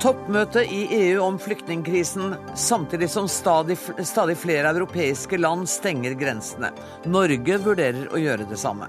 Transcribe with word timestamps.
Toppmøte 0.00 0.62
i 0.64 0.86
EU 0.96 1.18
om 1.20 1.34
flyktningkrisen, 1.38 2.32
samtidig 2.56 3.10
som 3.12 3.26
stadig, 3.28 3.76
stadig 4.08 4.38
flere 4.40 4.70
europeiske 4.72 5.36
land 5.36 5.68
stenger 5.68 6.14
grensene. 6.16 6.70
Norge 7.04 7.58
vurderer 7.60 8.06
å 8.08 8.20
gjøre 8.22 8.46
det 8.48 8.56
samme. 8.62 8.88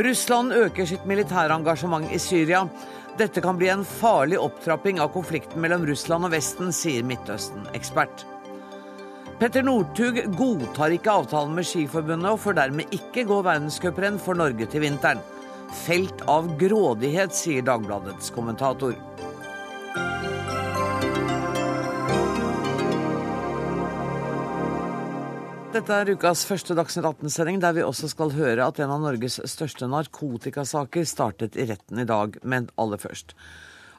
Russland 0.00 0.54
øker 0.56 0.88
sitt 0.88 1.04
militære 1.04 1.58
engasjement 1.60 2.08
i 2.08 2.20
Syria. 2.22 2.62
Dette 3.20 3.42
kan 3.44 3.60
bli 3.60 3.68
en 3.68 3.84
farlig 3.84 4.38
opptrapping 4.40 5.02
av 5.04 5.12
konflikten 5.12 5.60
mellom 5.60 5.84
Russland 5.84 6.24
og 6.24 6.32
Vesten, 6.32 6.72
sier 6.72 7.04
Midtøsten-ekspert. 7.04 8.24
Petter 9.36 9.68
Northug 9.68 10.22
godtar 10.38 10.96
ikke 10.96 11.12
avtalen 11.12 11.52
med 11.58 11.68
Skiforbundet 11.68 12.30
og 12.32 12.40
får 12.40 12.56
dermed 12.62 12.96
ikke 12.96 13.26
gå 13.28 13.42
verdenscuprenn 13.44 14.16
for 14.16 14.40
Norge 14.40 14.64
til 14.72 14.86
vinteren. 14.86 15.20
Felt 15.84 16.24
av 16.30 16.48
grådighet, 16.56 17.36
sier 17.36 17.68
Dagbladets 17.68 18.32
kommentator. 18.32 18.96
Dette 25.76 25.92
er 25.92 26.08
ukas 26.08 26.46
første 26.48 26.72
Dagsnytt 26.72 27.04
18-sending, 27.04 27.58
der 27.60 27.74
vi 27.76 27.82
også 27.84 28.08
skal 28.08 28.30
høre 28.32 28.64
at 28.64 28.78
en 28.80 28.94
av 28.94 29.02
Norges 29.02 29.34
største 29.44 29.84
narkotikasaker 29.92 31.04
startet 31.04 31.58
i 31.60 31.66
retten 31.68 32.00
i 32.00 32.06
dag, 32.08 32.38
men 32.48 32.70
aller 32.80 32.96
først. 33.02 33.34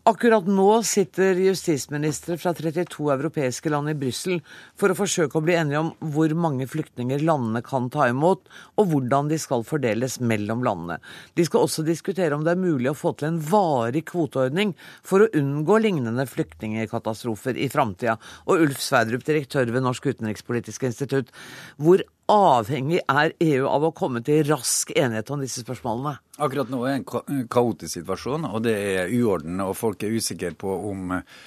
Akkurat 0.08 0.46
nå 0.48 0.70
sitter 0.88 1.36
justisministre 1.36 2.38
fra 2.40 2.54
32 2.56 3.10
europeiske 3.12 3.68
land 3.74 3.92
i 3.92 3.96
Brussel 4.00 4.38
for 4.80 4.94
å 4.94 4.96
forsøke 4.96 5.36
å 5.36 5.44
bli 5.44 5.58
enige 5.60 5.82
om 5.82 5.90
hvor 6.14 6.32
mange 6.32 6.64
flyktninger 6.72 7.26
landene 7.28 7.60
kan 7.66 7.90
ta 7.92 8.06
imot, 8.08 8.46
og 8.80 8.88
hvordan 8.88 9.28
de 9.28 9.36
skal 9.42 9.66
fordeles 9.68 10.16
mellom 10.24 10.64
landene. 10.64 11.02
De 11.36 11.44
skal 11.44 11.68
også 11.68 11.84
diskutere 11.84 12.38
om 12.38 12.48
det 12.48 12.54
er 12.56 12.62
mulig 12.62 12.94
å 12.94 12.96
få 12.96 13.18
til 13.20 13.34
en 13.34 13.42
varig 13.52 14.06
kvoteordning 14.14 14.72
for 15.04 15.26
å 15.26 15.32
unngå 15.36 15.82
lignende 15.84 16.24
flyktningkatastrofer 16.32 17.60
i 17.60 17.68
framtida. 17.74 18.16
Og 18.48 18.64
Ulf 18.64 18.80
Sverdrup, 18.80 19.28
direktør 19.28 19.68
ved 19.76 19.84
Norsk 19.84 20.08
utenrikspolitisk 20.08 20.88
institutt, 20.88 21.36
hvor 21.76 22.08
avhengig 22.32 23.02
er 23.08 23.34
EU 23.44 23.68
av 23.70 23.86
å 23.88 23.94
komme 23.96 24.22
til 24.26 24.44
rask 24.50 24.92
enighet 24.96 25.30
om 25.32 25.44
disse 25.44 25.64
spørsmålene? 25.64 26.18
Akkurat 26.44 26.72
nå 26.72 26.82
er 26.86 26.98
det 26.98 27.22
en 27.24 27.46
kaotisk 27.52 28.00
situasjon, 28.00 28.48
og 28.50 28.66
det 28.68 28.76
er 28.76 29.14
uorden. 29.16 29.62
Og 29.64 29.76
folk 29.80 30.04
er 30.04 30.16
usikre 30.16 30.52
på 30.60 30.74
om 30.90 31.14
eh, 31.18 31.38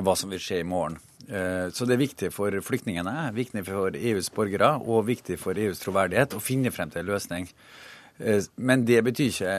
hva 0.00 0.16
som 0.18 0.32
vil 0.32 0.42
skje 0.42 0.62
i 0.62 0.68
morgen. 0.68 0.96
Eh, 1.28 1.68
så 1.72 1.86
det 1.88 1.96
er 1.96 2.04
viktig 2.04 2.32
for 2.34 2.56
flyktningene, 2.64 3.30
viktig 3.36 3.64
for 3.68 3.96
EUs 3.96 4.32
borgere 4.34 4.74
og 4.80 5.06
viktig 5.08 5.38
for 5.40 5.60
EUs 5.60 5.82
troverdighet 5.84 6.36
å 6.36 6.42
finne 6.42 6.72
frem 6.74 6.92
til 6.92 7.04
en 7.04 7.12
løsning. 7.12 7.48
Eh, 8.18 8.48
men 8.56 8.84
det 8.88 9.00
betyr 9.04 9.32
ikke 9.32 9.54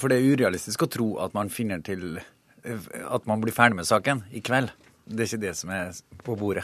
For 0.00 0.10
det 0.10 0.18
er 0.18 0.32
urealistisk 0.32 0.84
å 0.84 0.90
tro 0.90 1.10
at 1.22 1.36
man 1.36 1.52
finner 1.54 1.78
til 1.86 2.18
At 2.62 3.26
man 3.26 3.40
blir 3.42 3.54
ferdig 3.54 3.74
med 3.74 3.86
saken 3.86 4.22
i 4.30 4.40
kveld. 4.40 4.70
Det 5.04 5.24
er 5.24 5.30
ikke 5.32 5.46
det 5.46 5.56
som 5.58 5.70
er 5.74 5.96
på 6.22 6.36
bordet. 6.38 6.62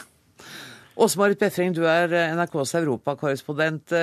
Åse 0.99 1.21
Marit 1.21 1.39
Befring, 1.39 1.75
du 1.77 1.85
er 1.87 2.11
eh, 2.11 2.33
NRKs 2.35 2.75
europakorrespondent. 2.81 3.95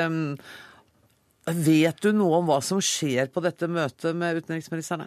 Vet 1.46 2.02
du 2.02 2.10
noe 2.16 2.40
om 2.40 2.48
hva 2.50 2.58
som 2.66 2.80
skjer 2.82 3.30
på 3.34 3.44
dette 3.46 3.68
møtet 3.70 4.16
med 4.18 4.40
utenriksministrene? 4.42 5.06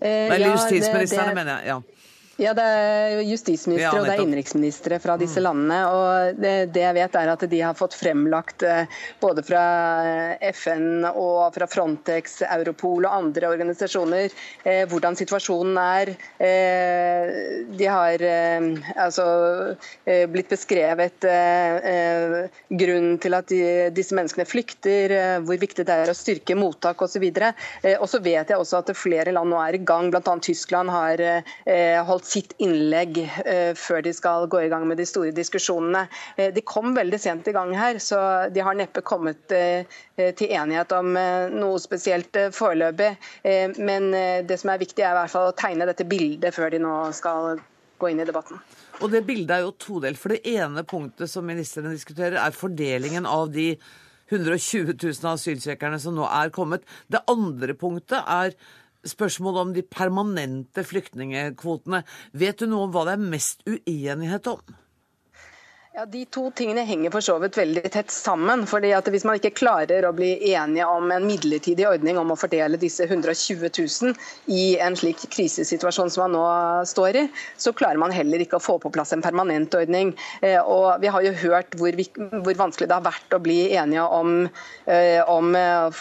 Eh, 0.00 0.26
Eller 0.32 0.48
ja, 0.48 0.54
justisministrene, 0.56 1.34
mener 1.36 1.60
jeg. 1.60 1.74
ja. 1.74 1.80
Ja, 2.40 2.54
Det 2.56 2.64
er 2.64 3.18
justisministre 3.28 3.84
ja, 3.84 3.92
og 4.00 4.06
det 4.08 4.14
er 4.14 4.22
innenriksministre 4.24 4.96
fra 5.02 5.18
disse 5.20 5.42
mm. 5.42 5.44
landene. 5.44 5.80
og 5.92 6.38
det, 6.40 6.54
det, 6.72 6.84
jeg 6.86 6.96
vet 6.96 7.18
er 7.20 7.32
at 7.34 7.42
De 7.52 7.60
har 7.60 7.76
fått 7.76 7.96
fremlagt 7.98 8.64
eh, 8.64 9.00
både 9.20 9.44
fra 9.44 9.64
FN 10.48 11.04
og 11.10 11.52
fra 11.52 11.68
Frontex, 11.68 12.40
Europol 12.48 13.04
og 13.04 13.12
andre 13.12 13.50
organisasjoner 13.52 14.32
eh, 14.64 14.86
hvordan 14.88 15.18
situasjonen 15.20 15.76
er. 15.82 16.14
Eh, 16.40 17.34
de 17.76 17.90
har 17.90 18.24
eh, 18.24 18.70
altså, 18.96 19.26
eh, 20.08 20.24
blitt 20.30 20.48
beskrevet 20.52 21.28
eh, 21.28 22.48
grunnen 22.72 23.20
til 23.20 23.36
at 23.36 23.52
de, 23.52 23.60
disse 23.92 24.16
menneskene 24.16 24.48
flykter, 24.48 25.16
hvor 25.44 25.60
viktig 25.60 25.84
det 25.84 25.98
er 26.06 26.12
å 26.12 26.16
styrke 26.16 26.56
mottak 26.56 27.02
osv. 27.04 27.28
Og 28.00 28.08
så 28.08 28.20
vet 28.24 28.48
jeg 28.48 28.56
også 28.56 28.80
at 28.80 28.94
flere 28.96 29.34
land 29.34 29.52
nå 29.52 29.60
er 29.60 29.76
i 29.76 29.84
gang. 29.84 30.08
Bl.a. 30.12 30.36
Tyskland 30.40 30.92
har 30.92 31.20
holdt 32.06 32.29
sitt 32.30 32.54
innlegg 32.62 33.18
eh, 33.44 33.72
før 33.78 34.04
de 34.06 34.12
skal 34.14 34.46
gå 34.50 34.62
i 34.64 34.70
gang 34.72 34.86
med 34.88 35.00
de 35.00 35.06
store 35.08 35.32
diskusjonene. 35.34 36.04
Eh, 36.36 36.50
de 36.54 36.62
kom 36.66 36.94
veldig 36.96 37.20
sent 37.20 37.48
i 37.50 37.54
gang 37.56 37.72
her, 37.76 37.98
så 38.02 38.20
de 38.52 38.62
har 38.64 38.78
neppe 38.78 39.02
kommet 39.06 39.54
eh, 39.56 39.88
til 40.16 40.52
enighet 40.52 40.92
om 40.94 41.14
noe 41.54 41.80
spesielt 41.80 42.36
foreløpig. 42.52 43.08
Men 43.80 44.10
det 44.44 44.58
som 44.60 44.72
er 44.72 44.82
viktig, 44.82 45.00
er 45.00 45.14
i 45.14 45.16
hvert 45.16 45.32
fall 45.32 45.48
å 45.48 45.54
tegne 45.56 45.86
dette 45.88 46.04
bildet 46.08 46.52
før 46.52 46.74
de 46.74 46.80
nå 46.82 46.92
skal 47.16 47.62
gå 48.00 48.10
inn 48.12 48.20
i 48.20 48.26
debatten. 48.28 48.60
Og 49.00 49.08
det 49.14 49.22
bildet 49.24 49.54
er 49.56 49.64
jo 49.64 49.72
todelt. 49.80 50.20
For 50.20 50.34
det 50.34 50.42
ene 50.52 50.84
punktet 50.88 51.32
som 51.32 51.46
ministrene 51.48 51.94
diskuterer, 51.94 52.36
er 52.42 52.56
fordelingen 52.56 53.28
av 53.28 53.48
de 53.54 53.72
120 54.30 54.94
000 54.94 55.32
asylsøkerne 55.32 55.98
som 56.02 56.14
nå 56.16 56.26
er 56.28 56.52
kommet. 56.54 56.84
Det 57.10 57.22
andre 57.30 57.74
punktet 57.78 58.20
er 58.20 58.54
spørsmålet 59.08 59.60
om 59.60 59.72
de 59.76 59.84
permanente 59.86 60.84
flyktningkvotene. 60.86 62.02
Vet 62.36 62.60
du 62.60 62.68
noe 62.70 62.88
om 62.88 62.94
hva 62.94 63.06
det 63.08 63.16
er 63.16 63.30
mest 63.36 63.64
uenighet 63.68 64.50
om? 64.50 64.62
Ja, 65.92 66.04
De 66.06 66.20
to 66.30 66.44
tingene 66.54 66.84
henger 66.86 67.10
for 67.10 67.24
så 67.26 67.34
vidt 67.42 67.56
veldig 67.58 67.90
tett 67.90 68.12
sammen. 68.14 68.62
fordi 68.70 68.92
at 68.94 69.08
Hvis 69.10 69.24
man 69.26 69.40
ikke 69.40 69.56
klarer 69.58 70.04
å 70.06 70.12
bli 70.14 70.52
enige 70.52 70.86
om 70.86 71.10
en 71.10 71.26
midlertidig 71.26 71.88
ordning 71.88 72.18
om 72.18 72.30
å 72.30 72.36
fordele 72.38 72.78
disse 72.78 73.08
120 73.08 73.66
000 73.66 74.14
i 74.54 74.78
en 74.78 74.94
slik 74.94 75.24
krisesituasjon 75.34 76.12
som 76.14 76.22
man 76.28 76.36
nå 76.36 76.44
står 76.86 77.18
i, 77.18 77.24
så 77.58 77.74
klarer 77.74 77.98
man 77.98 78.14
heller 78.14 78.38
ikke 78.38 78.60
å 78.60 78.62
få 78.62 78.78
på 78.78 78.92
plass 78.94 79.10
en 79.16 79.26
permanent 79.26 79.74
ordning. 79.74 80.14
Eh, 80.46 80.62
og 80.62 81.02
Vi 81.02 81.10
har 81.10 81.26
jo 81.26 81.34
hørt 81.42 81.74
hvor, 81.74 81.98
hvor 82.38 82.62
vanskelig 82.62 82.86
det 82.86 82.98
har 83.00 83.10
vært 83.10 83.34
å 83.34 83.42
bli 83.42 83.58
enige 83.74 84.06
om, 84.06 84.48
eh, 84.86 85.18
om 85.26 85.54
eh, 85.58 86.00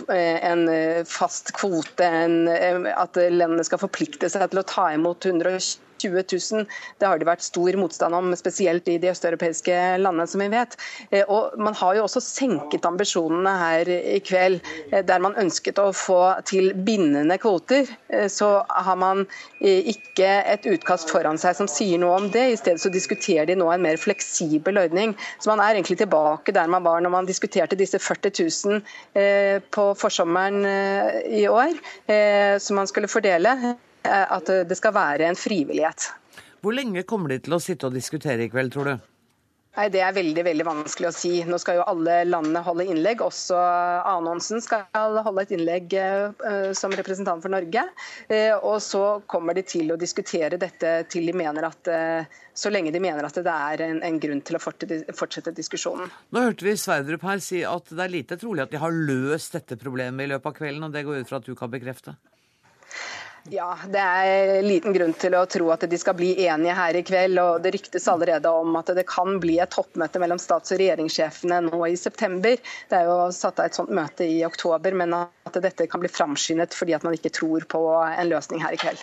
en 0.53 0.65
fast 1.09 1.49
kvote, 1.57 2.05
en, 2.05 2.85
at 2.93 3.17
landene 3.17 3.65
skal 3.65 3.81
forplikte 3.81 4.29
seg 4.29 4.51
til 4.51 4.61
å 4.61 4.69
ta 4.69 4.91
imot 4.93 5.25
120 5.25 5.88
20 6.01 6.23
000. 6.55 6.65
Det 6.99 7.07
har 7.07 7.19
det 7.19 7.27
vært 7.27 7.45
stor 7.45 7.75
motstand 7.79 8.15
om, 8.15 8.31
spesielt 8.37 8.87
i 8.91 8.97
de 9.01 9.11
østeuropeiske 9.11 9.75
landene, 10.01 10.27
som 10.29 10.43
vi 10.43 10.49
vet. 10.51 10.75
Eh, 11.11 11.25
og 11.27 11.57
Man 11.59 11.75
har 11.75 11.97
jo 11.97 12.05
også 12.05 12.21
senket 12.23 12.85
ambisjonene 12.87 13.55
her 13.59 13.89
i 13.89 14.19
kveld, 14.25 14.59
eh, 14.91 15.03
der 15.05 15.23
man 15.23 15.37
ønsket 15.39 15.81
å 15.81 15.89
få 15.95 16.21
til 16.49 16.73
bindende 16.73 17.37
kvoter. 17.41 17.89
Eh, 18.09 18.27
så 18.31 18.63
har 18.69 18.99
man 18.99 19.25
ikke 19.59 20.27
et 20.47 20.65
utkast 20.69 21.11
foran 21.11 21.37
seg 21.37 21.57
som 21.57 21.67
sier 21.67 21.99
noe 21.99 22.15
om 22.19 22.29
det. 22.31 22.45
I 22.53 22.59
stedet 22.59 22.81
så 22.81 22.91
diskuterer 22.93 23.49
de 23.49 23.57
nå 23.59 23.67
en 23.73 23.83
mer 23.83 23.99
fleksibel 23.99 24.79
ordning. 24.79 25.15
Så 25.39 25.51
man 25.51 25.59
er 25.63 25.75
egentlig 25.75 25.99
tilbake 25.99 26.55
der 26.55 26.71
man 26.71 26.85
var 26.85 27.03
når 27.03 27.13
man 27.13 27.27
diskuterte 27.27 27.77
disse 27.79 27.99
40 27.99 28.31
000 28.39 29.61
på 29.75 29.85
forsommeren 29.99 30.63
i 31.27 31.43
år, 31.51 31.75
som 32.63 32.79
man 32.79 32.87
skulle 32.87 33.11
fordele. 33.11 33.75
Eh, 34.03 34.25
at 34.37 34.51
det 34.69 34.77
skal 34.79 34.95
være 34.95 35.29
en 35.29 35.39
frivillighet. 35.39 36.11
Hvor 36.59 36.75
lenge 36.75 37.05
kommer 37.07 37.31
de 37.31 37.39
til 37.43 37.55
å 37.55 37.63
sitte 37.63 37.87
og 37.87 37.95
diskutere 37.95 38.45
i 38.45 38.51
kveld, 38.51 38.73
tror 38.75 38.91
du? 38.91 39.09
Nei, 39.79 39.85
Det 39.93 40.01
er 40.03 40.15
veldig 40.15 40.43
veldig 40.43 40.65
vanskelig 40.67 41.07
å 41.07 41.13
si. 41.15 41.31
Nå 41.47 41.59
skal 41.61 41.77
jo 41.77 41.85
alle 41.87 42.23
landene 42.27 42.61
holde 42.65 42.87
innlegg. 42.89 43.21
Også 43.23 43.55
Anonsen 43.55 44.59
skal 44.65 44.87
holde 45.23 45.45
et 45.45 45.53
innlegg 45.55 45.93
uh, 45.95 46.71
som 46.75 46.91
representant 46.91 47.43
for 47.45 47.53
Norge. 47.53 47.85
Uh, 48.27 48.57
og 48.57 48.81
så 48.83 49.03
kommer 49.29 49.55
de 49.55 49.63
til 49.63 49.93
å 49.93 49.99
diskutere 49.99 50.59
dette 50.59 50.95
til 51.13 51.29
de 51.29 51.35
mener 51.37 51.69
at 51.69 51.91
uh, 51.93 52.41
så 52.51 52.73
lenge 52.73 52.91
de 52.91 52.99
mener 53.03 53.23
at 53.23 53.39
det 53.39 53.55
er 53.55 53.85
en, 53.85 54.01
en 54.03 54.19
grunn 54.19 54.41
til 54.43 54.57
å 54.59 54.63
fortsette 54.63 55.55
diskusjonen. 55.55 56.11
Nå 56.35 56.43
hørte 56.49 56.67
vi 56.67 56.75
Sverdrup 56.75 57.23
her 57.29 57.39
si 57.43 57.61
at 57.63 57.93
det 57.93 58.03
er 58.03 58.15
lite 58.17 58.39
trolig 58.41 58.65
at 58.65 58.73
de 58.73 58.81
har 58.81 58.91
løst 58.91 59.55
dette 59.55 59.79
problemet 59.79 60.25
i 60.25 60.33
løpet 60.33 60.51
av 60.51 60.59
kvelden, 60.59 60.89
og 60.89 60.97
det 60.97 61.05
går 61.07 61.21
ut 61.21 61.31
fra 61.31 61.39
at 61.39 61.47
du 61.47 61.55
kan 61.55 61.71
bekrefte? 61.71 62.17
Ja, 63.47 63.77
det 63.87 63.99
er 63.99 64.61
liten 64.65 64.93
grunn 64.93 65.13
til 65.17 65.35
å 65.37 65.45
tro 65.49 65.69
at 65.73 65.85
de 65.89 65.97
skal 65.99 66.17
bli 66.19 66.33
enige 66.45 66.75
her 66.75 66.97
i 66.99 67.03
kveld. 67.07 67.39
og 67.39 67.61
Det 67.63 67.71
ryktes 67.77 68.07
allerede 68.11 68.51
om 68.51 68.75
at 68.79 68.91
det 68.95 69.05
kan 69.09 69.39
bli 69.39 69.59
et 69.63 69.71
toppmøte 69.73 70.19
mellom 70.21 70.41
stats- 70.41 70.73
og 70.75 70.81
regjeringssjefene 70.81 71.61
nå 71.69 71.79
i 71.87 71.95
september. 71.97 72.59
Det 72.89 72.97
er 72.99 73.07
jo 73.07 73.29
satt 73.35 73.61
av 73.61 73.69
et 73.69 73.79
sånt 73.79 73.93
møte 73.95 74.27
i 74.27 74.41
oktober, 74.45 74.97
men 74.97 75.15
at 75.15 75.61
dette 75.63 75.87
kan 75.87 76.03
bli 76.03 76.11
framskyndet 76.11 76.75
fordi 76.75 76.97
at 76.97 77.07
man 77.07 77.15
ikke 77.15 77.33
tror 77.33 77.65
på 77.69 77.85
en 78.03 78.29
løsning 78.29 78.61
her 78.65 78.75
i 78.75 78.81
kveld. 78.81 79.01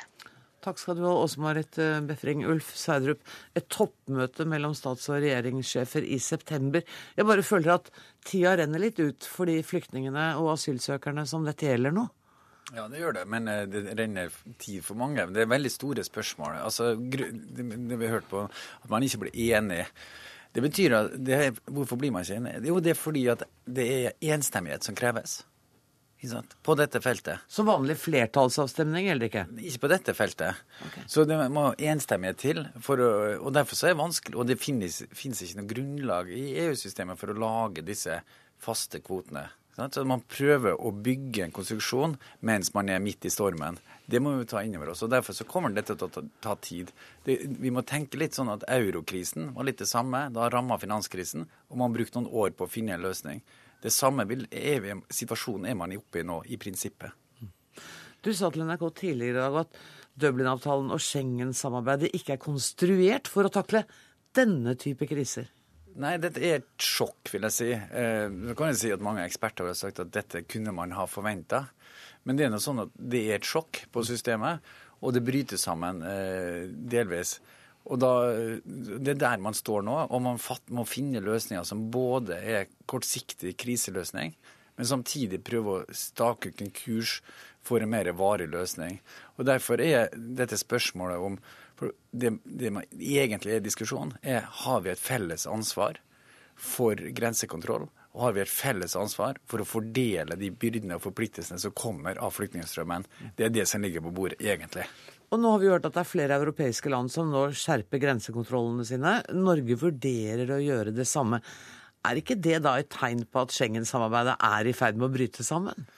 Takk 0.67 0.81
skal 0.82 0.97
du 0.99 1.05
ha, 1.06 1.12
Åse 1.23 1.39
Marit 1.39 1.77
eh, 1.79 2.00
Befring. 2.03 2.41
Ulf 2.50 2.73
Sverdrup, 2.75 3.21
et 3.55 3.69
toppmøte 3.71 4.43
mellom 4.50 4.75
stats- 4.75 5.06
og 5.12 5.21
regjeringssjefer 5.23 6.03
i 6.03 6.19
september. 6.19 6.82
Jeg 7.15 7.29
bare 7.29 7.44
føler 7.47 7.77
at 7.77 7.91
tida 8.27 8.56
renner 8.59 8.82
litt 8.82 8.99
ut 8.99 9.29
for 9.31 9.47
de 9.47 9.61
flyktningene 9.62 10.32
og 10.41 10.56
asylsøkerne 10.56 11.23
som 11.31 11.47
dette 11.47 11.69
gjelder 11.69 11.94
nå. 11.94 12.09
Ja, 12.75 12.89
det 12.91 12.99
gjør 12.99 13.15
det, 13.21 13.25
men 13.31 13.47
eh, 13.51 13.65
det 13.71 13.95
renner 13.99 14.33
tid 14.59 14.83
for 14.85 14.99
mange. 14.99 15.29
Det 15.31 15.45
er 15.45 15.51
veldig 15.51 15.71
store 15.71 16.05
spørsmål. 16.07 16.57
Altså, 16.67 16.95
det 16.99 17.67
vi 17.67 18.07
har 18.07 18.17
hørt 18.19 18.31
på, 18.31 18.47
at 18.83 18.89
man 18.91 19.07
ikke 19.07 19.27
blir 19.27 19.43
enig. 19.55 19.85
Det 20.57 20.65
betyr 20.65 20.95
at 20.97 21.13
det, 21.21 21.59
Hvorfor 21.69 22.01
blir 22.01 22.15
man 22.15 22.25
ikke 22.25 22.41
enig? 22.41 22.57
Jo, 22.67 22.81
det 22.81 22.95
er 22.95 22.99
fordi 22.99 23.27
at 23.31 23.45
det 23.69 23.87
er 23.93 24.35
enstemmighet 24.35 24.87
som 24.87 24.97
kreves. 24.99 25.43
På 26.65 26.75
dette 26.75 26.99
feltet. 27.05 27.45
Som 27.47 27.69
vanlig 27.69 27.99
flertallsavstemning 28.01 29.11
eller 29.13 29.29
ikke? 29.29 29.45
Ikke 29.61 29.85
på 29.85 29.91
dette 29.93 30.15
feltet. 30.17 30.63
Okay. 30.89 31.05
Så 31.13 31.27
det 31.29 31.37
må 31.53 31.69
enstemmighet 31.77 32.41
til. 32.41 32.63
Å, 32.65 32.97
og 33.37 33.53
derfor 33.55 33.79
så 33.79 33.91
er 33.91 33.95
det 33.95 34.01
vanskelig, 34.01 34.39
og 34.41 34.49
det 34.49 34.59
finnes, 34.59 35.03
finnes 35.15 35.45
ikke 35.45 35.61
noe 35.61 35.71
grunnlag 35.71 36.33
i 36.35 36.47
EU-systemet 36.65 37.21
for 37.21 37.31
å 37.31 37.39
lage 37.39 37.85
disse 37.87 38.19
faste 38.65 39.03
kvotene. 39.05 39.45
Så 39.76 40.05
man 40.08 40.23
prøver 40.25 40.78
å 40.81 40.88
bygge 40.88 41.43
en 41.44 41.52
konstruksjon 41.52 42.14
mens 42.49 42.73
man 42.73 42.88
er 42.88 43.02
midt 43.05 43.26
i 43.28 43.32
stormen. 43.32 43.76
Det 44.08 44.23
må 44.25 44.32
vi 44.38 44.46
ta 44.49 44.62
inn 44.64 44.76
over 44.78 44.94
oss. 44.94 45.02
og 45.05 45.11
Derfor 45.12 45.37
så 45.37 45.44
kommer 45.44 45.75
dette 45.75 45.93
til 45.99 46.08
å 46.08 46.12
ta, 46.14 46.23
ta 46.40 46.55
tid. 46.64 46.93
Det, 47.26 47.37
vi 47.61 47.73
må 47.75 47.82
tenke 47.84 48.17
litt 48.17 48.38
sånn 48.38 48.49
at 48.55 48.64
Eurokrisen 48.73 49.50
var 49.52 49.69
litt 49.69 49.82
det 49.82 49.90
samme. 49.90 50.31
Da 50.32 50.49
ramma 50.49 50.78
finanskrisen, 50.81 51.44
og 51.69 51.81
man 51.82 51.93
brukte 51.93 52.23
noen 52.23 52.32
år 52.32 52.56
på 52.56 52.64
å 52.64 52.73
finne 52.73 52.96
en 52.96 53.05
løsning. 53.05 53.43
Det 53.84 53.93
samme 53.93 54.25
vil, 54.31 54.46
evige 54.49 55.02
situasjonen 55.12 55.69
er 55.69 55.76
man 55.76 55.93
oppe 55.99 56.22
i 56.22 56.26
nå, 56.26 56.40
i 56.49 56.56
prinsippet. 56.56 57.12
Du 58.25 58.32
sa 58.34 58.49
til 58.50 58.64
NRK 58.64 58.87
tidligere 58.96 59.34
i 59.34 59.43
dag 59.43 59.61
at 59.67 59.76
Dublin-avtalen 60.17 60.88
og 60.94 61.02
Schengen-samarbeidet 61.05 62.14
ikke 62.17 62.38
er 62.38 62.43
konstruert 62.43 63.29
for 63.29 63.46
å 63.46 63.52
takle 63.52 63.84
denne 64.37 64.72
type 64.81 65.05
kriser. 65.11 65.50
Nei, 65.96 66.16
dette 66.20 66.43
er 66.44 66.58
et 66.60 66.82
sjokk, 66.82 67.31
vil 67.32 67.46
jeg 67.48 67.54
si. 67.56 67.69
Eh, 67.72 68.26
kan 68.56 68.72
jeg 68.72 68.81
si 68.82 68.93
at 68.93 69.04
Mange 69.04 69.25
eksperter 69.25 69.69
har 69.70 69.76
sagt 69.78 70.02
at 70.02 70.12
dette 70.12 70.44
kunne 70.48 70.75
man 70.76 70.93
ha 70.96 71.06
forventa. 71.08 71.64
Men 72.26 72.37
det 72.37 72.46
er 72.46 72.52
noe 72.52 72.62
sånn 72.62 72.82
at 72.84 72.93
det 72.98 73.22
er 73.31 73.38
et 73.38 73.48
sjokk 73.48 73.84
på 73.94 74.02
systemet, 74.04 74.64
og 75.00 75.14
det 75.14 75.25
bryter 75.25 75.60
sammen 75.60 76.02
eh, 76.04 76.66
delvis. 76.66 77.38
Og 77.87 78.00
da, 78.02 78.12
Det 78.66 79.14
er 79.14 79.20
der 79.20 79.40
man 79.40 79.54
står 79.54 79.84
nå, 79.87 79.96
og 80.10 80.22
man 80.22 80.40
må 80.75 80.84
finne 80.90 81.22
løsninger 81.22 81.64
som 81.64 81.87
både 81.94 82.40
er 82.43 82.70
kortsiktig 82.90 83.54
kriseløsning, 83.62 84.34
men 84.76 84.88
samtidig 84.88 85.44
prøve 85.46 85.76
å 85.76 85.94
stake 85.94 86.50
ut 86.50 86.64
en 86.64 86.75
kurs 86.75 87.20
for 87.64 87.81
en 87.81 87.90
mer 87.90 88.10
varig 88.19 88.50
løsning. 88.52 88.98
Og 89.38 89.46
Derfor 89.48 89.81
er 89.81 90.10
dette 90.12 90.58
spørsmålet 90.60 91.22
om 91.22 91.38
for 91.76 91.93
det, 92.11 92.32
det 92.44 92.73
man 92.73 92.87
egentlig 92.96 93.56
er 93.56 93.64
diskusjonen, 93.64 94.17
er 94.23 94.49
har 94.64 94.82
vi 94.84 94.93
et 94.93 95.02
felles 95.02 95.46
ansvar 95.50 96.00
for 96.56 96.96
grensekontroll? 96.96 97.88
Og 98.17 98.23
har 98.25 98.32
vi 98.32 98.40
et 98.46 98.50
felles 98.50 98.94
ansvar 98.96 99.37
for 99.49 99.61
å 99.61 99.69
fordele 99.69 100.38
de 100.40 100.49
byrdene 100.49 100.96
og 100.96 101.05
forpliktelsene 101.05 101.61
som 101.61 101.75
kommer 101.76 102.17
av 102.17 102.32
flyktningstrømmen? 102.32 103.05
Det 103.37 103.44
er 103.44 103.52
det 103.52 103.67
som 103.69 103.84
ligger 103.84 104.05
på 104.06 104.14
bordet, 104.17 104.40
egentlig. 104.40 104.87
Og 105.34 105.43
nå 105.43 105.50
har 105.52 105.61
vi 105.61 105.69
hørt 105.69 105.84
at 105.88 105.93
det 105.96 106.00
er 106.00 106.08
flere 106.08 106.38
europeiske 106.40 106.90
land 106.93 107.12
som 107.12 107.28
nå 107.28 107.49
skjerper 107.52 108.00
grensekontrollene 108.00 108.87
sine. 108.88 109.19
Norge 109.37 109.76
vurderer 109.82 110.55
å 110.55 110.62
gjøre 110.62 110.96
det 110.96 111.05
samme. 111.11 111.43
Er 112.06 112.20
ikke 112.20 112.38
det 112.40 112.62
da 112.64 112.76
et 112.79 112.88
tegn 112.94 113.26
på 113.29 113.43
at 113.43 113.52
Schengen-samarbeidet 113.52 114.38
er 114.49 114.70
i 114.70 114.75
ferd 114.76 114.96
med 114.96 115.11
å 115.11 115.14
bryte 115.19 115.44
sammen? 115.44 115.88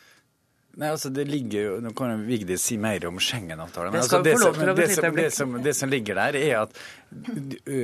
Nei, 0.78 0.92
altså 0.94 1.10
det 1.10 1.24
ligger 1.26 1.64
jo, 1.64 1.70
Nå 1.82 1.90
kan 1.98 2.20
Vigdis 2.26 2.62
si 2.68 2.76
mer 2.78 3.02
om 3.08 3.16
Schengen-avtalen. 3.18 3.94
Det, 3.96 4.02
altså, 4.04 4.20
det, 4.22 4.34
som, 4.38 4.58
det, 4.78 5.64
det, 5.64 5.74
som, 5.74 5.90
ligger 5.90 6.20
der, 6.20 6.38
er 6.38 6.60
at 6.60 6.76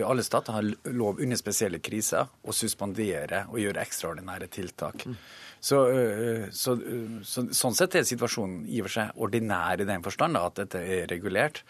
alle 0.06 0.22
stater 0.26 0.54
har 0.54 0.68
lov 0.94 1.18
under 1.24 1.40
spesielle 1.40 1.80
kriser 1.82 2.30
å 2.44 2.54
suspendere 2.54 3.48
og 3.50 3.58
gjøre 3.62 3.82
ekstraordinære 3.82 4.50
tiltak. 4.54 5.08
Mm. 5.10 5.18
Så, 5.64 5.80
så, 6.52 6.76
så, 7.24 7.46
sånn 7.56 7.76
sett 7.78 7.98
er 7.98 8.06
situasjonen 8.06 8.66
i 8.68 8.82
og 8.82 8.86
for 8.86 8.98
seg 8.98 9.22
ordinær 9.26 9.80
i 9.80 9.88
den 9.88 10.04
forstand 10.04 10.38
at 10.38 10.58
dette 10.60 10.82
er 10.84 11.08
regulert. 11.10 11.62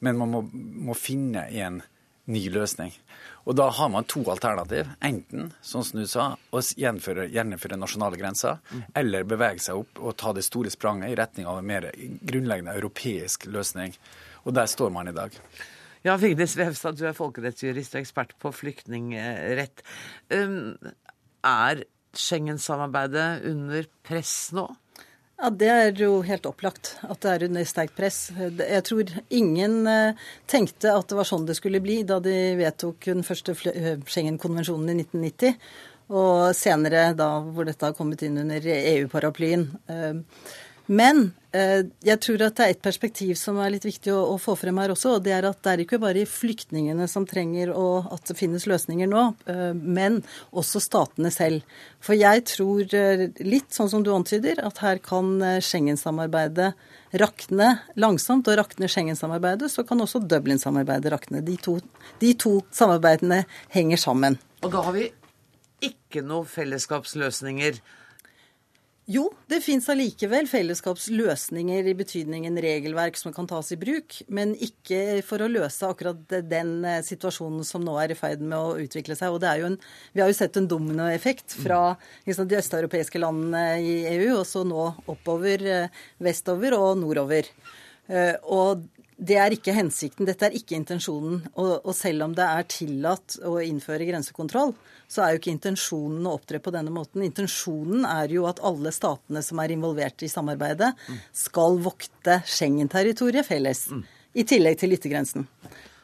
Men 0.00 0.16
man 0.16 0.32
må, 0.32 0.44
må 0.86 0.96
finne 0.96 1.48
en 1.60 1.82
ny 2.30 2.46
løsning. 2.54 2.94
Og 3.48 3.56
da 3.56 3.70
har 3.72 3.88
man 3.92 4.06
to 4.08 4.22
alternativ. 4.30 4.90
Enten, 5.04 5.50
sånn 5.64 5.84
som 5.86 6.00
du 6.00 6.06
sa, 6.10 6.26
å 6.36 6.60
gjennomføre 6.60 7.78
nasjonale 7.80 8.20
grenser, 8.20 8.60
mm. 8.70 8.82
eller 9.00 9.28
bevege 9.28 9.64
seg 9.64 9.80
opp 9.82 10.00
og 10.02 10.16
ta 10.20 10.34
det 10.36 10.44
store 10.46 10.72
spranget 10.72 11.12
i 11.12 11.18
retning 11.18 11.48
av 11.50 11.60
en 11.60 11.70
mer 11.70 11.88
grunnleggende 11.96 12.76
europeisk 12.76 13.48
løsning. 13.50 13.96
Og 14.44 14.56
der 14.56 14.68
står 14.70 14.92
man 14.94 15.08
i 15.08 15.16
dag. 15.16 15.34
Ja, 16.04 16.14
Vignes 16.16 16.54
Vevstad, 16.56 16.96
du 16.96 17.04
er 17.08 17.16
folkerettsjurist 17.16 17.96
og 17.96 18.00
ekspert 18.00 18.36
på 18.40 18.52
flyktningrett. 18.56 19.82
Um, 20.32 20.76
er 21.44 21.84
Schengen-samarbeidet 22.16 23.44
under 23.50 23.88
press 24.06 24.50
nå? 24.56 24.64
Ja, 25.40 25.48
Det 25.50 25.68
er 25.72 25.94
jo 25.96 26.18
helt 26.20 26.44
opplagt 26.44 26.98
at 27.00 27.22
det 27.24 27.30
er 27.30 27.44
under 27.46 27.64
sterkt 27.64 27.94
press. 27.96 28.18
Jeg 28.36 28.84
tror 28.84 29.12
ingen 29.32 29.86
eh, 29.88 30.18
tenkte 30.50 30.92
at 30.92 31.08
det 31.08 31.16
var 31.16 31.28
sånn 31.28 31.46
det 31.48 31.56
skulle 31.56 31.80
bli 31.80 32.02
da 32.04 32.18
de 32.20 32.34
vedtok 32.58 33.08
den 33.08 33.24
første 33.24 33.54
eh, 33.72 33.94
Schengen-konvensjonen 34.04 34.92
i 34.92 34.98
1990, 35.00 35.56
og 36.12 36.52
senere 36.58 37.14
da 37.16 37.30
hvor 37.46 37.64
dette 37.64 37.88
har 37.88 37.96
kommet 37.96 38.20
inn 38.26 38.36
under 38.42 38.68
EU-paraplyen. 38.74 39.64
Eh, 39.88 40.20
men 40.92 41.30
jeg 41.50 42.18
tror 42.22 42.44
at 42.46 42.58
det 42.58 42.66
er 42.66 42.72
et 42.76 42.82
perspektiv 42.82 43.32
som 43.38 43.56
er 43.58 43.72
litt 43.74 43.86
viktig 43.86 44.12
å, 44.14 44.20
å, 44.32 44.36
få 44.38 44.54
frem 44.58 44.78
her 44.78 44.92
også. 44.94 45.16
og 45.16 45.24
Det 45.24 45.32
er 45.34 45.48
at 45.48 45.58
det 45.64 45.72
er 45.72 45.82
ikke 45.84 45.98
bare 46.02 46.22
flyktningene 46.28 47.08
som 47.10 47.26
trenger 47.26 47.72
å, 47.74 48.04
at 48.14 48.30
det 48.30 48.36
finnes 48.38 48.68
løsninger 48.70 49.10
nå, 49.10 49.24
eh, 49.50 49.72
men 49.74 50.20
også 50.54 50.82
statene 50.84 51.32
selv. 51.34 51.66
For 51.98 52.14
jeg 52.14 52.44
tror 52.52 52.94
eh, 52.94 53.26
litt 53.42 53.74
sånn 53.74 53.90
som 53.90 54.06
du 54.06 54.12
antyder, 54.14 54.62
at 54.62 54.78
her 54.84 55.02
kan 55.02 55.32
Schengen-samarbeidet 55.64 56.72
rakne 57.18 57.70
langsomt. 57.98 58.46
Og 58.46 58.58
rakne 58.60 58.90
Schengen-samarbeidet, 58.90 59.70
så 59.72 59.84
kan 59.86 60.00
også 60.00 60.22
Dublin-samarbeidet 60.30 61.12
rakne. 61.12 61.42
De 61.46 61.56
to, 61.58 61.80
de 62.22 62.34
to 62.38 62.60
samarbeidene 62.74 63.42
henger 63.74 64.00
sammen. 64.00 64.38
Og 64.62 64.70
da 64.74 64.84
har 64.86 64.94
vi 64.94 65.08
ikke 65.82 66.22
noen 66.26 66.48
fellesskapsløsninger 66.48 67.80
jo, 69.10 69.24
det 69.50 69.58
fins 69.64 69.88
allikevel 69.90 70.46
fellesskapsløsninger 70.46 71.88
i 71.90 71.94
betydningen 71.98 72.58
regelverk 72.62 73.16
som 73.18 73.34
kan 73.34 73.48
tas 73.50 73.72
i 73.74 73.78
bruk, 73.80 74.20
men 74.30 74.52
ikke 74.62 75.18
for 75.26 75.42
å 75.42 75.48
løse 75.50 75.88
akkurat 75.88 76.36
den 76.46 76.76
eh, 76.86 77.00
situasjonen 77.02 77.66
som 77.66 77.82
nå 77.82 77.96
er 77.98 78.14
i 78.14 78.18
ferd 78.18 78.44
med 78.44 78.54
å 78.54 78.76
utvikle 78.78 79.16
seg. 79.18 79.34
Og 79.34 79.42
en, 79.50 79.74
vi 80.14 80.22
har 80.22 80.30
jo 80.30 80.38
sett 80.38 80.60
en 80.60 80.70
dominoeffekt 80.70 81.58
fra 81.64 81.80
liksom, 82.28 82.46
de 82.46 82.60
østeuropeiske 82.60 83.18
landene 83.18 83.64
i 83.82 83.96
EU, 84.12 84.36
og 84.36 84.46
så 84.46 84.62
nå 84.62 84.86
oppover, 85.10 85.66
eh, 85.66 86.02
vestover 86.22 86.78
og 86.78 87.02
nordover. 87.02 87.50
Eh, 88.10 88.36
og 88.46 88.86
det 89.20 89.36
er 89.36 89.52
ikke 89.52 89.74
hensikten, 89.76 90.24
dette 90.28 90.46
er 90.48 90.54
ikke 90.56 90.76
intensjonen. 90.78 91.42
Og, 91.52 91.72
og, 91.84 91.92
selv 91.96 92.24
om 92.24 92.34
det 92.36 92.46
er 92.46 92.68
tillatt 92.72 93.36
å 93.44 93.58
innføre 93.62 94.06
grensekontroll, 94.08 94.72
så 95.10 95.24
er 95.24 95.34
jo 95.34 95.42
ikke 95.42 95.52
intensjonen 95.52 96.28
å 96.28 96.34
opptre 96.38 96.60
på 96.62 96.72
denne 96.72 96.92
måten. 96.94 97.24
Intensjonen 97.26 98.06
er 98.08 98.32
jo 98.32 98.46
at 98.48 98.62
alle 98.64 98.92
statene 98.94 99.42
som 99.44 99.60
er 99.60 99.74
involvert 99.76 100.24
i 100.24 100.30
samarbeidet, 100.32 100.94
skal 101.36 101.76
vokte 101.84 102.40
Schengen-territoriet 102.48 103.48
felles. 103.48 103.88
I 104.32 104.46
tillegg 104.48 104.80
til 104.80 104.96
yttergrensen. 104.96 105.48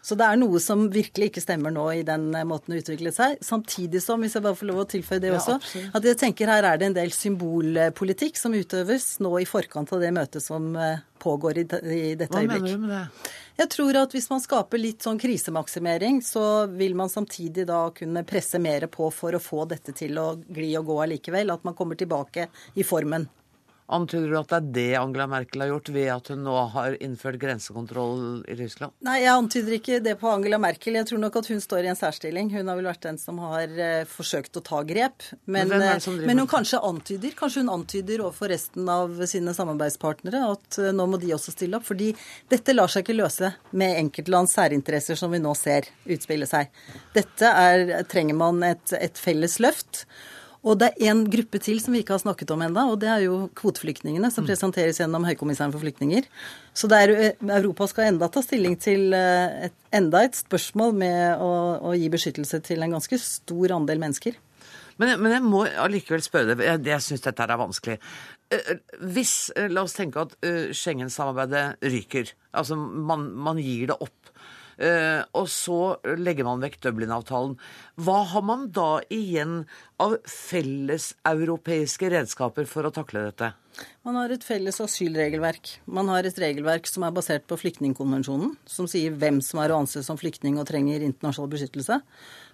Så 0.07 0.15
det 0.15 0.27
er 0.29 0.39
noe 0.39 0.61
som 0.63 0.85
virkelig 0.93 1.33
ikke 1.33 1.43
stemmer 1.43 1.73
nå 1.75 1.87
i 1.97 2.05
den 2.07 2.29
eh, 2.37 2.47
måten 2.47 2.77
å 2.77 2.79
utvikle 2.79 3.11
seg. 3.15 3.41
Samtidig 3.43 4.03
som, 4.05 4.23
hvis 4.23 4.37
jeg 4.39 4.45
bare 4.45 4.59
får 4.59 4.69
lov 4.71 4.85
å 4.85 4.89
tilføye 4.93 5.23
det 5.25 5.33
også, 5.35 5.57
absolutt. 5.59 5.97
at 5.99 6.07
jeg 6.07 6.19
tenker 6.21 6.53
her 6.53 6.69
er 6.69 6.79
det 6.79 6.91
en 6.91 6.99
del 7.01 7.11
symbolpolitikk 7.15 8.39
som 8.39 8.55
utøves 8.55 9.17
nå 9.25 9.33
i 9.43 9.49
forkant 9.49 9.91
av 9.97 10.05
det 10.05 10.13
møtet 10.15 10.45
som 10.45 10.69
eh, 10.79 11.03
pågår 11.23 11.59
i, 11.59 11.65
i 11.67 12.15
dette 12.15 12.31
Hva 12.31 12.45
øyeblikk. 12.45 12.63
Hva 12.63 12.69
mener 12.69 12.71
du 12.71 12.85
med 12.85 12.95
det? 12.95 13.33
Jeg 13.57 13.73
tror 13.73 13.99
at 14.03 14.15
hvis 14.15 14.29
man 14.31 14.43
skaper 14.45 14.81
litt 14.83 15.03
sånn 15.03 15.19
krisemaksimering, 15.19 16.21
så 16.23 16.45
vil 16.71 16.95
man 16.99 17.11
samtidig 17.11 17.65
da 17.67 17.87
kunne 17.97 18.23
presse 18.29 18.61
mer 18.63 18.87
på 18.93 19.09
for 19.11 19.35
å 19.35 19.43
få 19.43 19.65
dette 19.71 19.97
til 19.97 20.21
å 20.23 20.29
gli 20.37 20.71
og 20.79 20.93
gå 20.93 21.01
allikevel. 21.07 21.51
At 21.57 21.67
man 21.67 21.75
kommer 21.75 21.99
tilbake 21.99 22.47
i 22.77 22.87
formen. 22.87 23.27
Antyder 23.87 24.33
du 24.33 24.37
at 24.39 24.51
det 24.51 24.57
er 24.57 24.71
det 24.75 24.99
Angela 24.99 25.27
Merkel 25.31 25.63
har 25.63 25.69
gjort 25.71 25.91
ved 25.95 26.09
at 26.11 26.31
hun 26.33 26.41
nå 26.43 26.55
har 26.73 26.97
innført 27.03 27.39
grensekontroll 27.39 28.43
i 28.51 28.57
Russland? 28.59 28.97
Nei, 29.07 29.21
jeg 29.23 29.31
antyder 29.31 29.77
ikke 29.77 30.01
det 30.03 30.17
på 30.19 30.31
Angela 30.31 30.59
Merkel. 30.63 30.99
Jeg 30.99 31.07
tror 31.11 31.23
nok 31.23 31.39
at 31.39 31.51
hun 31.53 31.63
står 31.63 31.87
i 31.87 31.91
en 31.93 31.99
særstilling. 31.99 32.51
Hun 32.51 32.67
har 32.67 32.81
vel 32.81 32.89
vært 32.91 33.07
den 33.07 33.21
som 33.23 33.39
har 33.45 33.71
uh, 33.79 34.03
forsøkt 34.11 34.59
å 34.59 34.65
ta 34.67 34.83
grep. 34.89 35.29
Men, 35.45 35.71
men, 35.71 35.87
uh, 35.87 36.11
men, 36.27 36.43
hun 36.43 36.51
kanskje 36.51 36.83
antyder 36.83 37.39
kanskje 37.39 37.63
hun 37.63 37.73
antyder 37.77 38.25
overfor 38.25 38.51
resten 38.51 38.91
av 38.91 39.23
sine 39.31 39.55
samarbeidspartnere 39.55 40.43
at 40.51 40.81
uh, 40.83 40.91
nå 40.97 41.07
må 41.13 41.23
de 41.23 41.35
også 41.37 41.55
stille 41.55 41.79
opp. 41.79 41.87
Fordi 41.87 42.11
dette 42.51 42.75
lar 42.75 42.91
seg 42.91 43.07
ikke 43.07 43.21
løse 43.21 43.55
med 43.71 44.01
enkeltlands 44.03 44.59
særinteresser 44.59 45.19
som 45.19 45.31
vi 45.31 45.43
nå 45.43 45.55
ser 45.59 45.87
utspille 46.11 46.51
seg. 46.51 46.75
Dette 47.15 47.55
er, 47.55 48.01
trenger 48.11 48.39
man 48.43 48.67
et, 48.67 48.99
et 48.99 49.21
felles 49.21 49.61
løft. 49.63 50.09
Og 50.67 50.75
det 50.81 50.89
er 50.97 51.13
en 51.13 51.23
gruppe 51.31 51.61
til 51.63 51.79
som 51.83 51.95
vi 51.95 52.01
ikke 52.03 52.17
har 52.17 52.23
snakket 52.25 52.51
om 52.51 52.65
ennå, 52.67 52.89
og 52.91 52.99
det 53.03 53.11
er 53.13 53.21
jo 53.23 53.37
kvoteflyktningene 53.59 54.33
som 54.35 54.43
mm. 54.43 54.49
presenteres 54.51 54.99
gjennom 54.99 55.27
Høykommissæren 55.29 55.75
for 55.75 55.85
flyktninger. 55.85 56.27
Så 56.75 56.91
er, 56.97 57.13
eh, 57.15 57.45
Europa 57.59 57.87
skal 57.91 58.11
enda 58.11 58.29
ta 58.33 58.43
stilling 58.43 58.75
til 58.83 59.15
eh, 59.15 59.69
et, 59.69 59.77
enda 59.95 60.25
et 60.27 60.39
spørsmål 60.39 60.97
med 60.99 61.45
å, 61.45 61.53
å, 61.87 61.95
gi 61.95 62.11
beskyttelse 62.11 62.61
til 62.67 62.83
en 62.83 62.99
ganske 62.99 63.21
stor 63.23 63.77
andel 63.79 64.03
mennesker. 64.03 64.41
Men, 64.99 65.15
men 65.21 65.37
jeg 65.37 65.45
må 65.45 65.63
allikevel 65.69 66.25
spørre 66.25 66.55
deg, 66.55 66.65
jeg, 66.67 66.83
jeg 66.89 67.05
syns 67.05 67.27
dette 67.29 67.47
er 67.47 67.63
vanskelig. 67.63 67.99
Eh, 68.51 68.75
hvis, 69.15 69.37
La 69.71 69.87
oss 69.87 69.95
tenke 69.95 70.27
at 70.27 70.35
Schengen-samarbeidet 70.75 71.93
ryker. 71.95 72.35
Altså 72.59 72.75
man, 72.81 73.31
man 73.39 73.63
gir 73.63 73.93
det 73.93 74.01
opp. 74.01 74.35
Eh, 74.77 75.23
og 75.33 75.47
så 75.49 75.97
legger 76.21 76.45
man 76.45 76.61
vekk 76.61 76.79
Dublin-avtalen. 76.85 77.55
Hva 77.97 78.19
har 78.33 78.45
man 78.45 78.67
da 78.77 79.01
igjen 79.13 79.63
av 80.03 80.19
felleseuropeiske 80.29 82.11
redskaper 82.13 82.69
for 82.69 82.89
å 82.89 82.93
takle 82.93 83.25
dette? 83.31 83.55
Man 84.05 84.17
har 84.21 84.33
et 84.33 84.45
felles 84.45 84.79
asylregelverk. 84.81 85.75
Man 85.89 86.09
har 86.13 86.29
et 86.29 86.39
regelverk 86.41 86.89
som 86.89 87.05
er 87.05 87.15
basert 87.17 87.45
på 87.49 87.59
flyktningkonvensjonen, 87.61 88.55
som 88.69 88.89
sier 88.89 89.17
hvem 89.17 89.43
som 89.45 89.61
er 89.65 89.73
å 89.73 89.81
anse 89.83 90.05
som 90.05 90.21
flyktning 90.21 90.61
og 90.61 90.69
trenger 90.69 91.05
internasjonal 91.05 91.53
beskyttelse. 91.53 92.01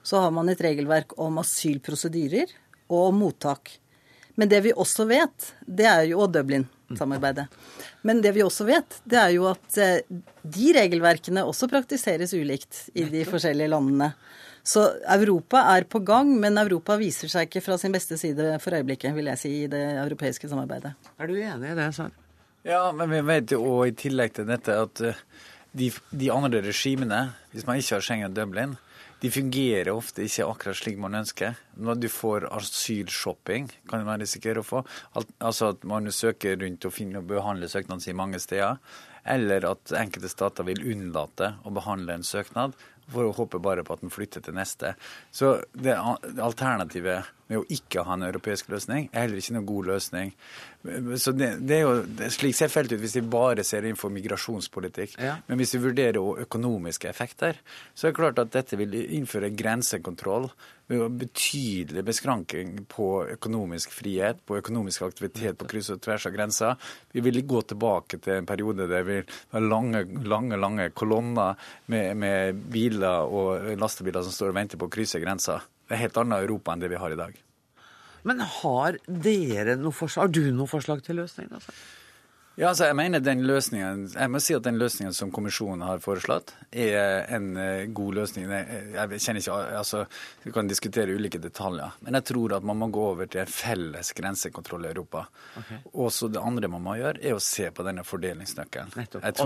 Så 0.03 0.23
har 0.23 0.35
man 0.35 0.51
et 0.51 0.63
regelverk 0.63 1.15
om 1.23 1.39
asylprosedyrer 1.43 2.55
og 2.93 3.15
mottak. 3.19 3.79
Men 4.35 4.49
det 4.49 4.63
vi 4.65 4.73
også 4.73 5.07
vet, 5.11 5.53
det 5.67 5.87
er 5.91 6.07
jo 6.11 6.27
Dublin-samarbeidet. 6.31 7.47
Men 8.03 8.23
det 8.23 8.33
vi 8.35 8.43
også 8.43 8.67
vet, 8.67 8.99
det 9.07 9.19
er 9.19 9.33
jo 9.37 9.47
at 9.51 9.79
eh, 9.79 10.03
de 10.43 10.73
regelverkene 10.75 11.45
også 11.47 11.69
praktiseres 11.71 12.35
ulikt 12.35 12.89
i 12.99 13.07
de 13.11 13.23
forskjellige 13.29 13.71
landene. 13.71 14.13
Så 14.63 14.85
Europa 15.11 15.65
er 15.75 15.87
på 15.91 15.99
gang, 16.07 16.31
men 16.39 16.59
Europa 16.59 16.97
viser 16.99 17.31
seg 17.31 17.49
ikke 17.49 17.65
fra 17.65 17.79
sin 17.79 17.95
beste 17.95 18.19
side 18.19 18.57
for 18.63 18.75
øyeblikket, 18.79 19.15
vil 19.15 19.31
jeg 19.33 19.41
si, 19.41 19.55
i 19.65 19.71
det 19.71 19.83
europeiske 20.05 20.51
samarbeidet. 20.51 20.95
Er 21.19 21.31
du 21.31 21.35
enig 21.39 21.73
i 21.73 21.79
det, 21.79 21.89
Sar? 21.97 22.13
Ja, 22.67 22.85
men 22.95 23.11
vi 23.11 23.23
vet 23.27 23.55
jo 23.55 23.63
òg 23.67 23.91
i 23.91 23.97
tillegg 24.05 24.37
til 24.37 24.47
dette 24.47 24.77
at 24.85 25.03
eh, 25.03 25.19
de, 25.79 25.91
de 26.15 26.31
andre 26.35 26.63
regimene, 26.63 27.25
hvis 27.55 27.67
man 27.67 27.81
ikke 27.81 27.97
har 27.97 28.07
Schengen 28.07 28.35
Dublin, 28.37 28.77
de 29.23 29.31
fungerer 29.31 29.93
ofte 29.95 30.25
ikke 30.27 30.49
akkurat 30.51 30.79
slik 30.79 30.97
man 30.99 31.15
ønsker. 31.15 31.55
Når 31.79 32.01
du 32.03 32.09
får 32.11 32.49
asylshopping, 32.57 33.69
kan 33.91 34.03
man 34.07 34.23
risikere 34.23 34.65
å 34.65 34.67
få. 34.67 34.83
Altså 35.39 35.73
at 35.73 35.87
man 35.87 36.11
søker 36.11 36.59
rundt 36.59 36.89
og 36.89 36.95
finner 36.97 37.23
og 37.23 37.31
behandler 37.31 37.71
søknaden 37.71 38.03
sin 38.03 38.19
mange 38.19 38.41
steder. 38.43 38.81
Eller 39.23 39.69
at 39.69 39.95
enkelte 39.95 40.31
stater 40.33 40.67
vil 40.67 40.83
unnlate 40.83 41.53
å 41.63 41.71
behandle 41.75 42.19
en 42.19 42.27
søknad 42.27 42.75
for 43.13 43.29
å 43.29 43.37
håpe 43.37 43.61
bare 43.63 43.85
på 43.87 43.95
at 43.95 44.03
den 44.03 44.11
flytter 44.15 44.43
til 44.43 44.57
neste. 44.59 44.97
Så 45.31 45.55
det 45.75 45.95
alternativet 45.95 47.31
med 47.53 47.61
å 47.61 47.67
ikke 47.73 48.05
ha 48.07 48.17
en 48.17 48.27
europeisk 48.27 48.73
løsning 48.73 49.11
er 49.13 49.27
heller 49.27 49.43
ikke 49.43 49.57
noen 49.59 49.69
god 49.69 49.91
løsning. 49.93 50.35
Så 51.21 51.35
det, 51.37 51.53
det 51.63 51.77
er 51.77 51.83
jo 51.85 51.95
det 52.03 52.27
er 52.27 52.35
slik 52.35 52.57
ser 52.59 52.73
felt 52.73 52.91
ut 52.91 53.01
hvis 53.03 53.19
vi 53.21 53.25
bare 53.31 53.63
ser 53.67 53.87
inn 53.87 53.99
for 53.99 54.15
migrasjonspolitikk. 54.15 55.19
Ja. 55.21 55.37
Men 55.47 55.61
hvis 55.61 55.77
vi 55.77 55.85
vurderer 55.85 56.45
økonomiske 56.47 57.11
effekter, 57.11 57.61
så 57.95 58.09
er 58.09 58.15
det 58.15 58.19
klart 58.19 58.41
at 58.43 58.55
dette 58.57 58.79
vil 58.81 58.97
innføre 59.05 59.53
grensekontroll 59.55 60.51
betydelig 60.93 62.05
beskranking 62.05 62.73
på 62.91 63.07
økonomisk 63.37 63.93
frihet, 63.95 64.43
på 64.47 64.59
økonomisk 64.59 65.07
aktivitet 65.07 65.59
på 65.59 65.69
kryss 65.71 65.93
og 65.95 66.03
tvers 66.05 66.27
av 66.29 66.35
grensa. 66.35 66.73
Vi 67.13 67.23
vil 67.25 67.43
gå 67.49 67.63
tilbake 67.63 68.19
til 68.23 68.41
en 68.41 68.49
periode 68.49 68.89
der 68.91 69.07
vi 69.07 69.21
har 69.23 69.65
lange, 69.65 70.05
lange, 70.29 70.59
lange 70.61 70.91
kolonner 70.91 71.57
med, 71.87 72.17
med 72.17 72.65
biler 72.73 73.29
og 73.29 73.73
lastebiler 73.79 74.27
som 74.27 74.35
står 74.35 74.53
og 74.53 74.59
venter 74.61 74.81
på 74.81 74.91
å 74.91 74.93
krysse 74.93 75.23
grensa. 75.23 75.61
Det 75.93 75.99
er 75.99 76.07
helt 76.07 76.17
annet 76.23 76.47
Europa 76.47 76.73
enn 76.73 76.81
det 76.81 76.89
vi 76.89 76.97
har 76.97 77.13
i 77.13 77.17
dag. 77.21 77.35
Men 78.25 78.39
har 78.41 78.97
dere 79.05 79.75
noe 79.77 79.93
forslag, 79.93 80.25
har 80.25 80.31
du 80.33 80.55
noe 80.57 80.71
forslag 80.71 81.03
til 81.05 81.19
løsning? 81.21 81.51
Altså? 81.53 81.75
Ja, 82.55 82.69
altså 82.69 82.85
jeg 82.85 82.97
mener 82.99 83.23
den 83.25 83.47
løsningen, 83.49 84.03
jeg 84.13 84.29
må 84.29 84.41
si 84.45 84.53
at 84.53 84.67
den 84.67 84.77
løsningen 84.77 85.15
som 85.17 85.31
kommisjonen 85.33 85.87
har 85.87 86.03
foreslått, 86.05 86.53
er 86.69 87.25
en 87.33 87.57
eh, 87.57 87.87
god 87.97 88.19
løsning. 88.19 88.51
Jeg 88.53 89.21
kjenner 89.25 89.41
ikke, 89.41 89.57
altså 89.79 90.03
Vi 90.45 90.53
kan 90.53 90.69
diskutere 90.69 91.17
ulike 91.17 91.41
detaljer, 91.41 91.97
men 92.05 92.19
jeg 92.21 92.27
tror 92.29 92.59
at 92.59 92.69
man 92.69 92.77
må 92.83 92.91
gå 92.93 93.07
over 93.15 93.31
til 93.33 93.41
en 93.45 93.49
felles 93.49 94.13
grensekontroll 94.19 94.85
i 94.85 94.93
Europa. 94.93 95.25
Okay. 95.63 95.81
Også 96.05 96.29
Det 96.29 96.45
andre 96.45 96.69
man 96.69 96.85
må 96.85 96.99
gjøre, 97.01 97.23
er 97.25 97.39
å 97.39 97.41
se 97.41 97.71
på 97.73 97.87
denne 97.89 98.05
fordelingsnøkkelen. 98.05 98.93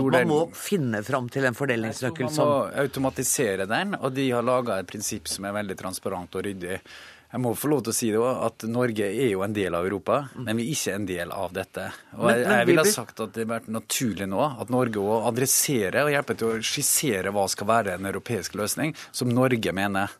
Og 0.01 0.11
man 0.11 0.27
må 0.27 0.43
den, 0.43 0.57
finne 0.59 1.03
fram 1.07 1.31
til 1.31 1.47
en 1.47 1.55
fordelingsnøkkel 1.55 2.27
som 2.27 2.43
Man 2.43 2.57
må 2.57 2.81
automatisere 2.83 3.69
den, 3.71 3.95
og 4.01 4.11
de 4.19 4.27
har 4.33 4.43
laga 4.43 4.81
et 4.81 4.89
prinsipp 4.89 5.31
som 5.31 5.47
er 5.47 5.55
veldig 5.61 5.79
transparent 5.79 6.35
og 6.35 6.43
ryddig. 6.49 6.81
Jeg 7.27 7.43
må 7.43 7.51
få 7.59 7.67
lov 7.67 7.81
til 7.83 7.91
å 7.91 7.95
si 7.95 8.09
det 8.13 8.19
også, 8.21 8.45
at 8.47 8.65
Norge 8.71 9.07
er 9.09 9.33
jo 9.33 9.41
en 9.43 9.55
del 9.55 9.75
av 9.75 9.83
Europa, 9.83 10.21
men 10.39 10.55
vi 10.55 10.69
er 10.69 10.77
ikke 10.77 10.93
en 10.95 11.07
del 11.09 11.33
av 11.35 11.51
dette. 11.55 11.89
Og 12.15 12.29
jeg, 12.31 12.45
jeg 12.47 12.69
ville 12.69 12.85
ha 12.85 12.93
sagt 12.93 13.19
at 13.25 13.33
det 13.35 13.43
har 13.43 13.49
vært 13.51 13.67
naturlig 13.75 14.29
nå 14.31 14.45
at 14.47 14.71
Norge 14.71 15.03
òg 15.03 15.27
adresserer 15.33 16.05
og 16.05 16.13
hjelper 16.13 16.39
til 16.39 16.53
å 16.53 16.61
skissere 16.63 17.33
hva 17.35 17.43
skal 17.51 17.67
være 17.73 17.97
en 17.97 18.07
europeisk 18.07 18.55
løsning, 18.59 18.95
som 19.11 19.33
Norge 19.33 19.75
mener 19.75 20.15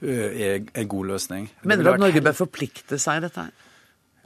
er 0.00 0.62
en 0.64 0.90
god 0.90 1.10
løsning. 1.12 1.50
Mener 1.62 1.86
du 1.86 1.92
at 1.92 2.02
Norge 2.02 2.24
bør 2.24 2.38
forplikte 2.42 2.98
seg 2.98 3.20
i 3.20 3.26
dette 3.28 3.46
her? 3.46 3.66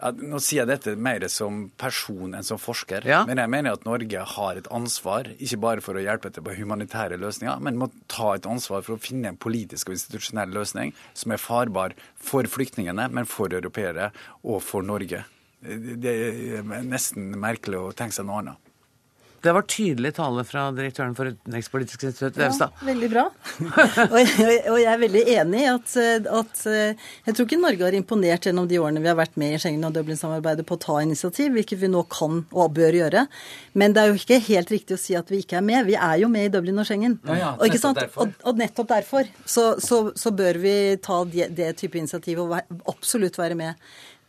Nå 0.05 0.41
sier 0.43 0.63
jeg 0.63 0.69
dette 0.69 0.93
mer 1.01 1.25
som 1.33 1.69
person 1.81 2.35
enn 2.37 2.45
som 2.45 2.61
forsker. 2.61 3.07
Ja. 3.09 3.23
Men 3.29 3.41
jeg 3.41 3.53
mener 3.53 3.77
at 3.79 3.87
Norge 3.89 4.25
har 4.35 4.61
et 4.61 4.69
ansvar, 4.75 5.31
ikke 5.39 5.61
bare 5.63 5.85
for 5.85 5.97
å 5.97 6.03
hjelpe 6.05 6.33
til 6.35 6.45
på 6.45 6.57
humanitære 6.59 7.17
løsninger, 7.23 7.63
men 7.65 7.79
må 7.81 7.89
ta 8.13 8.35
et 8.35 8.49
ansvar 8.49 8.85
for 8.85 8.97
å 8.97 9.01
finne 9.01 9.33
en 9.33 9.41
politisk 9.41 9.89
og 9.89 9.97
institusjonell 9.97 10.53
løsning 10.53 10.93
som 11.17 11.33
er 11.33 11.41
farbar 11.41 11.97
for 12.21 12.45
flyktningene, 12.45 13.09
men 13.09 13.29
for 13.29 13.55
europeere 13.55 14.11
og 14.43 14.61
for 14.67 14.85
Norge. 14.85 15.25
Det 15.65 16.13
er 16.59 16.85
nesten 16.85 17.33
merkelig 17.41 17.81
å 17.81 17.95
tenke 17.97 18.19
seg 18.19 18.29
noe 18.29 18.43
annet. 18.43 18.64
Det 19.45 19.53
var 19.53 19.67
tydelig 19.69 20.15
tale 20.17 20.41
fra 20.49 20.63
direktøren 20.73 21.13
for 21.17 21.29
Utenrikspolitisk 21.29 22.07
institutt, 22.09 22.39
Vevstad. 22.41 22.73
Ja, 22.81 22.87
veldig 22.89 23.09
bra. 23.13 23.25
og, 24.07 24.17
jeg, 24.17 24.61
og, 24.71 24.79
jeg 24.81 24.89
er 24.89 25.03
veldig 25.03 25.25
enig 25.35 25.61
i 25.61 25.67
at, 25.69 25.97
at, 26.41 26.63
jeg 26.65 27.37
tror 27.37 27.45
ikke 27.45 27.59
Norge 27.61 27.85
har 27.85 27.97
imponert 27.99 28.49
gjennom 28.49 28.69
de 28.71 28.79
årene 28.81 29.03
vi 29.05 29.11
har 29.11 29.19
vært 29.19 29.37
med 29.41 29.53
i 29.53 29.59
Schengen- 29.61 29.85
og 29.85 29.93
Dublin-samarbeidet 29.99 30.65
på 30.65 30.79
å 30.79 30.83
ta 30.87 30.97
initiativ, 31.05 31.53
hvilket 31.59 31.83
vi 31.83 31.93
nå 31.93 32.07
kan 32.09 32.41
og 32.55 32.73
bør 32.79 32.97
gjøre. 33.03 33.27
Men 33.77 33.93
det 33.93 34.01
er 34.01 34.15
jo 34.15 34.23
ikke 34.23 34.41
helt 34.49 34.73
riktig 34.73 34.97
å 34.97 35.03
si 35.03 35.19
at 35.19 35.29
vi 35.29 35.43
ikke 35.45 35.61
er 35.61 35.67
med. 35.67 35.85
Vi 35.91 35.99
er 35.99 36.17
jo 36.23 36.33
med 36.33 36.49
i 36.49 36.55
Dublin 36.57 36.81
og 36.81 36.89
Schengen. 36.89 37.19
Ja, 37.29 37.39
ja, 37.43 37.53
og, 37.61 38.01
og, 38.17 38.35
og, 38.41 38.57
nettopp 38.65 38.91
derfor 38.95 39.29
så, 39.45 39.75
så, 39.83 40.07
så 40.17 40.33
bør 40.33 40.63
vi 40.65 40.75
ta 41.05 41.21
det, 41.29 41.53
det 41.59 41.75
type 41.83 42.01
initiativ 42.01 42.41
og 42.47 42.57
absolutt 42.89 43.37
være 43.41 43.61
med. 43.61 43.77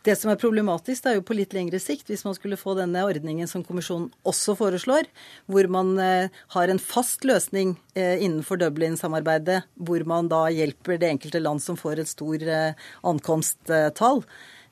Det 0.06 0.14
som 0.14 0.30
er 0.30 0.38
problematisk, 0.38 1.02
det 1.02 1.10
er 1.10 1.16
jo 1.18 1.24
på 1.26 1.34
litt 1.34 1.54
lengre 1.56 1.80
sikt, 1.82 2.06
hvis 2.06 2.22
man 2.22 2.36
skulle 2.36 2.58
få 2.60 2.76
denne 2.78 3.02
ordningen 3.02 3.48
som 3.50 3.64
kommisjonen 3.66 4.12
også 4.28 4.54
foreslår, 4.58 5.08
hvor 5.50 5.66
man 5.72 5.96
eh, 5.98 6.36
har 6.54 6.70
en 6.70 6.78
fast 6.78 7.26
løsning 7.26 7.74
eh, 7.98 8.22
innenfor 8.22 8.60
Dublin-samarbeidet, 8.60 9.64
hvor 9.74 10.06
man 10.06 10.30
da 10.30 10.44
hjelper 10.54 11.00
det 11.02 11.10
enkelte 11.10 11.42
land 11.42 11.64
som 11.64 11.78
får 11.80 12.04
et 12.04 12.12
stor 12.12 12.46
eh, 12.46 12.86
ankomsttall. 13.02 14.22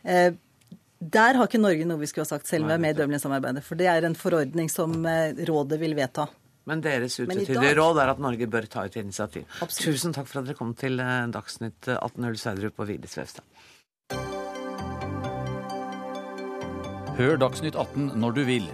Der 0.05 1.37
har 1.37 1.49
ikke 1.49 1.59
Norge 1.61 1.89
noe 1.89 2.01
vi 2.01 2.07
skulle 2.09 2.29
ha 2.29 2.35
sagt, 2.37 2.47
selv 2.47 2.69
om 2.69 2.71
vi 2.71 2.79
er 2.79 2.85
med 2.87 2.95
i 2.95 3.01
Dublin-samarbeidet. 3.03 3.65
For 3.67 3.81
det 3.81 3.91
er 3.91 4.07
en 4.07 4.17
forordning 4.17 4.71
som 4.71 4.95
rådet 5.03 5.81
vil 5.83 5.97
vedta. 5.99 6.29
Men 6.71 6.81
deres 6.85 7.19
utvetydige 7.21 7.75
råd 7.77 7.99
er 8.01 8.15
at 8.15 8.23
Norge 8.23 8.47
bør 8.49 8.69
ta 8.71 8.87
et 8.87 8.97
initiativ. 9.03 9.45
Absolutt. 9.59 9.99
Tusen 9.99 10.15
takk 10.17 10.31
for 10.31 10.41
at 10.41 10.49
dere 10.49 10.57
kom 10.57 10.73
til 10.79 11.03
Dagsnytt 11.35 11.91
18.0 11.91 12.39
Sverdrup 12.41 12.81
og 12.81 12.89
Vigdis 12.93 13.19
Vevstad. 13.19 13.45
Hør 17.15 17.37
Dagsnytt 17.39 17.77
18 17.79 18.17
når 18.19 18.33
du 18.35 18.41
vil. 18.43 18.65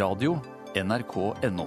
Radio 0.00 0.38
NRK 0.72 1.16
NO. 1.52 1.66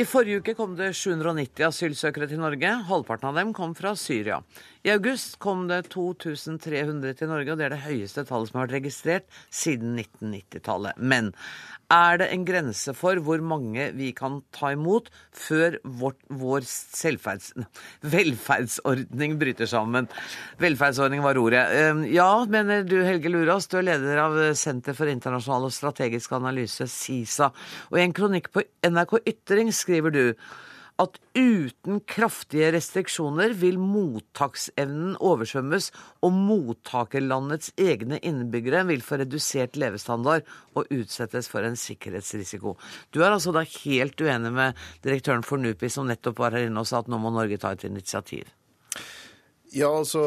I 0.00 0.06
forrige 0.08 0.40
uke 0.40 0.54
kom 0.56 0.72
det 0.78 0.94
790 0.96 1.66
asylsøkere 1.68 2.30
til 2.30 2.40
Norge. 2.40 2.70
Halvparten 2.88 3.28
av 3.28 3.42
dem 3.42 3.52
kom 3.52 3.76
fra 3.76 3.92
Syria. 3.92 4.38
I 4.88 4.92
august 4.94 5.34
kom 5.42 5.66
det 5.68 5.90
2300 5.92 7.10
til 7.18 7.28
Norge, 7.28 7.52
og 7.52 7.58
det 7.60 7.66
er 7.66 7.74
det 7.74 7.82
høyeste 7.82 8.22
tallet 8.24 8.48
som 8.48 8.56
har 8.56 8.68
vært 8.68 8.78
registrert 8.78 9.26
siden 9.52 9.98
1990-tallet. 10.00 10.96
Men 10.96 11.28
er 11.92 12.20
det 12.22 12.28
en 12.32 12.46
grense 12.48 12.94
for 12.96 13.20
hvor 13.24 13.42
mange 13.44 13.90
vi 13.98 14.14
kan 14.16 14.38
ta 14.54 14.70
imot 14.72 15.10
før 15.36 15.76
vårt, 15.84 16.16
vår 16.32 16.64
velferdsordning 18.14 19.36
bryter 19.42 19.68
sammen. 19.68 20.08
Velferdsordning 20.62 21.24
var 21.26 21.40
ordet. 21.40 21.66
Ehm, 21.82 22.06
ja, 22.08 22.30
mener 22.48 22.86
du 22.88 22.96
Helge 23.04 23.32
Lurås, 23.34 23.68
du 23.68 23.80
er 23.82 23.90
leder 23.90 24.22
av 24.24 24.38
Senter 24.56 24.96
for 24.96 25.10
internasjonal 25.12 25.68
og 25.68 25.76
strategisk 25.76 26.32
analyse, 26.38 26.88
SISA. 26.88 27.50
Og 27.92 28.00
i 28.00 28.06
en 28.06 28.16
kronikk 28.16 28.48
på 28.56 28.64
NRK 28.88 29.18
Ytring 29.34 29.74
skriver 29.76 30.16
du 30.16 30.24
at 30.98 31.18
uten 31.38 32.00
kraftige 32.10 32.72
restriksjoner 32.74 33.54
vil 33.60 33.78
mottaksevnen 33.78 35.14
oversvømmes, 35.22 35.90
og 36.26 36.34
mottakerlandets 36.34 37.70
egne 37.78 38.18
innbyggere 38.26 38.84
vil 38.90 39.04
få 39.06 39.20
redusert 39.22 39.78
levestandard 39.78 40.46
og 40.74 40.90
utsettes 40.94 41.50
for 41.50 41.66
en 41.66 41.78
sikkerhetsrisiko. 41.78 42.74
Du 43.14 43.22
er 43.22 43.30
altså 43.30 43.54
da 43.54 43.62
helt 43.62 44.18
uenig 44.18 44.54
med 44.54 44.86
direktøren 45.06 45.46
for 45.46 45.62
NUPI, 45.62 45.92
som 45.92 46.10
nettopp 46.10 46.42
var 46.42 46.58
her 46.58 46.66
inne 46.66 46.82
og 46.82 46.90
sa 46.90 47.04
at 47.04 47.10
nå 47.10 47.20
må 47.22 47.30
Norge 47.34 47.60
ta 47.62 47.76
et 47.76 47.86
initiativ? 47.86 48.57
Ja, 49.76 49.88
altså 49.92 50.20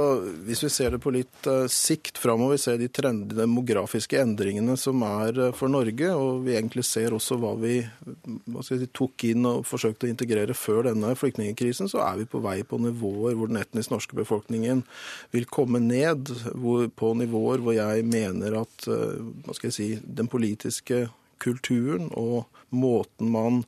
Hvis 0.46 0.62
vi 0.64 0.70
ser 0.70 0.94
det 0.94 1.00
på 1.02 1.14
litt 1.14 1.48
uh, 1.50 1.66
sikt 1.72 2.20
framover, 2.22 2.60
ser 2.62 2.78
de 2.78 2.90
trend, 2.94 3.32
demografiske 3.34 4.20
endringene 4.22 4.76
som 4.78 5.02
er 5.08 5.40
uh, 5.40 5.48
for 5.58 5.72
Norge, 5.72 6.12
og 6.14 6.44
vi 6.46 6.54
egentlig 6.60 6.86
ser 6.86 7.16
også 7.16 7.40
hva 7.42 7.56
vi 7.62 7.80
hva 7.82 8.66
si, 8.66 8.78
tok 8.94 9.26
inn 9.32 9.48
og 9.50 9.66
forsøkte 9.66 10.06
å 10.06 10.12
integrere 10.12 10.54
før 10.58 10.92
denne 10.92 11.16
flyktningkrisen, 11.18 11.90
så 11.90 12.04
er 12.06 12.22
vi 12.22 12.30
på 12.30 12.44
vei 12.44 12.60
på 12.68 12.78
nivåer 12.82 13.38
hvor 13.40 13.50
den 13.50 13.62
etnisk 13.62 13.94
norske 13.96 14.20
befolkningen 14.20 14.86
vil 15.34 15.50
komme 15.50 15.82
ned. 15.82 16.30
Hvor, 16.54 16.86
på 16.94 17.14
nivåer 17.18 17.66
hvor 17.66 17.78
jeg 17.78 18.06
mener 18.06 18.62
at 18.62 18.88
uh, 18.92 19.18
hva 19.48 19.58
skal 19.58 19.72
jeg 19.72 19.80
si, 19.80 19.90
den 20.06 20.30
politiske 20.30 21.08
kulturen 21.42 22.12
og 22.14 22.46
måten 22.70 23.34
man 23.34 23.64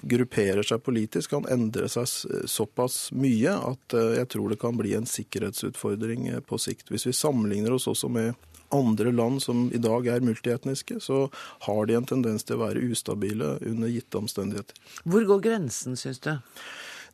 grupperer 0.00 0.62
seg 0.66 0.82
politisk, 0.84 1.30
kan 1.30 1.48
endre 1.52 1.88
seg 1.92 2.08
såpass 2.48 3.10
mye 3.12 3.52
at 3.52 3.96
eh, 3.96 4.14
jeg 4.20 4.30
tror 4.34 4.52
det 4.52 4.60
kan 4.62 4.78
bli 4.78 4.94
en 4.96 5.08
sikkerhetsutfordring 5.08 6.28
eh, 6.32 6.40
på 6.40 6.58
sikt. 6.60 6.88
Hvis 6.92 7.06
vi 7.08 7.16
sammenligner 7.16 7.76
oss 7.76 7.88
også 7.90 8.10
med 8.12 8.34
andre 8.74 9.12
land 9.12 9.42
som 9.42 9.68
i 9.72 9.80
dag 9.80 10.06
er 10.12 10.24
multietniske, 10.24 11.00
så 11.00 11.26
har 11.66 11.86
de 11.88 11.96
en 11.96 12.08
tendens 12.08 12.44
til 12.44 12.58
å 12.58 12.66
være 12.66 12.84
ustabile 12.90 13.56
under 13.64 13.92
gitte 13.92 14.20
omstendigheter. 14.20 14.76
Hvor 15.08 15.24
går 15.28 15.44
grensen, 15.46 15.96
syns 15.96 16.20
du? 16.24 16.34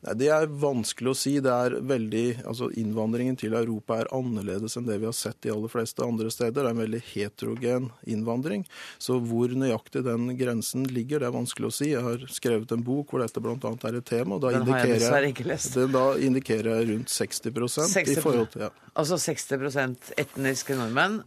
Nei, 0.05 0.13
Det 0.13 0.29
er 0.29 0.47
vanskelig 0.47 1.11
å 1.11 1.17
si. 1.17 1.33
Det 1.43 1.51
er 1.51 1.77
veldig, 1.81 2.25
altså 2.45 2.69
Innvandringen 2.77 3.37
til 3.39 3.55
Europa 3.57 3.99
er 4.01 4.11
annerledes 4.15 4.77
enn 4.77 4.87
det 4.87 4.99
vi 5.01 5.09
har 5.09 5.15
sett 5.17 5.39
de 5.45 5.53
aller 5.53 5.71
fleste 5.71 6.05
andre 6.05 6.31
steder. 6.33 6.55
Det 6.55 6.63
er 6.65 6.71
en 6.73 6.83
veldig 6.83 7.01
heterogen 7.11 7.89
innvandring. 8.05 8.65
Så 9.01 9.17
hvor 9.19 9.49
nøyaktig 9.49 10.05
den 10.05 10.29
grensen 10.39 10.85
ligger, 10.89 11.23
det 11.23 11.29
er 11.29 11.35
vanskelig 11.35 11.71
å 11.71 11.75
si. 11.75 11.91
Jeg 11.93 12.05
har 12.05 12.25
skrevet 12.31 12.71
en 12.75 12.85
bok 12.85 13.13
hvor 13.13 13.23
dette 13.23 13.41
bl.a. 13.41 13.57
er 13.57 13.99
et 13.99 14.09
tema. 14.09 14.37
og 14.37 14.45
da 14.45 14.53
den 14.55 14.67
har 14.69 14.85
jeg. 14.85 15.35
Det, 15.75 15.87
da 15.93 16.05
indikerer 16.21 16.71
jeg 16.79 16.89
rundt 16.93 17.11
60, 17.11 17.55
60 17.95 18.17
i 18.17 18.21
forhold 18.21 18.51
til, 18.53 18.67
ja. 18.67 18.73
Altså 18.95 19.17
60% 19.19 20.13
etniske 20.21 20.77
nordmenn, 20.79 21.19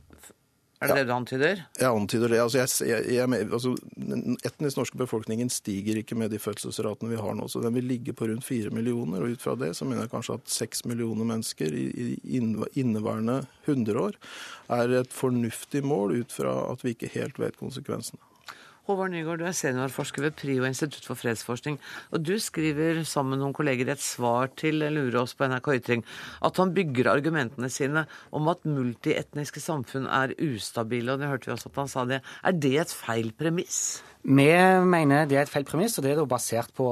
er 0.79 0.87
det 0.87 0.95
ja. 0.95 0.99
det 1.01 1.09
du 1.09 1.13
antyder? 1.15 1.63
Jeg 1.81 1.91
antyder 1.91 2.31
det. 2.31 2.39
Altså, 2.39 2.85
jeg, 2.87 3.01
jeg, 3.11 3.27
altså, 3.49 3.73
den 3.99 4.37
etnisk 4.47 4.79
norske 4.79 5.01
befolkningen 5.01 5.51
stiger 5.51 5.99
ikke 5.99 6.15
med 6.15 6.31
de 6.31 6.39
fødselsratene 6.39 7.11
vi 7.11 7.19
har 7.19 7.35
nå. 7.35 7.49
Så 7.51 7.63
den 7.65 7.75
vil 7.75 7.89
ligge 7.91 8.15
på 8.15 8.29
rundt 8.31 8.47
fire 8.47 8.71
millioner. 8.71 9.25
Og 9.25 9.35
ut 9.35 9.43
fra 9.43 9.57
det 9.59 9.73
så 9.75 9.89
mener 9.89 10.07
jeg 10.07 10.13
kanskje 10.15 10.39
at 10.39 10.55
seks 10.55 10.85
millioner 10.87 11.27
mennesker 11.27 11.75
i, 11.75 11.89
i 12.15 12.39
inneværende 12.79 13.41
hundreår 13.67 14.21
er 14.79 14.95
et 15.01 15.15
fornuftig 15.15 15.83
mål 15.83 16.21
ut 16.21 16.39
fra 16.39 16.55
at 16.71 16.87
vi 16.87 16.95
ikke 16.95 17.11
helt 17.17 17.43
vet 17.43 17.59
konsekvensene. 17.59 18.23
Håvard 18.89 19.13
Nygaard, 19.13 19.43
du 19.43 19.45
er 19.45 19.53
seniorforsker 19.53 20.25
ved 20.25 20.37
PRIO 20.39 20.65
Institutt 20.65 21.05
for 21.05 21.21
fredsforskning. 21.21 21.75
Og 22.09 22.23
du 22.25 22.39
skriver 22.41 23.03
sammen 23.05 23.35
med 23.35 23.43
noen 23.43 23.53
kolleger 23.53 23.91
et 23.93 24.01
svar 24.01 24.49
til 24.57 24.81
Lurås 24.81 25.35
på 25.37 25.45
NRK 25.45 25.69
Ytring 25.75 26.05
at 26.49 26.57
han 26.57 26.73
bygger 26.73 27.11
argumentene 27.13 27.69
sine 27.69 28.07
om 28.33 28.49
at 28.49 28.65
multietniske 28.65 29.61
samfunn 29.61 30.09
er 30.09 30.33
ustabile, 30.41 31.13
og 31.13 31.21
det 31.21 31.29
hørte 31.29 31.51
vi 31.51 31.57
også 31.59 31.69
at 31.69 31.83
han 31.83 31.93
sa 31.93 32.07
det. 32.09 32.23
Er 32.41 32.57
det 32.57 32.75
et 32.81 32.95
feil 32.97 33.29
premiss? 33.37 33.83
Vi 34.25 34.49
mener 34.89 35.29
det 35.29 35.37
er 35.37 35.45
et 35.45 35.53
feil 35.53 35.69
premiss, 35.69 36.01
og 36.01 36.09
det 36.09 36.17
er 36.17 36.25
basert 36.25 36.73
på 36.73 36.89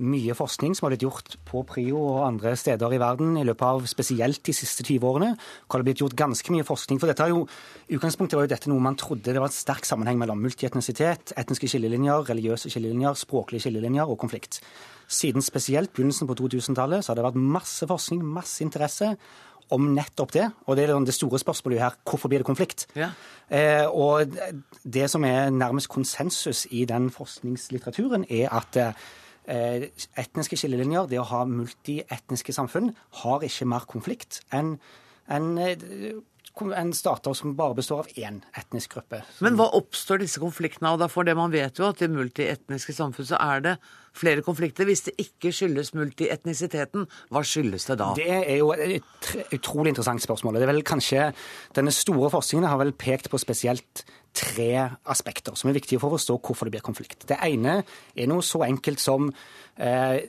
mye 0.00 0.34
forskning 0.34 0.74
som 0.74 0.86
har 0.86 0.94
blitt 0.94 1.04
gjort 1.04 1.36
på 1.46 1.62
PRIO 1.68 2.00
og 2.00 2.22
andre 2.24 2.54
steder 2.58 2.94
i 2.94 3.00
verden 3.00 3.36
i 3.36 3.44
løpet 3.44 3.66
av 3.66 3.84
spesielt 3.90 4.40
de 4.46 4.54
siste 4.56 4.84
20 4.86 5.04
årene. 5.04 5.34
Hvor 5.66 5.78
det 5.78 5.82
har 5.82 5.88
blitt 5.90 6.02
gjort 6.02 6.16
ganske 6.18 6.54
mye 6.54 6.66
forskning. 6.66 7.00
For 7.02 7.10
dette 7.10 7.28
jo, 7.30 7.44
utgangspunktet 7.92 8.38
var 8.38 8.48
jo 8.48 8.52
dette 8.54 8.72
noe 8.72 8.82
man 8.82 8.98
trodde 8.98 9.34
det 9.34 9.42
var 9.42 9.52
en 9.52 9.54
sterk 9.54 9.86
sammenheng 9.88 10.18
mellom 10.20 10.42
multietnisitet, 10.42 11.34
etniske 11.38 11.70
skillelinjer, 11.70 12.26
religiøse 12.32 12.72
skillelinjer, 12.72 13.20
språklige 13.20 13.66
skillelinjer 13.66 14.08
og 14.08 14.18
konflikt. 14.22 14.62
Siden 15.12 15.44
spesielt 15.44 15.92
begynnelsen 15.92 16.30
på 16.30 16.38
2000-tallet 16.40 17.04
så 17.04 17.12
har 17.12 17.20
det 17.20 17.28
vært 17.28 17.40
masse 17.58 17.86
forskning, 17.88 18.24
masse 18.24 18.64
interesse 18.64 19.12
om 19.72 19.92
nettopp 19.94 20.32
det. 20.34 20.48
Og 20.66 20.76
det 20.76 20.88
er 20.88 20.96
det 21.04 21.14
store 21.16 21.40
spørsmålet 21.40 21.84
her 21.84 21.96
hvorfor 22.08 22.32
blir 22.32 22.42
det 22.42 22.48
konflikt? 22.48 22.86
Ja. 22.96 23.12
Eh, 23.52 23.84
og 23.86 24.34
det 24.82 25.08
som 25.12 25.24
er 25.28 25.52
nærmest 25.52 25.92
konsensus 25.92 26.66
i 26.70 26.86
den 26.88 27.10
forskningslitteraturen, 27.12 28.24
er 28.28 28.48
at 28.56 28.80
Eh, 28.82 29.02
etniske 29.46 30.56
skillelinjer, 30.58 31.08
det 31.10 31.18
å 31.20 31.28
ha 31.32 31.44
multietniske 31.48 32.54
samfunn, 32.54 32.92
har 33.22 33.46
ikke 33.46 33.66
mer 33.66 33.88
konflikt 33.90 34.42
enn 34.54 34.76
en, 35.32 35.58
eh, 35.58 36.12
en 36.60 36.92
stater 36.92 37.32
som 37.34 37.54
bare 37.56 37.74
består 37.74 38.04
av 38.04 38.06
én 38.16 38.42
etnisk 38.58 38.94
gruppe. 38.94 39.22
Men 39.40 39.56
hva 39.56 39.70
oppstår 39.72 40.20
disse 40.20 40.40
konfliktene 40.42 40.92
av? 40.92 41.10
For 41.10 41.24
det 41.24 41.34
man 41.36 41.50
vet 41.50 41.78
jo 41.78 41.88
at 41.88 42.02
i 42.02 42.08
multietniske 42.08 42.92
samfunn 42.92 43.26
så 43.26 43.40
er 43.40 43.60
det 43.60 43.76
flere 44.12 44.42
konflikter. 44.42 44.84
Hvis 44.84 45.06
det 45.06 45.14
ikke 45.16 45.52
skyldes 45.54 45.94
multietnisiteten, 45.96 47.06
hva 47.32 47.42
skyldes 47.42 47.86
det 47.88 47.98
da? 47.98 48.12
Det 48.18 48.28
er 48.28 48.58
jo 48.58 48.72
et 48.72 49.02
utrolig 49.52 49.94
interessant 49.94 50.20
spørsmål. 50.20 50.60
Det 50.60 50.68
er 50.68 50.72
vel 50.74 50.82
kanskje, 50.82 51.32
Denne 51.74 51.92
store 51.92 52.30
forskningen 52.30 52.68
har 52.68 52.78
vel 52.78 52.92
pekt 52.92 53.30
på 53.30 53.40
spesielt 53.40 54.04
tre 54.32 54.70
aspekter 55.12 55.56
som 55.58 55.70
er 55.70 55.76
viktige 55.76 56.00
for 56.00 56.10
å 56.10 56.18
forstå 56.18 56.38
hvorfor 56.40 56.68
det 56.68 56.76
blir 56.76 56.84
konflikt. 56.84 57.26
Det 57.28 57.38
ene 57.44 57.82
er 57.82 58.30
noe 58.30 58.44
så 58.46 58.62
enkelt 58.66 59.02
som 59.02 59.28
eh, 59.76 60.22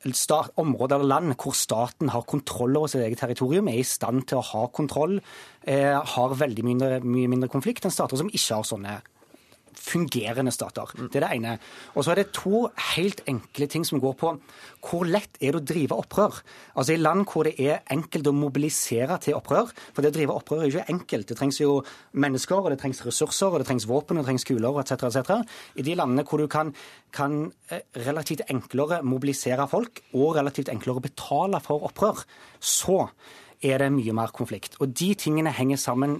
områder 0.00 0.96
eller 0.96 1.10
land 1.10 1.34
hvor 1.36 1.52
staten 1.52 2.08
har 2.14 2.24
kontroll 2.24 2.78
over 2.78 2.88
sitt 2.88 3.02
eget 3.04 3.20
territorium, 3.20 3.68
er 3.68 3.82
i 3.82 3.86
stand 3.86 4.24
til 4.30 4.40
å 4.40 4.46
ha 4.52 4.66
kontroll, 4.72 5.18
eh, 5.66 5.92
har 5.92 6.36
veldig 6.40 6.64
mindre, 6.64 7.00
mye 7.04 7.28
mindre 7.28 7.50
konflikt 7.52 7.84
enn 7.84 7.92
stater 7.92 8.16
som 8.16 8.30
ikke 8.30 8.54
har 8.54 8.64
sånne 8.64 9.00
fungerende 9.76 10.52
stater. 10.54 10.90
Det 10.96 11.20
er 11.20 11.26
det 11.26 11.30
ene. 11.36 11.56
Og 11.94 12.04
så 12.04 12.12
er 12.12 12.20
det 12.20 12.32
to 12.36 12.66
helt 12.94 13.22
enkle 13.30 13.68
ting 13.70 13.86
som 13.86 14.00
går 14.02 14.16
på 14.20 14.32
hvor 14.80 15.04
lett 15.08 15.36
er 15.40 15.52
det 15.52 15.60
å 15.60 15.66
drive 15.72 15.98
opprør. 16.00 16.38
Altså 16.74 16.94
I 16.94 17.00
land 17.00 17.26
hvor 17.28 17.48
det 17.48 17.56
er 17.60 17.82
enkelt 17.92 18.30
å 18.30 18.34
mobilisere 18.36 19.18
til 19.22 19.36
opprør, 19.36 19.72
for 19.92 20.02
det 20.02 20.12
å 20.12 20.16
drive 20.16 20.36
opprør 20.36 20.62
er 20.62 20.70
jo 20.70 20.78
ikke 20.78 20.94
enkelt. 20.94 21.28
Det 21.28 21.38
trengs 21.38 21.60
jo 21.60 21.74
mennesker, 22.12 22.62
og 22.62 22.70
det 22.72 22.80
trengs 22.80 23.02
ressurser, 23.04 23.50
og 23.50 23.60
det 23.60 23.68
trengs 23.68 23.88
våpen, 23.90 24.16
og 24.16 24.24
det 24.24 24.30
trengs 24.30 24.48
kuler 24.48 24.80
etc. 24.80 25.04
etc. 25.10 25.60
I 25.76 25.86
de 25.86 25.98
landene 25.98 26.24
hvor 26.28 26.40
du 26.40 26.48
kan, 26.50 26.72
kan 27.12 27.42
eh, 27.68 27.84
relativt 28.06 28.46
enklere 28.48 29.02
mobilisere 29.04 29.68
folk, 29.70 30.02
og 30.16 30.38
relativt 30.38 30.72
enklere 30.72 31.04
betale 31.04 31.60
for 31.64 31.90
opprør, 31.90 32.24
så 32.60 33.04
er 33.62 33.82
det 33.82 33.90
mye 33.92 34.14
mer 34.16 34.32
konflikt. 34.32 34.76
Og 34.80 34.92
de 34.96 35.10
tingene 35.18 35.52
henger 35.52 35.80
sammen. 35.80 36.18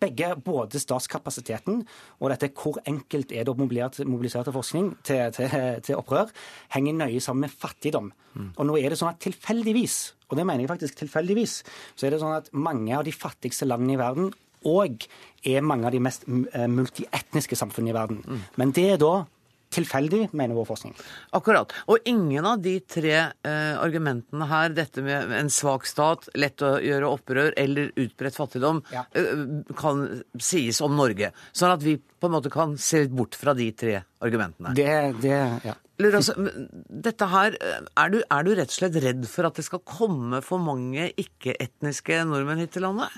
Begge, 0.00 0.32
både 0.44 0.80
statskapasiteten 0.80 1.82
og 2.18 2.30
dette 2.32 2.50
hvor 2.56 2.80
enkelt 2.88 3.32
er 3.32 3.44
det 3.44 3.52
å 3.52 3.58
mobilisere 3.58 4.46
til 4.46 4.56
forskning, 4.56 4.92
til, 5.04 5.32
til, 5.36 5.56
til, 5.84 5.98
opprør, 5.98 6.30
henger 6.74 6.96
nøye 7.02 7.20
sammen 7.24 7.48
med 7.48 7.56
fattigdom. 7.62 8.12
Mm. 8.34 8.52
Og 8.56 8.68
nå 8.68 8.78
er 8.80 8.92
det 8.92 9.00
sånn 9.00 9.12
at 9.12 9.20
tilfeldigvis, 9.24 9.98
og 10.30 10.38
det 10.38 10.46
mener 10.46 10.64
jeg 10.64 10.72
faktisk 10.72 11.02
tilfeldigvis, 11.02 11.58
så 11.98 12.06
er 12.06 12.14
det 12.14 12.22
sånn 12.22 12.38
at 12.38 12.52
mange 12.54 12.94
av 12.96 13.04
de 13.04 13.14
fattigste 13.14 13.68
landene 13.68 13.98
i 13.98 14.00
verden 14.00 14.32
og 14.68 15.06
er 15.48 15.64
mange 15.64 15.88
av 15.88 15.94
de 15.94 16.02
mest 16.04 16.26
eh, 16.28 16.66
multietniske 16.68 17.56
samfunnene 17.56 17.94
i 17.94 17.96
verden. 17.96 18.24
Mm. 18.26 18.42
Men 18.60 18.74
det 18.76 18.86
er 18.94 19.00
da 19.00 19.14
tilfeldig, 19.74 20.28
mener 20.36 20.56
vår 20.58 20.68
forskning. 20.68 20.94
Akkurat. 21.36 21.72
Og 21.90 22.06
ingen 22.08 22.46
av 22.46 22.62
de 22.62 22.76
tre 22.82 23.14
eh, 23.16 23.74
argumentene 23.78 24.48
her, 24.50 24.72
dette 24.74 25.04
med 25.06 25.32
en 25.36 25.50
svak 25.52 25.86
stat, 25.88 26.28
lett 26.38 26.62
å 26.66 26.76
gjøre 26.82 27.10
opprør 27.10 27.54
eller 27.60 27.92
utbredt 27.94 28.38
fattigdom, 28.38 28.82
ja. 28.94 29.04
eh, 29.14 29.44
kan 29.78 30.06
sies 30.42 30.82
om 30.84 30.96
Norge. 30.98 31.32
Sånn 31.52 31.74
at 31.74 31.84
vi 31.86 31.96
på 32.00 32.28
en 32.28 32.36
måte 32.36 32.52
kan 32.52 32.74
se 32.80 33.04
litt 33.04 33.14
bort 33.16 33.38
fra 33.38 33.54
de 33.56 33.70
tre 33.72 34.00
argumentene. 34.20 34.74
Det, 34.76 34.90
det 35.22 35.38
ja. 35.64 35.76
Altså, 36.00 36.32
dette 36.88 37.26
her, 37.28 37.56
er 37.60 38.12
du, 38.12 38.22
er 38.24 38.44
du 38.46 38.54
rett 38.56 38.72
og 38.72 38.76
slett 38.76 38.96
redd 39.04 39.26
for 39.28 39.48
at 39.48 39.58
det 39.60 39.66
skal 39.66 39.82
komme 39.84 40.40
for 40.44 40.62
mange 40.62 41.10
ikke-etniske 41.20 42.22
nordmenn 42.28 42.62
hit 42.64 42.72
til 42.76 42.88
landet? 42.88 43.12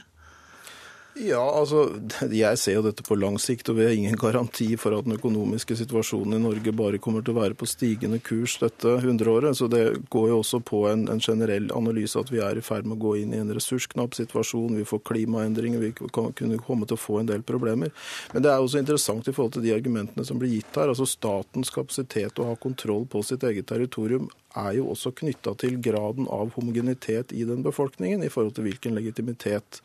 Ja, 1.15 1.43
altså, 1.45 1.91
Jeg 2.33 2.59
ser 2.59 2.79
jo 2.79 2.85
dette 2.87 3.05
på 3.05 3.17
lang 3.19 3.37
sikt, 3.41 3.69
og 3.69 3.77
vi 3.77 3.85
har 3.85 3.93
ingen 3.93 4.17
garanti 4.17 4.71
for 4.81 4.97
at 4.97 5.05
den 5.05 5.19
økonomiske 5.19 5.77
situasjonen 5.77 6.39
i 6.39 6.41
Norge 6.41 6.73
bare 6.77 7.01
kommer 7.03 7.25
til 7.25 7.35
å 7.35 7.43
være 7.43 7.57
på 7.59 7.69
stigende 7.69 8.21
kurs 8.25 8.57
dette 8.63 8.95
hundreåret. 9.05 9.59
Så 9.59 9.69
det 9.73 9.85
går 10.13 10.31
jo 10.31 10.41
også 10.41 10.63
på 10.65 10.87
en, 10.89 11.05
en 11.13 11.21
generell 11.21 11.69
analyse 11.77 12.17
at 12.19 12.33
vi 12.33 12.41
er 12.41 12.57
i 12.57 12.65
ferd 12.65 12.89
med 12.89 12.97
å 12.97 13.05
gå 13.05 13.17
inn 13.21 13.37
i 13.37 13.43
en 13.43 13.53
ressursknapp 13.53 14.17
situasjon. 14.17 14.79
Vi 14.81 14.89
får 14.89 15.05
klimaendringer, 15.13 15.83
vi 15.85 15.93
kan 16.01 16.33
kunne 16.39 16.61
komme 16.65 16.89
til 16.89 16.97
å 16.97 17.05
få 17.05 17.21
en 17.21 17.29
del 17.29 17.45
problemer. 17.45 17.93
Men 18.33 18.47
det 18.47 18.53
er 18.53 18.65
også 18.65 18.81
interessant 18.81 19.29
i 19.29 19.37
forhold 19.37 19.59
til 19.59 19.67
de 19.67 19.77
argumentene 19.77 20.25
som 20.25 20.41
blir 20.41 20.57
gitt 20.57 20.81
her. 20.81 20.89
altså 20.89 21.09
Statens 21.09 21.73
kapasitet 21.75 22.41
å 22.41 22.49
ha 22.49 22.57
kontroll 22.57 23.05
på 23.11 23.21
sitt 23.27 23.45
eget 23.45 23.69
territorium 23.69 24.31
er 24.59 24.77
jo 24.77 24.89
også 24.93 25.13
knytta 25.17 25.55
til 25.61 25.79
graden 25.83 26.27
av 26.33 26.53
homogenitet 26.57 27.33
i 27.37 27.45
den 27.49 27.63
befolkningen, 27.65 28.23
i 28.25 28.31
forhold 28.33 28.57
til 28.57 28.67
hvilken 28.69 28.97
legitimitet 28.97 29.81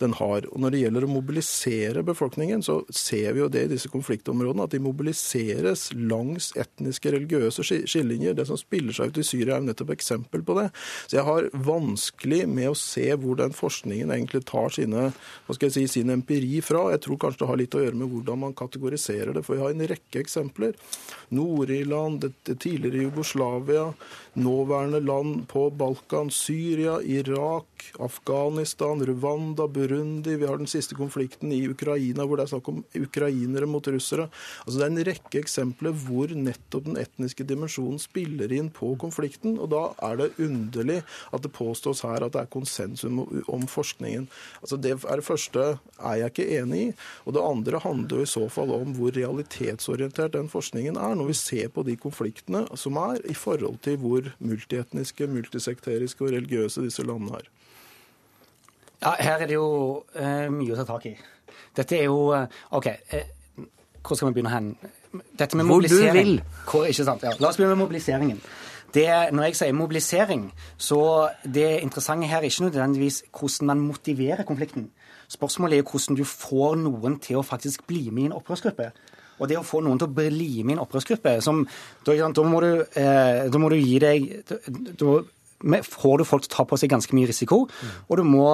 den 0.00 0.14
har. 0.18 0.46
Og 0.50 0.60
Når 0.60 0.74
det 0.74 0.82
gjelder 0.82 1.06
å 1.06 1.12
mobilisere 1.12 2.04
befolkningen, 2.06 2.64
så 2.64 2.80
ser 2.92 3.32
vi 3.36 3.42
jo 3.42 3.50
det 3.52 3.66
i 3.66 3.72
disse 3.74 3.90
konfliktområdene, 3.92 4.66
at 4.66 4.74
de 4.74 4.82
mobiliseres 4.82 5.88
langs 5.96 6.50
etniske, 6.60 7.12
religiøse 7.14 7.64
skillelinjer. 7.64 8.36
Det 8.38 8.46
som 8.50 8.60
spiller 8.60 8.96
seg 8.96 9.12
ut 9.12 9.22
i 9.22 9.26
Syria, 9.26 9.56
er 9.56 9.64
jo 9.64 9.70
nettopp 9.70 9.94
eksempel 9.96 10.44
på 10.46 10.58
det. 10.60 10.68
Så 11.06 11.18
jeg 11.18 11.26
har 11.28 11.50
vanskelig 11.54 12.42
med 12.50 12.72
å 12.72 12.78
se 12.78 13.08
hvor 13.20 13.40
den 13.40 13.56
forskningen 13.56 14.12
egentlig 14.14 14.44
tar 14.48 14.72
sine, 14.74 15.10
hva 15.46 15.56
skal 15.56 15.70
jeg 15.70 15.78
si, 15.78 15.86
sin 16.00 16.12
empiri 16.14 16.60
fra. 16.64 16.88
Jeg 16.94 17.04
tror 17.06 17.20
kanskje 17.24 17.44
det 17.44 17.50
har 17.50 17.60
litt 17.60 17.78
å 17.78 17.84
gjøre 17.84 18.00
med 18.00 18.12
hvordan 18.12 18.44
man 18.44 18.56
kategoriserer 18.58 19.34
det, 19.36 19.44
for 19.46 19.56
vi 19.56 19.64
har 19.64 19.74
en 19.74 19.88
rekke 19.90 20.22
eksempler. 20.22 20.76
Nord-Irland, 21.34 22.26
tidligere 22.50 23.06
Jugoslavia, 23.06 23.90
nåværende 24.34 25.00
land 25.00 25.46
på 25.48 25.70
Balkan, 25.70 26.30
Syria, 26.30 27.00
Irak, 27.02 27.92
Afghanistan, 27.98 29.06
Rwanda, 29.06 29.66
Burundi. 29.68 30.36
Vi 30.36 30.46
har 30.46 30.56
den 30.56 30.66
siste 30.66 30.94
konflikten 30.94 31.52
i 31.52 31.62
Ukraina, 31.68 32.26
hvor 32.26 32.38
det 32.38 32.46
er 32.46 32.52
snakk 32.54 32.68
om 32.70 32.82
ukrainere 32.96 33.66
mot 33.66 33.86
russere. 33.88 34.28
Altså 34.64 34.78
Det 34.78 34.86
er 34.86 34.92
en 34.92 35.04
rekke 35.10 35.40
eksempler 35.40 35.96
hvor 36.04 36.32
nettopp 36.34 36.86
den 36.88 37.00
etniske 37.00 37.46
dimensjonen 37.48 38.00
spiller 38.02 38.52
inn 38.52 38.70
på 38.70 38.92
konflikten. 39.00 39.58
og 39.58 39.70
Da 39.74 39.82
er 40.10 40.16
det 40.16 40.30
underlig 40.38 41.02
at 41.32 41.42
det 41.42 41.52
påstås 41.52 42.04
her 42.06 42.24
at 42.24 42.32
det 42.32 42.44
er 42.44 42.52
konsensum 42.52 43.22
om 43.48 43.66
forskningen. 43.66 44.28
Altså 44.62 44.76
Det 44.76 44.96
er 45.04 45.16
det 45.16 45.26
første 45.26 45.78
er 45.98 46.16
jeg 46.20 46.32
ikke 46.32 46.60
enig 46.60 46.80
i. 46.80 46.92
Og 47.26 47.34
det 47.34 47.44
andre 47.44 47.80
handler 47.82 48.22
jo 48.22 48.28
i 48.28 48.34
så 48.34 48.48
fall 48.48 48.72
om 48.74 48.94
hvor 48.96 49.12
realitetsorientert 49.14 50.34
den 50.36 50.48
forskningen 50.48 50.96
er, 50.96 51.14
når 51.14 51.30
vi 51.30 51.38
ser 51.38 51.68
på 51.72 51.84
de 51.86 51.96
konfliktene 52.00 52.64
som 52.78 52.98
er, 53.00 53.20
i 53.30 53.34
forhold 53.36 53.80
til 53.84 53.99
hvor 54.00 54.30
multietniske, 54.38 55.28
multisekteriske 55.30 56.24
og 56.24 56.32
religiøse 56.34 56.84
disse 56.84 57.04
landene 57.06 57.40
er. 57.40 57.50
Ja, 59.00 59.12
Her 59.18 59.36
er 59.36 59.46
det 59.48 59.56
jo 59.56 59.68
eh, 60.14 60.48
mye 60.52 60.74
å 60.74 60.80
ta 60.80 60.86
tak 60.88 61.06
i. 61.08 61.14
Dette 61.76 61.96
er 61.96 62.08
jo 62.10 62.32
uh, 62.34 62.44
OK, 62.76 62.88
eh, 63.16 63.30
hvor 64.02 64.18
skal 64.18 64.28
vi 64.30 64.38
begynne 64.38 64.52
hen? 64.52 64.72
Dette 65.38 65.56
med 65.56 65.66
hvor 65.66 65.80
du 65.82 65.94
vil. 66.12 66.40
Hvor, 66.68 66.84
ikke 66.88 67.06
sant? 67.06 67.24
Ja, 67.24 67.32
la 67.40 67.50
oss 67.50 67.58
begynne 67.58 67.76
med 67.76 67.84
mobiliseringen. 67.84 68.42
Det, 68.94 69.06
når 69.32 69.44
jeg 69.46 69.56
sier 69.56 69.74
mobilisering, 69.76 70.48
så 70.76 71.30
det 71.44 71.78
interessante 71.80 72.26
her 72.26 72.42
er 72.42 72.50
ikke 72.50 72.66
nødvendigvis 72.66 73.22
hvordan 73.30 73.70
man 73.70 73.84
motiverer 73.86 74.42
konflikten. 74.44 74.90
Spørsmålet 75.30 75.78
er 75.78 75.86
hvordan 75.86 76.18
du 76.18 76.24
får 76.26 76.74
noen 76.82 77.20
til 77.22 77.38
å 77.38 77.46
faktisk 77.46 77.86
bli 77.86 78.08
med 78.10 78.22
i 78.22 78.30
en 78.30 78.36
opprørsgruppe. 78.40 78.90
Og 79.40 79.48
det 79.50 79.58
å 79.58 79.66
få 79.66 79.82
noen 79.84 80.00
til 80.00 80.10
å 80.10 80.14
bli 80.14 80.64
med 80.66 80.76
i 80.78 80.82
opprørsgruppe 80.84 81.38
som, 81.44 81.64
da, 82.06 82.16
da, 82.20 82.46
må 82.46 82.62
du, 82.64 82.70
eh, 83.00 83.46
da, 83.50 83.60
må 83.60 83.72
du, 83.72 83.78
gi 83.80 83.98
deg 84.02 84.28
da, 85.00 85.20
får 85.84 86.20
du 86.20 86.24
folk 86.28 86.44
til 86.44 86.52
å 86.52 86.56
ta 86.58 86.66
på 86.68 86.78
seg 86.80 86.92
ganske 86.92 87.16
mye 87.16 87.28
risiko, 87.28 87.64
og 88.08 88.20
du 88.20 88.24
må 88.24 88.46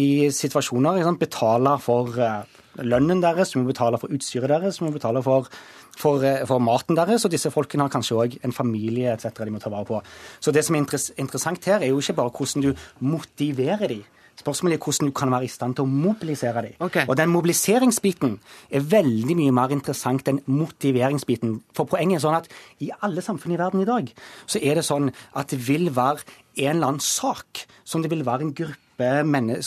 i 0.00 0.28
situasjoner 0.32 1.02
sant, 1.04 1.20
betale 1.20 1.76
for 1.82 2.16
eh, 2.16 2.60
lønnen 2.84 3.20
deres, 3.24 3.52
du 3.52 3.60
må 3.60 3.70
betale 3.70 4.00
for 4.00 4.12
utstyret 4.12 4.52
deres, 4.52 4.80
du 4.80 4.86
må 4.86 4.92
betale 4.94 5.22
for, 5.24 5.48
for, 5.96 6.24
eh, 6.24 6.44
for 6.48 6.62
maten 6.62 6.98
deres, 6.98 7.24
og 7.24 7.32
disse 7.34 7.52
folkene 7.52 7.86
har 7.86 7.92
kanskje 7.92 8.20
òg 8.22 8.38
en 8.44 8.56
familie 8.56 9.12
etc. 9.12 9.44
de 9.44 9.54
må 9.54 9.62
ta 9.62 9.72
vare 9.72 9.88
på. 9.88 10.02
Så 10.40 10.54
det 10.54 10.64
som 10.66 10.76
er 10.76 10.84
interessant 10.84 11.68
her, 11.68 11.80
er 11.80 11.92
jo 11.92 12.00
ikke 12.00 12.18
bare 12.22 12.32
hvordan 12.36 12.68
du 12.68 12.86
motiverer 13.04 13.92
dem, 13.92 14.04
Spørsmålet 14.36 14.76
er 14.76 14.84
hvordan 14.84 15.10
du 15.10 15.14
kan 15.16 15.32
være 15.32 15.48
i 15.48 15.52
stand 15.52 15.76
til 15.76 15.86
å 15.86 15.90
mobilisere 15.90 16.64
dem. 16.66 16.78
Okay. 16.86 17.06
Og 17.08 17.16
den 17.16 17.32
mobiliseringsbiten 17.32 18.38
er 18.70 18.88
veldig 18.96 19.36
mye 19.38 19.54
mer 19.56 19.74
interessant 19.74 20.28
enn 20.28 20.42
motiveringsbiten. 20.46 21.60
For 21.76 21.88
poenget 21.88 22.20
er 22.20 22.26
sånn 22.26 22.40
at 22.40 22.50
i 22.84 22.90
alle 23.00 23.24
samfunn 23.24 23.56
i 23.56 23.60
verden 23.60 23.84
i 23.84 23.88
dag, 23.88 24.10
så 24.46 24.60
er 24.62 24.78
det 24.78 24.86
sånn 24.86 25.12
at 25.36 25.52
det 25.52 25.60
vil 25.68 25.88
være 25.96 26.24
en 26.56 26.76
eller 26.76 26.92
annen 26.94 27.04
sak 27.04 27.66
som 27.84 28.02
det 28.04 28.10
vil 28.12 28.24
være 28.26 28.46
en 28.46 28.56
gruppe 28.56 28.82
en 28.96 29.34
eller 29.36 29.60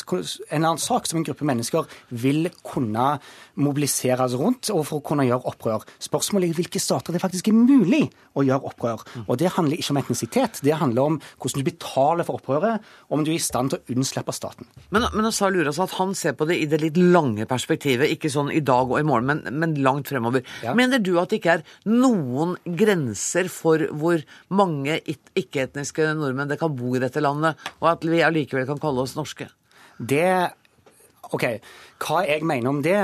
annen 0.58 0.82
sak 0.82 1.05
som 1.05 1.19
en 1.19 1.25
gruppe 1.27 1.45
mennesker 1.45 1.86
vil 2.10 2.49
kunne 2.65 3.19
mobiliseres 3.62 4.34
rundt 4.39 4.71
og 4.73 4.86
for 4.88 4.99
å 4.99 5.05
kunne 5.05 5.27
gjøre 5.27 5.45
opprør. 5.51 5.86
Spørsmålet 6.01 6.49
er 6.49 6.58
hvilke 6.58 6.82
stater 6.82 7.13
det 7.13 7.21
faktisk 7.21 7.51
er 7.51 7.58
mulig 7.58 8.08
å 8.39 8.45
gjøre 8.47 8.71
opprør. 8.71 9.04
Og 9.25 9.38
Det 9.39 9.52
handler 9.56 9.80
ikke 9.80 9.93
om 9.93 10.02
etnisitet, 10.02 10.62
det 10.65 10.78
handler 10.80 11.13
om 11.13 11.19
hvordan 11.39 11.63
du 11.63 11.69
betaler 11.69 12.28
for 12.28 12.39
opprøret, 12.39 12.86
om 13.10 13.23
du 13.23 13.32
er 13.32 13.38
i 13.38 13.43
stand 13.43 13.73
til 13.73 13.80
å 13.80 13.95
unnslippe 13.95 14.36
staten. 14.36 14.69
Men, 14.95 15.08
men 15.15 15.32
sa 15.36 15.49
Luras 15.52 15.80
at 15.84 15.95
han 15.99 16.15
ser 16.17 16.36
på 16.39 16.47
det 16.49 16.60
i 16.62 16.67
det 16.69 16.82
litt 16.84 16.99
lange 16.99 17.47
perspektivet, 17.49 18.12
ikke 18.15 18.32
sånn 18.34 18.52
i 18.54 18.63
dag 18.65 18.89
og 18.89 18.99
i 18.99 19.08
morgen, 19.08 19.30
men, 19.30 19.60
men 19.62 19.78
langt 19.86 20.12
fremover. 20.12 20.45
Ja. 20.65 20.75
Mener 20.78 21.02
du 21.04 21.15
at 21.21 21.32
det 21.32 21.41
ikke 21.41 21.60
er 21.60 21.65
noen 21.89 22.56
grenser 22.65 23.49
for 23.54 23.84
hvor 23.99 24.23
mange 24.54 24.99
ikke-etniske 25.04 26.12
nordmenn 26.19 26.52
det 26.52 26.60
kan 26.62 26.75
bo 26.75 26.95
i 26.95 27.04
dette 27.04 27.23
landet, 27.23 27.60
og 27.80 27.93
at 27.93 28.08
vi 28.08 28.23
allikevel 28.25 28.67
kan 28.69 28.82
kalle 28.82 29.06
oss 29.06 29.17
norske? 29.19 29.49
Det 29.99 30.56
OK. 31.30 31.45
Hva 32.02 32.23
jeg 32.25 32.45
mener 32.47 32.71
om 32.71 32.80
det, 32.82 32.97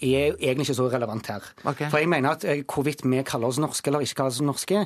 er 0.00 0.36
egentlig 0.36 0.68
ikke 0.68 0.78
så 0.80 0.90
relevant 0.92 1.30
her. 1.32 1.48
Okay. 1.64 1.88
For 1.90 2.02
jeg 2.02 2.10
mener 2.10 2.36
at 2.36 2.44
eh, 2.48 2.62
hvorvidt 2.64 3.04
vi 3.04 3.22
kaller 3.26 3.50
oss 3.50 3.60
norske 3.62 3.90
eller 3.90 4.04
ikke 4.04 4.20
kaller 4.20 4.34
oss 4.34 4.42
norske, 4.44 4.84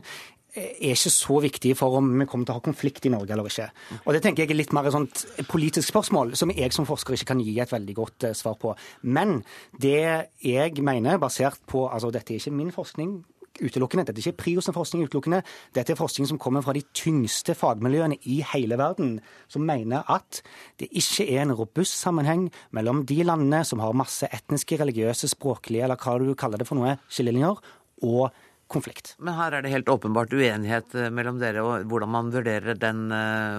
eh, 0.55 0.71
er 0.81 0.95
ikke 0.95 1.13
så 1.15 1.41
viktig 1.45 1.75
for 1.79 1.99
om 1.99 2.11
vi 2.21 2.27
kommer 2.31 2.49
til 2.49 2.55
å 2.55 2.59
ha 2.59 2.65
konflikt 2.65 3.07
i 3.07 3.13
Norge 3.15 3.35
eller 3.35 3.51
ikke. 3.51 3.69
Og 4.05 4.15
Det 4.15 4.23
tenker 4.25 4.45
jeg 4.45 4.55
er 4.55 4.61
litt 4.61 4.75
mer 4.77 4.89
et 4.89 4.97
sånt 4.97 5.25
politisk 5.51 5.89
spørsmål, 5.91 6.35
som 6.39 6.53
jeg 6.55 6.73
som 6.73 6.89
forsker 6.89 7.17
ikke 7.17 7.33
kan 7.33 7.45
gi 7.45 7.59
et 7.61 7.73
veldig 7.75 7.97
godt 7.99 8.29
eh, 8.31 8.37
svar 8.39 8.59
på. 8.61 8.75
Men 9.03 9.43
det 9.81 10.31
jeg 10.43 10.83
mener, 10.83 11.19
basert 11.23 11.61
på 11.67 11.87
altså 11.89 12.13
Dette 12.15 12.35
er 12.35 12.43
ikke 12.43 12.59
min 12.59 12.75
forskning, 12.75 13.23
utelukkende. 13.61 14.07
Dette 14.09 14.21
er 14.21 14.31
ikke 14.31 14.43
Priosen-forskning 14.45 15.05
utelukkende. 15.07 15.43
Dette 15.77 15.95
er 15.95 15.99
forskning 15.99 16.29
som 16.31 16.41
kommer 16.43 16.65
fra 16.65 16.75
de 16.77 16.83
tyngste 16.97 17.55
fagmiljøene 17.59 18.19
i 18.31 18.41
hele 18.55 18.79
verden, 18.81 19.19
som 19.49 19.67
mener 19.67 20.07
at 20.11 20.43
det 20.81 20.91
ikke 20.91 21.29
er 21.29 21.45
en 21.45 21.55
robust 21.57 21.99
sammenheng 22.01 22.49
mellom 22.75 23.05
de 23.07 23.23
landene 23.25 23.65
som 23.67 23.83
har 23.83 23.97
masse 23.97 24.29
etniske, 24.33 24.79
religiøse, 24.81 25.31
språklige, 25.33 25.85
eller 25.87 26.01
hva 26.01 26.19
du 26.19 26.35
kaller 26.39 26.61
det 26.61 26.69
for 26.69 26.81
noe, 26.81 26.97
skillelinjer, 27.09 27.63
og 28.05 28.44
konflikt. 28.71 29.15
Men 29.19 29.37
her 29.39 29.57
er 29.57 29.65
det 29.65 29.73
helt 29.73 29.89
åpenbart 29.89 30.33
uenighet 30.33 30.95
eh, 30.97 31.11
mellom 31.15 31.41
dere 31.43 31.65
og 31.65 31.89
hvordan 31.91 32.13
man 32.15 32.31
vurderer 32.35 32.79
den 32.79 33.07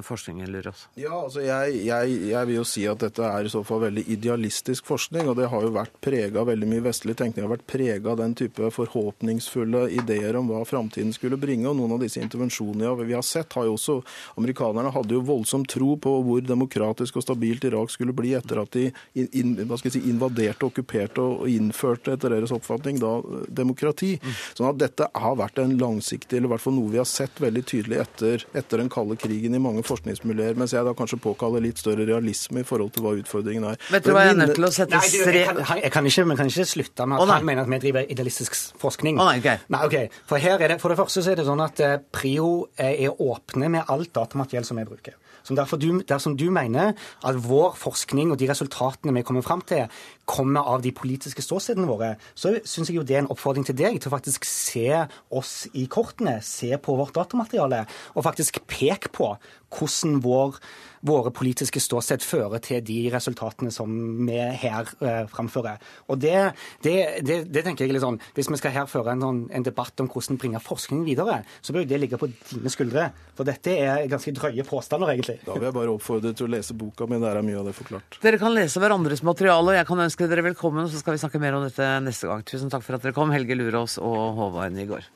forskningen, 0.05 0.49
lurer 0.51 0.71
oss. 0.71 0.85
Ja, 0.99 1.13
altså 1.13 1.43
jeg, 1.43 1.79
jeg, 1.85 2.15
jeg, 2.31 2.47
vil 2.49 2.57
jo 2.57 2.65
si 2.67 2.85
at 2.89 3.01
dette 3.03 3.23
er 3.25 3.47
i 3.47 3.51
så 3.51 3.61
fall 3.65 3.83
veldig 3.85 4.05
idealistisk 4.11 4.87
forskning, 4.87 5.29
og 5.29 5.37
det 5.39 5.49
har 5.51 5.65
jo 5.65 5.73
vært 5.75 5.95
prega 6.03 6.41
av 6.41 6.49
veldig 6.49 6.69
mye 6.69 6.85
vestlig 6.87 7.15
tenkning. 7.19 7.45
har 7.45 7.53
vært 7.55 7.67
prega 7.69 8.13
av 8.13 8.19
den 8.21 8.35
type 8.37 8.69
forhåpningsfulle 8.75 9.85
ideer 9.95 10.37
om 10.39 10.49
hva 10.51 10.63
framtiden 10.67 11.13
skulle 11.15 11.39
bringe. 11.41 11.69
Og 11.69 11.77
noen 11.79 11.95
av 11.97 12.03
disse 12.03 12.21
intervensjonene 12.23 12.93
vi 13.05 13.17
har 13.17 13.25
sett, 13.25 13.53
har 13.53 13.67
jo 13.67 13.75
også 13.77 13.99
Amerikanerne 14.39 14.93
hadde 14.93 15.15
jo 15.15 15.23
voldsom 15.25 15.65
tro 15.69 15.95
på 16.01 16.13
hvor 16.25 16.43
demokratisk 16.45 17.19
og 17.19 17.25
stabilt 17.25 17.65
Irak 17.67 17.93
skulle 17.93 18.15
bli 18.15 18.33
etter 18.37 18.61
at 18.61 18.75
de 18.75 18.89
in, 19.15 19.55
hva 19.65 19.77
skal 19.79 19.91
jeg 19.91 19.99
si, 19.99 20.09
invaderte, 20.11 20.67
okkuperte 20.67 21.23
og 21.23 21.49
innførte, 21.51 22.15
etter 22.15 22.33
deres 22.33 22.53
oppfatning, 22.55 22.99
da 23.01 23.15
demokrati. 23.47 24.15
Mm. 24.21 24.35
Sånn 24.57 24.69
at 24.71 24.79
dette 24.81 24.94
dette 24.95 25.19
har 25.19 25.36
vært 25.39 25.60
en 25.60 25.73
langsiktig, 25.79 26.38
eller 26.38 26.49
i 26.49 26.53
hvert 26.53 26.63
fall 26.63 26.75
noe 26.77 26.91
vi 26.93 26.99
har 26.99 27.08
sett 27.10 27.39
veldig 27.43 27.63
tydelig 27.67 27.99
etter, 28.03 28.45
etter 28.55 28.81
den 28.81 28.91
kalde 28.91 29.17
krigen 29.19 29.58
i 29.58 29.62
mange 29.62 29.84
forskningsmiljøer, 29.88 30.55
mens 30.60 30.75
jeg 30.75 30.88
da 30.88 30.93
kanskje 30.97 31.19
påkaller 31.23 31.63
litt 31.63 31.81
større 31.81 32.08
realisme 32.08 32.63
i 32.63 32.67
forhold 32.67 32.93
til 32.95 33.05
hva 33.05 33.15
utfordringen 33.19 33.67
er. 33.71 33.81
Vet 33.91 34.08
du 34.08 34.13
hva 34.15 34.25
jeg 34.25 34.36
er 34.36 34.39
nødt 34.39 34.55
til 34.55 34.67
å 34.67 34.71
sette 34.75 34.95
Nei, 34.95 35.12
du, 35.12 35.17
jeg, 35.19 35.49
kan, 35.49 35.60
jeg, 35.81 35.91
kan 35.91 36.10
ikke, 36.10 36.25
kan 36.39 36.53
ikke, 36.53 36.67
slutte 36.69 37.10
med 37.10 37.19
at 37.19 37.25
oh, 37.25 37.34
han 37.36 37.47
mener 37.47 37.65
at 37.65 37.73
vi 37.73 37.81
driver 37.88 38.15
idealistisk 38.15 38.58
forskning. 38.81 39.19
Oh, 39.19 39.27
nei, 39.27 39.41
okay. 39.43 39.62
nei, 39.73 39.84
ok. 39.89 40.17
For 40.31 40.41
her 40.41 40.62
er 40.62 40.75
det, 40.75 40.79
for 40.84 40.93
det 40.93 40.99
første 41.01 41.25
så 41.25 41.34
er 41.34 41.41
det 41.41 41.47
sånn 41.49 41.63
at 41.65 41.84
eh, 41.84 41.99
Prio 42.15 42.49
er 42.79 43.12
åpne 43.12 43.71
med 43.73 43.91
alt 43.91 44.13
datamateriell 44.15 44.67
som 44.67 44.79
vi 44.79 44.88
bruker. 44.88 45.19
Som 45.45 45.58
derfor 45.60 45.77
du, 45.77 46.01
dersom 46.08 46.34
du 46.38 46.47
mener 46.53 46.95
at 46.97 47.38
vår 47.45 47.75
forskning 47.77 48.31
og 48.34 48.39
de 48.41 48.49
resultatene 48.49 49.13
vi 49.13 49.25
kommer 49.27 49.45
fram 49.45 49.62
til, 49.67 49.86
kommer 50.25 50.65
av 50.65 50.81
de 50.81 50.91
politiske 50.95 51.43
ståstedene 51.45 51.89
våre, 51.89 52.15
så 52.33 52.55
syns 52.65 52.89
jeg 52.89 52.99
jo 52.99 53.05
det 53.05 53.17
er 53.17 53.23
en 53.23 53.31
oppfordring 53.33 53.65
til 53.67 53.77
deg 53.77 53.99
til 53.99 54.09
å 54.09 54.15
faktisk 54.15 54.47
se 54.49 54.89
oss 55.29 55.53
i 55.73 55.85
kortene, 55.91 56.39
se 56.45 56.73
på 56.81 56.97
vårt 56.97 57.15
datamateriale, 57.17 57.85
og 58.15 58.25
faktisk 58.25 58.63
peke 58.69 59.13
på 59.13 59.35
hvordan 59.75 60.19
vår 60.23 60.59
våre 61.05 61.31
politiske 61.35 61.81
ståsted 61.83 62.23
fører 62.25 62.61
til 62.63 62.81
de 62.85 62.97
resultatene 63.13 63.71
som 63.73 63.91
vi 64.25 64.38
her 64.38 64.89
eh, 65.05 65.23
framfører. 65.29 65.81
Og 66.09 66.19
det, 66.21 66.35
det, 66.83 66.95
det, 67.25 67.39
det, 67.51 67.63
tenker 67.65 67.85
jeg 67.85 67.95
litt 67.95 68.03
sånn, 68.03 68.17
Hvis 68.35 68.49
vi 68.49 68.59
skal 68.59 68.73
her 68.73 68.89
føre 68.89 69.13
en, 69.13 69.21
sånn, 69.21 69.41
en 69.53 69.65
debatt 69.65 70.01
om 70.01 70.09
hvordan 70.11 70.39
bringe 70.41 70.61
forskningen 70.63 71.05
videre, 71.07 71.41
så 71.61 71.75
bør 71.75 71.85
det 71.89 71.99
ligge 72.01 72.19
på 72.21 72.29
dine 72.31 72.71
skuldre. 72.73 73.09
For 73.38 73.47
dette 73.47 73.75
er 73.77 74.07
ganske 74.11 74.33
drøye 74.35 74.65
påstander, 74.67 75.13
egentlig. 75.13 75.38
Da 75.45 75.57
vil 75.57 75.67
jeg 75.67 75.77
bare 75.77 75.93
oppfordre 75.93 76.33
til 76.33 76.47
å 76.47 76.53
lese 76.55 76.77
boka 76.77 77.07
mi, 77.09 77.19
der 77.21 77.39
er 77.39 77.45
mye 77.45 77.59
av 77.61 77.69
det 77.69 77.75
forklart. 77.77 78.19
Dere 78.23 78.41
kan 78.41 78.55
lese 78.55 78.81
hverandres 78.81 79.23
materiale, 79.25 79.73
og 79.73 79.77
jeg 79.77 79.89
kan 79.89 80.05
ønske 80.07 80.14
dere 80.23 80.45
velkommen, 80.45 80.88
så 80.88 81.01
skal 81.01 81.15
vi 81.15 81.21
snakke 81.21 81.39
mer 81.43 81.58
om 81.58 81.65
dette 81.65 81.84
neste 82.06 82.30
gang. 82.30 82.45
Tusen 82.47 82.71
takk 82.71 82.86
for 82.86 82.95
at 82.95 83.04
dere 83.04 83.15
kom, 83.15 83.34
Helge 83.36 83.58
Lurås 83.60 83.99
og 83.99 84.39
Håvard 84.39 84.71
Nygaard. 84.75 85.12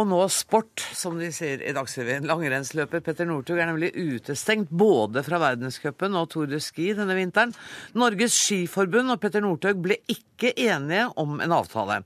Og 0.00 0.06
nå 0.06 0.20
sport, 0.30 0.84
som 0.94 1.16
de 1.18 1.28
sier 1.34 1.64
i 1.66 1.72
Dagsrevyen. 1.74 2.28
Langrennsløper 2.30 3.02
Petter 3.02 3.26
Northug 3.26 3.58
er 3.58 3.66
nemlig 3.68 3.90
utestengt 3.98 4.70
både 4.70 5.24
fra 5.26 5.40
verdenscupen 5.42 6.14
og 6.16 6.30
Tour 6.30 6.46
de 6.48 6.60
Ski 6.62 6.92
denne 6.94 7.16
vinteren. 7.18 7.52
Norges 7.98 8.38
Skiforbund 8.38 9.10
og 9.10 9.18
Petter 9.20 9.42
Northug 9.42 9.82
ble 9.82 9.98
ikke 10.08 10.54
enige 10.54 11.08
om 11.20 11.42
en 11.42 11.58
avtale. 11.58 12.00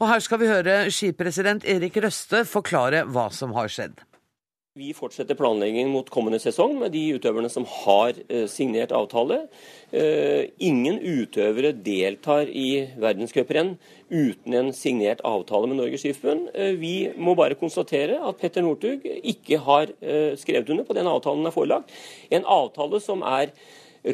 Og 0.00 0.08
her 0.10 0.24
skal 0.24 0.40
vi 0.40 0.50
høre 0.50 0.80
skipresident 0.88 1.68
Erik 1.68 2.00
Røste 2.00 2.42
forklare 2.48 3.04
hva 3.04 3.28
som 3.30 3.52
har 3.56 3.70
skjedd. 3.70 4.00
Vi 4.76 4.90
fortsetter 4.92 5.38
planleggingen 5.38 5.88
mot 5.88 6.10
kommende 6.12 6.36
sesong 6.36 6.74
med 6.76 6.92
de 6.92 7.00
utøverne 7.16 7.48
som 7.48 7.64
har 7.64 8.18
eh, 8.28 8.44
signert 8.52 8.90
avtale. 8.92 9.46
Eh, 9.88 10.50
ingen 10.60 10.98
utøvere 11.00 11.70
deltar 11.72 12.50
i 12.52 12.82
verdenscuprenn 13.00 13.78
uten 14.10 14.58
en 14.58 14.68
signert 14.76 15.22
avtale 15.24 15.70
med 15.70 15.80
Norges 15.80 16.04
Skiforbund. 16.04 16.50
Eh, 16.52 16.74
vi 16.76 16.92
må 17.16 17.32
bare 17.40 17.56
konstatere 17.56 18.20
at 18.20 18.36
Petter 18.42 18.66
Northug 18.66 19.08
ikke 19.16 19.62
har 19.64 19.96
skrevet 20.36 20.68
under 20.74 20.84
på 20.84 20.98
den 20.98 21.08
avtalen 21.08 21.40
han 21.40 21.48
er 21.48 21.56
forelagt. 21.56 21.96
En 22.28 22.44
avtale 22.44 23.00
som 23.00 23.24
er 23.24 23.56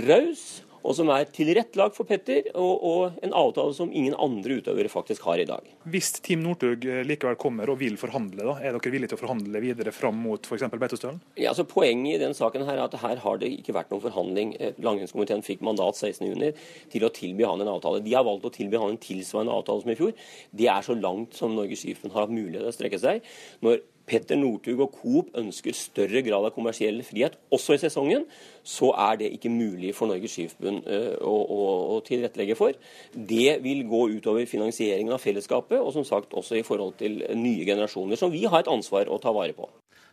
raus 0.07 0.63
og 0.83 0.97
som 0.99 1.11
er 1.15 1.29
tilrettelagt 1.35 1.97
for 1.97 2.09
Petter, 2.09 2.49
og, 2.55 2.83
og, 2.83 3.19
en 3.23 3.35
avtale 3.37 3.75
som 3.77 3.93
ingen 3.95 4.17
andre 4.21 4.59
utøvere 4.61 4.91
faktisk 4.93 5.27
har 5.29 5.43
i 5.43 5.47
dag. 5.49 5.69
Hvis 5.93 6.13
Team 6.25 6.43
Northug 6.45 6.85
likevel 7.07 7.39
kommer 7.41 7.71
og 7.71 7.79
vil 7.83 7.99
forhandle, 8.01 8.45
da, 8.45 8.57
er 8.61 8.77
dere 8.77 8.95
villige 8.95 9.13
til 9.13 9.21
å 9.21 9.23
forhandle 9.23 9.63
videre 9.63 9.95
fram 9.95 10.19
mot 10.25 10.49
f.eks. 10.49 10.67
Beitostølen? 10.73 11.21
Ja, 11.39 11.53
altså 11.53 11.67
Poenget 11.73 12.19
i 12.19 12.23
den 12.23 12.37
saken 12.37 12.67
her 12.67 12.77
er 12.79 12.85
at 12.85 12.99
her 13.03 13.23
har 13.23 13.41
det 13.41 13.53
ikke 13.55 13.77
vært 13.77 13.93
noen 13.93 14.05
forhandling. 14.05 14.57
Eh, 14.59 14.77
langrennskomiteen 14.83 15.45
fikk 15.47 15.63
mandat 15.65 15.99
16.6 15.99 16.59
til 16.93 17.07
å 17.07 17.13
tilby 17.15 17.47
han 17.49 17.63
en 17.63 17.73
avtale. 17.73 18.03
De 18.05 18.17
har 18.17 18.27
valgt 18.27 18.49
å 18.49 18.53
tilby 18.55 18.81
han 18.81 18.95
en 18.95 19.01
tilsvarende 19.03 19.55
avtale 19.55 19.85
som 19.85 19.95
i 19.95 19.99
fjor. 19.99 20.13
Det 20.51 20.69
er 20.73 20.85
så 20.87 20.99
langt 20.99 21.39
som 21.39 21.55
Norges 21.57 21.85
Skiforbund 21.85 22.17
har 22.17 22.27
hatt 22.27 22.35
mulighet 22.35 22.67
til 22.67 22.73
å 22.73 22.77
strekke 22.77 23.03
seg. 23.03 23.33
Når 23.65 23.81
Petter 24.09 24.39
Northug 24.39 24.81
og 24.85 24.97
Coop 24.99 25.37
ønsker 25.39 25.77
større 25.77 26.23
grad 26.27 26.49
av 26.49 26.55
kommersiell 26.57 27.01
frihet 27.07 27.39
også 27.55 27.77
i 27.77 27.83
sesongen, 27.83 28.27
så 28.63 28.91
er 29.09 29.21
det 29.21 29.31
ikke 29.37 29.53
mulig 29.53 29.95
for 29.97 30.11
Norges 30.11 30.35
Skiforbund 30.37 30.89
eh, 30.91 31.13
å, 31.23 31.37
å, 31.43 31.61
å, 31.97 32.01
tilrettelegge 32.07 32.59
for. 32.59 32.77
Det 33.15 33.59
vil 33.65 33.85
gå 33.91 34.03
utover 34.17 34.49
finansieringen 34.51 35.15
av 35.15 35.23
fellesskapet, 35.23 35.79
og 35.81 35.95
som 35.95 36.07
sagt 36.09 36.35
også 36.35 36.59
i 36.59 36.67
forhold 36.67 36.99
til 37.03 37.23
nye 37.39 37.67
generasjoner, 37.69 38.19
som 38.19 38.35
vi 38.35 38.45
har 38.47 38.65
et 38.65 38.73
ansvar 38.73 39.11
å 39.11 39.21
ta 39.23 39.35
vare 39.35 39.57
på 39.57 39.71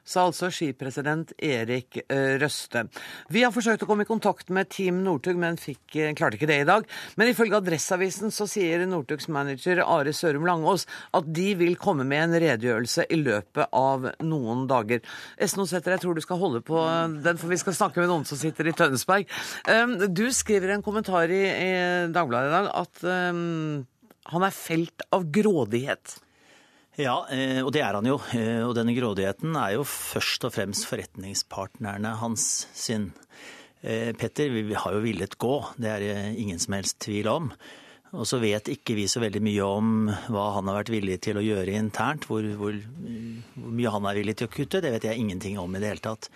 sa 0.10 0.26
altså 0.28 0.50
skipresident 0.54 1.34
Erik 1.38 2.00
eh, 2.02 2.38
Røste. 2.42 2.86
Vi 3.30 3.44
har 3.46 3.54
forsøkt 3.54 3.84
å 3.86 3.90
komme 3.90 4.06
i 4.06 4.10
kontakt 4.10 4.50
med 4.54 4.72
Team 4.74 5.04
Northug, 5.06 5.38
men 5.40 5.60
fikk, 5.62 5.84
eh, 5.96 6.14
klarte 6.18 6.40
ikke 6.40 6.50
det 6.50 6.62
i 6.64 6.68
dag. 6.70 6.88
Men 7.20 7.30
ifølge 7.30 7.60
Adresseavisen 7.60 8.34
så 8.34 8.48
sier 8.50 8.86
Northugs 8.90 9.30
manager 9.30 9.84
Are 9.86 10.14
Sørum 10.16 10.48
Langås 10.50 10.88
at 11.18 11.30
de 11.36 11.52
vil 11.60 11.78
komme 11.80 12.08
med 12.10 12.26
en 12.26 12.38
redegjørelse 12.42 13.06
i 13.10 13.20
løpet 13.22 13.70
av 13.76 14.10
noen 14.26 14.66
dager. 14.70 15.04
Esnosæter, 15.38 15.96
jeg 15.96 16.04
tror 16.06 16.18
du 16.18 16.24
skal 16.26 16.42
holde 16.42 16.64
på 16.66 16.82
den, 17.24 17.38
for 17.38 17.52
vi 17.52 17.60
skal 17.62 17.78
snakke 17.78 18.02
med 18.02 18.10
noen 18.10 18.26
som 18.28 18.40
sitter 18.40 18.70
i 18.70 18.76
Tønsberg. 18.76 19.30
Du 20.10 20.26
skriver 20.34 20.74
en 20.74 20.86
kommentar 20.86 21.32
i, 21.34 21.44
Dagbladet 22.14 22.50
i 22.50 22.56
dag 22.56 22.70
at 22.80 23.04
um, 23.06 23.86
han 24.34 24.46
er 24.46 24.56
felt 24.56 25.06
av 25.16 25.28
grådighet. 25.34 26.18
Ja, 27.00 27.22
eh, 27.32 27.62
og 27.64 27.72
det 27.72 27.80
er 27.80 27.96
han 27.96 28.08
jo. 28.08 28.18
Eh, 28.36 28.60
og 28.66 28.74
denne 28.76 28.92
grådigheten 28.92 29.56
er 29.56 29.78
jo 29.78 29.86
først 29.88 30.44
og 30.50 30.52
fremst 30.52 30.88
forretningspartnerne 30.90 32.18
hans 32.20 32.68
sin. 32.76 33.14
Eh, 33.80 34.12
Petter 34.20 34.52
vi 34.52 34.76
har 34.76 34.98
jo 34.98 35.06
villet 35.06 35.38
gå, 35.40 35.54
det 35.80 35.94
er 35.94 36.04
det 36.04 36.18
ingen 36.42 36.60
som 36.60 36.76
helst 36.76 37.00
tvil 37.06 37.32
om. 37.32 37.48
Og 38.10 38.28
så 38.28 38.42
vet 38.42 38.68
ikke 38.74 38.98
vi 38.98 39.08
så 39.08 39.22
veldig 39.24 39.42
mye 39.46 39.64
om 39.64 39.96
hva 40.34 40.50
han 40.58 40.68
har 40.68 40.82
vært 40.82 40.92
villig 40.92 41.20
til 41.24 41.40
å 41.40 41.46
gjøre 41.46 41.78
internt. 41.78 42.28
Hvor, 42.28 42.44
hvor, 42.60 42.76
hvor 42.76 43.74
mye 43.80 43.96
han 43.96 44.10
er 44.10 44.20
villig 44.20 44.36
til 44.42 44.50
å 44.50 44.54
kutte, 44.58 44.84
det 44.84 44.92
vet 44.98 45.08
jeg 45.08 45.24
ingenting 45.24 45.60
om 45.62 45.78
i 45.78 45.80
det 45.80 45.94
hele 45.94 46.04
tatt. 46.04 46.28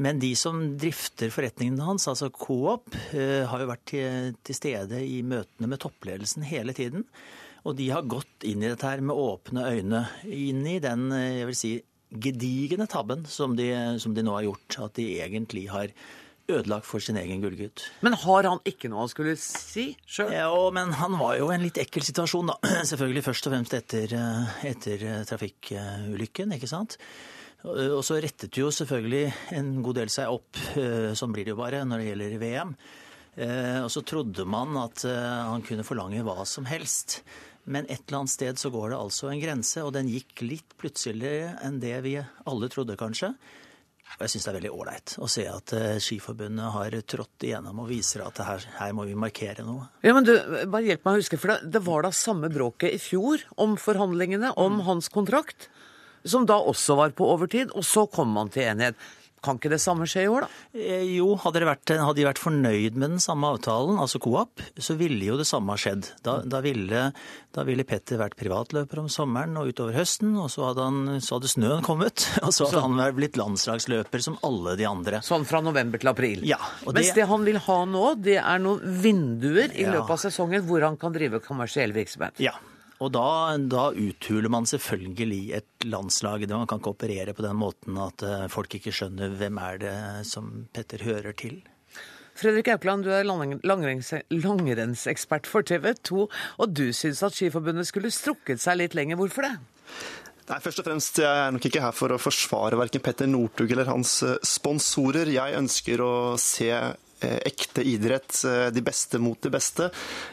Men 0.00 0.22
de 0.22 0.32
som 0.38 0.62
drifter 0.80 1.34
forretningen 1.34 1.82
hans, 1.84 2.06
altså 2.10 2.30
Coop, 2.32 2.94
har 3.12 3.60
jo 3.62 3.68
vært 3.68 3.84
til, 3.90 4.32
til 4.46 4.56
stede 4.56 5.02
i 5.02 5.20
møtene 5.26 5.68
med 5.70 5.82
toppledelsen 5.82 6.46
hele 6.46 6.74
tiden. 6.74 7.04
Og 7.64 7.76
de 7.78 7.88
har 7.94 8.04
gått 8.04 8.44
inn 8.44 8.60
i 8.60 8.68
dette 8.68 8.88
her 8.88 9.00
med 9.00 9.16
åpne 9.16 9.64
øyne. 9.72 10.02
Inn 10.28 10.66
i 10.68 10.80
den 10.84 11.08
jeg 11.14 11.48
vil 11.48 11.56
si, 11.56 11.72
gedigne 12.14 12.86
tabben 12.90 13.24
som 13.26 13.56
de, 13.56 13.70
som 14.00 14.14
de 14.14 14.24
nå 14.24 14.36
har 14.36 14.44
gjort. 14.50 14.78
At 14.84 14.98
de 15.00 15.06
egentlig 15.24 15.66
har 15.72 15.94
ødelagt 16.44 16.84
for 16.84 17.00
sin 17.00 17.16
egen 17.16 17.40
gullgutt. 17.40 17.86
Men 18.04 18.16
har 18.20 18.48
han 18.50 18.60
ikke 18.68 18.90
noe 18.92 19.06
han 19.06 19.12
skulle 19.12 19.36
si 19.40 19.86
sjøl? 20.04 20.32
Ja, 20.34 20.50
men 20.76 20.92
han 20.98 21.16
var 21.20 21.38
jo 21.38 21.48
i 21.48 21.54
en 21.56 21.64
litt 21.64 21.80
ekkel 21.80 22.04
situasjon, 22.04 22.52
da. 22.52 22.58
Selvfølgelig 22.90 23.24
først 23.30 23.48
og 23.48 23.54
fremst 23.56 23.78
etter, 23.78 24.12
etter 24.68 25.06
trafikkulykken, 25.30 26.52
ikke 26.58 26.70
sant. 26.70 26.98
Og 27.64 28.02
så 28.04 28.18
rettet 28.20 28.58
jo 28.60 28.68
selvfølgelig 28.68 29.22
en 29.56 29.70
god 29.80 29.96
del 29.96 30.10
seg 30.12 30.28
opp, 30.28 30.58
sånn 31.16 31.32
blir 31.32 31.46
det 31.46 31.54
jo 31.54 31.60
bare 31.62 31.80
når 31.88 32.02
det 32.02 32.08
gjelder 32.10 32.34
VM. 32.42 32.74
Og 33.86 33.88
så 33.88 34.02
trodde 34.04 34.44
man 34.44 34.76
at 34.82 35.06
han 35.08 35.64
kunne 35.64 35.86
forlange 35.88 36.20
hva 36.26 36.44
som 36.44 36.68
helst. 36.68 37.22
Men 37.64 37.88
et 37.88 38.02
eller 38.06 38.22
annet 38.22 38.34
sted 38.34 38.60
så 38.60 38.70
går 38.72 38.92
det 38.92 39.00
altså 39.00 39.30
en 39.30 39.40
grense, 39.40 39.82
og 39.84 39.94
den 39.96 40.10
gikk 40.12 40.42
litt 40.44 40.74
plutseligere 40.80 41.54
enn 41.64 41.78
det 41.80 41.96
vi 42.04 42.18
alle 42.20 42.68
trodde, 42.72 42.98
kanskje. 43.00 43.32
Og 44.14 44.22
jeg 44.22 44.34
syns 44.34 44.44
det 44.44 44.50
er 44.52 44.56
veldig 44.60 44.72
ålreit 44.76 45.12
å 45.24 45.28
se 45.32 45.44
at 45.50 45.72
uh, 45.74 45.96
Skiforbundet 46.02 46.74
har 46.76 46.94
trådt 47.08 47.46
igjennom 47.48 47.80
og 47.82 47.88
viser 47.90 48.22
at 48.22 48.38
her, 48.46 48.66
her, 48.76 48.92
må 48.94 49.08
vi 49.08 49.16
markere 49.18 49.64
noe. 49.66 49.88
Ja, 50.04 50.12
men 50.14 50.28
du, 50.28 50.34
bare 50.70 50.84
Hjelp 50.86 51.08
meg 51.08 51.16
å 51.16 51.22
huske, 51.24 51.40
for 51.40 51.54
det, 51.54 51.72
det 51.74 51.82
var 51.86 52.04
da 52.06 52.12
samme 52.14 52.50
bråket 52.52 52.94
i 52.94 53.00
fjor 53.02 53.42
om 53.64 53.74
forhandlingene 53.80 54.52
om 54.60 54.78
mm. 54.78 54.84
hans 54.86 55.10
kontrakt, 55.10 55.66
som 56.22 56.46
da 56.46 56.60
også 56.60 56.98
var 57.00 57.16
på 57.16 57.26
overtid, 57.32 57.74
og 57.74 57.84
så 57.88 58.06
kom 58.12 58.30
man 58.36 58.52
til 58.54 58.68
enighet. 58.68 59.00
Kan 59.44 59.60
ikke 59.60 59.72
det 59.72 59.80
samme 59.82 60.06
skje 60.08 60.24
i 60.24 60.30
år, 60.30 60.46
da? 60.46 60.62
Eh, 60.78 61.04
jo, 61.18 61.34
hadde 61.42 61.62
de 61.62 61.68
vært, 61.68 61.92
hadde 62.00 62.18
de 62.18 62.26
vært 62.26 62.40
fornøyd 62.42 62.96
med 62.96 63.16
den 63.16 63.22
samme 63.22 63.50
avtalen, 63.54 63.98
altså 64.00 64.20
Coop, 64.24 64.62
så 64.80 64.96
ville 64.98 65.28
jo 65.28 65.38
det 65.40 65.46
samme 65.48 65.74
ha 65.74 65.80
skjedd. 65.80 66.10
Da, 66.24 66.38
da, 66.48 66.62
ville, 66.64 67.06
da, 67.54 67.66
ville, 67.68 67.86
Petter 67.88 68.20
vært 68.20 68.38
privatløper 68.40 69.04
om 69.04 69.10
sommeren 69.12 69.56
og 69.60 69.70
utover 69.72 69.96
høsten, 69.98 70.34
og 70.40 70.50
så 70.52 70.70
hadde, 70.70 70.88
han, 70.88 71.22
så 71.24 71.38
hadde 71.38 71.52
snøen 71.52 71.84
kommet. 71.86 72.26
Og 72.44 72.52
så 72.52 72.66
hadde 72.68 72.82
han 72.84 73.16
blitt 73.16 73.38
landslagsløper 73.38 74.22
som 74.22 74.36
alle 74.46 74.74
de 74.78 74.86
andre. 74.88 75.20
Sånn 75.24 75.46
fra 75.48 75.60
november 75.64 76.00
til 76.00 76.10
april? 76.10 76.44
Ja. 76.46 76.58
Mens 76.86 77.12
det, 77.12 77.22
det 77.22 77.28
han 77.30 77.46
vil 77.46 77.58
ha 77.66 77.78
nå, 77.88 78.04
det 78.20 78.38
er 78.40 78.62
noen 78.62 79.00
vinduer 79.04 79.72
i 79.72 79.86
løpet 79.88 80.14
av 80.16 80.20
sesongen 80.26 80.64
hvor 80.68 80.84
han 80.84 80.98
kan 81.00 81.14
drive 81.14 81.40
kommersiell 81.44 81.94
virksomhet? 81.96 82.40
Ja. 82.42 82.56
Og 83.02 83.10
da, 83.14 83.56
da, 83.58 83.88
uthuler 83.90 84.50
man 84.52 84.68
selvfølgelig 84.70 85.42
et 85.58 85.86
landslag. 85.88 86.46
Man 86.50 86.68
kan 86.70 86.80
ikke 86.80 86.94
operere 86.94 87.34
på 87.34 87.44
den 87.44 87.58
måten 87.58 87.98
at 88.00 88.22
eh, 88.22 88.46
folk 88.52 88.74
ikke 88.78 88.94
skjønner 88.94 89.34
hvem 89.38 89.58
er 89.58 89.80
det 89.82 89.96
som 90.30 90.66
Petter 90.74 91.02
hører 91.02 91.34
til. 91.38 91.62
Fredrik 92.34 92.68
Aukland, 92.72 93.04
du 93.06 93.12
er 93.14 93.26
langrennsekspert 93.26 95.46
for 95.46 95.66
TV 95.66 95.92
2, 96.02 96.24
og 96.58 96.74
du 96.74 96.88
syns 96.90 97.22
at 97.22 97.36
Skiforbundet 97.36 97.86
skulle 97.86 98.10
strukket 98.10 98.62
seg 98.62 98.80
litt 98.80 98.96
lenger. 98.98 99.20
Hvorfor 99.20 99.46
det? 99.46 99.54
Nei, 100.44 100.58
først 100.60 100.82
og 100.82 100.88
fremst, 100.88 101.18
Jeg 101.22 101.46
er 101.46 101.54
nok 101.54 101.64
ikke 101.64 101.80
her 101.80 101.94
for 101.96 102.12
å 102.12 102.20
forsvare 102.20 102.76
verken 102.76 103.00
Petter 103.00 103.30
Northug 103.30 103.70
eller 103.70 103.88
hans 103.88 104.18
eh, 104.26 104.34
sponsorer. 104.44 105.30
Jeg 105.32 105.56
ønsker 105.60 106.02
å 106.04 106.14
se 106.42 106.68
ekte 107.48 107.84
idrett, 107.86 108.44
eh, 108.48 108.68
de 108.74 108.82
beste 108.84 109.20
mot 109.22 109.40
de 109.42 109.52
beste. 109.52 109.90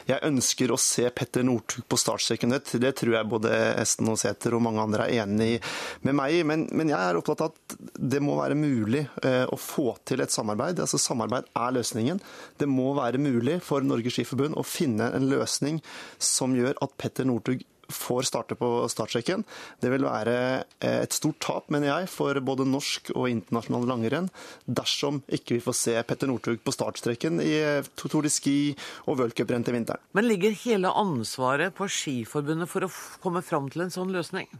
Jeg 0.08 0.22
ønsker 0.28 0.72
å 0.72 0.78
se 0.80 1.08
Petter 1.10 1.46
Northug 1.46 1.86
på 1.88 1.98
startstreken. 2.00 2.52
Det 2.52 2.92
tror 2.98 3.16
jeg 3.16 3.30
både 3.30 3.52
Esten 3.80 4.10
og 4.12 4.20
Sæther 4.20 4.56
og 4.56 4.64
mange 4.66 4.82
andre 4.84 5.08
er 5.08 5.24
enig 5.24 5.60
med 6.06 6.16
meg 6.18 6.38
i. 6.38 6.42
Men, 6.48 6.66
men, 6.72 6.92
jeg 6.92 7.00
er 7.00 7.18
opptatt 7.18 7.44
av 7.44 7.52
at 7.52 7.76
det 7.98 8.22
må 8.24 8.36
være 8.40 8.58
mulig 8.58 9.04
eh, 9.24 9.44
å 9.46 9.58
få 9.58 9.96
til 10.08 10.24
et 10.24 10.34
samarbeid. 10.34 10.82
Altså 10.82 11.00
Samarbeid 11.00 11.50
er 11.56 11.76
løsningen. 11.78 12.22
Det 12.60 12.70
må 12.70 12.92
være 12.98 13.20
mulig 13.22 13.60
for 13.64 13.84
Norges 13.86 14.18
Skiforbund 14.18 14.58
å 14.58 14.66
finne 14.66 15.12
en 15.16 15.28
løsning 15.30 15.82
som 16.22 16.56
gjør 16.56 16.76
at 16.84 16.98
Petter 17.00 17.28
Northug 17.28 17.64
får 17.94 18.28
starte 18.28 18.56
på 18.58 18.70
startstreken. 18.90 19.44
Det 19.82 19.92
vil 19.92 20.06
være 20.06 20.36
eh, 20.80 20.98
et 21.02 21.16
stort 21.16 21.40
tap, 21.42 21.70
mener 21.72 21.90
jeg, 21.90 22.10
for 22.12 22.38
både 22.44 22.66
norsk 22.68 23.12
og 23.14 23.28
internasjonal 23.30 23.86
langrenn 23.88 24.30
dersom 24.66 25.22
ikke 25.32 25.58
vi 25.58 25.64
får 25.64 25.78
se 25.78 25.96
Petter 26.08 26.30
Northug 26.30 26.62
på 26.64 26.74
startstreken 26.74 27.40
i 27.44 27.52
eh, 27.60 27.92
Tour 27.98 28.24
de 28.26 28.32
Ski 28.32 28.56
og 29.06 29.20
worldcuprenn 29.20 29.66
til 29.66 29.78
vinteren. 29.78 30.02
Men 30.16 30.28
ligger 30.28 30.56
hele 30.64 30.92
ansvaret 30.92 31.74
på 31.76 31.88
Skiforbundet 31.90 32.70
for 32.70 32.86
å 32.86 32.92
komme 33.22 33.44
fram 33.46 33.70
til 33.72 33.86
en 33.86 33.94
sånn 33.94 34.12
løsning? 34.14 34.50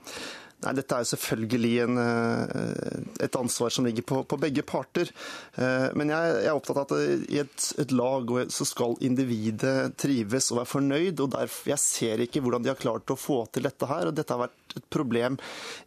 Nei, 0.62 0.74
Dette 0.78 0.98
er 0.98 1.08
selvfølgelig 1.10 1.72
en, 1.82 1.98
eh, 1.98 3.02
et 3.26 3.38
ansvar 3.38 3.72
som 3.74 3.86
ligger 3.86 4.06
på, 4.06 4.22
på 4.28 4.38
begge 4.40 4.62
parter. 4.66 5.10
Eh, 5.58 5.88
men 5.98 6.12
jeg, 6.14 6.36
jeg, 6.36 6.48
er 6.50 6.58
opptatt 6.58 6.82
av 6.82 6.92
at 7.00 7.26
i 7.26 7.40
et, 7.42 7.68
et, 7.82 7.94
lag 7.98 8.30
så 8.54 8.66
skal 8.68 8.94
individet 9.02 9.96
trives 10.00 10.52
og 10.52 10.60
være 10.60 10.72
fornøyd. 10.76 11.20
og 11.20 11.32
derfor, 11.34 11.72
Jeg 11.72 11.82
ser 11.82 12.22
ikke 12.22 12.44
hvordan 12.44 12.62
de 12.62 12.72
har 12.72 12.80
klart 12.80 13.10
å 13.10 13.18
få 13.18 13.42
til 13.52 13.66
dette 13.66 13.90
her. 13.90 14.08
og 14.08 14.16
Dette 14.16 14.36
har 14.36 14.44
vært 14.46 14.76
et 14.76 14.88
problem 14.92 15.36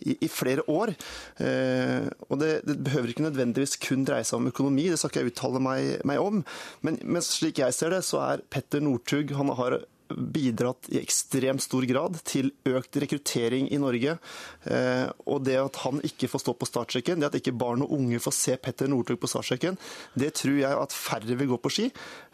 i, 0.06 0.18
i 0.20 0.30
flere 0.30 0.66
år. 0.72 0.94
Eh, 1.40 2.12
og 2.30 2.40
det, 2.42 2.52
det, 2.68 2.78
behøver 2.86 3.14
ikke 3.14 3.28
nødvendigvis 3.30 3.80
kun 3.82 4.06
dreie 4.08 4.28
seg 4.28 4.42
om 4.42 4.52
økonomi, 4.52 4.90
det 4.92 5.00
skal 5.00 5.14
ikke 5.14 5.24
jeg 5.24 5.34
uttale 5.34 5.64
meg, 5.64 5.92
meg 6.08 6.22
om. 6.22 6.44
Men, 6.86 7.00
men, 7.04 7.24
slik 7.26 7.64
jeg 7.64 7.76
ser 7.76 7.96
det, 7.96 8.04
så 8.06 8.22
er 8.28 8.46
Petter 8.52 8.84
Northug 8.84 9.34
han 9.40 9.56
har 9.58 9.80
bidratt 10.10 10.90
i 10.94 11.00
ekstremt 11.02 11.64
stor 11.64 11.86
grad 11.90 12.20
til 12.28 12.52
økt 12.68 12.98
rekruttering 13.02 13.70
i 13.74 13.80
Norge. 13.82 14.18
Eh, 14.70 15.08
og 15.26 15.44
det 15.48 15.58
at 15.62 15.80
han 15.86 16.02
ikke 16.06 16.30
får 16.32 16.44
stå 16.46 16.56
på 16.60 16.70
startsjekken, 16.70 17.22
det 17.22 17.30
at 17.32 17.40
ikke 17.40 17.56
barn 17.58 17.86
og 17.86 17.96
unge 17.98 18.22
får 18.24 18.36
se 18.38 18.58
Petter 18.62 18.92
Northug 18.92 19.20
på 19.22 19.32
startsjekken, 19.32 19.80
det 20.18 20.34
tror 20.42 20.60
jeg 20.62 20.82
at 20.86 20.96
færre 20.96 21.40
vil 21.40 21.52
gå 21.54 21.60
på 21.64 21.74
ski. 21.74 21.90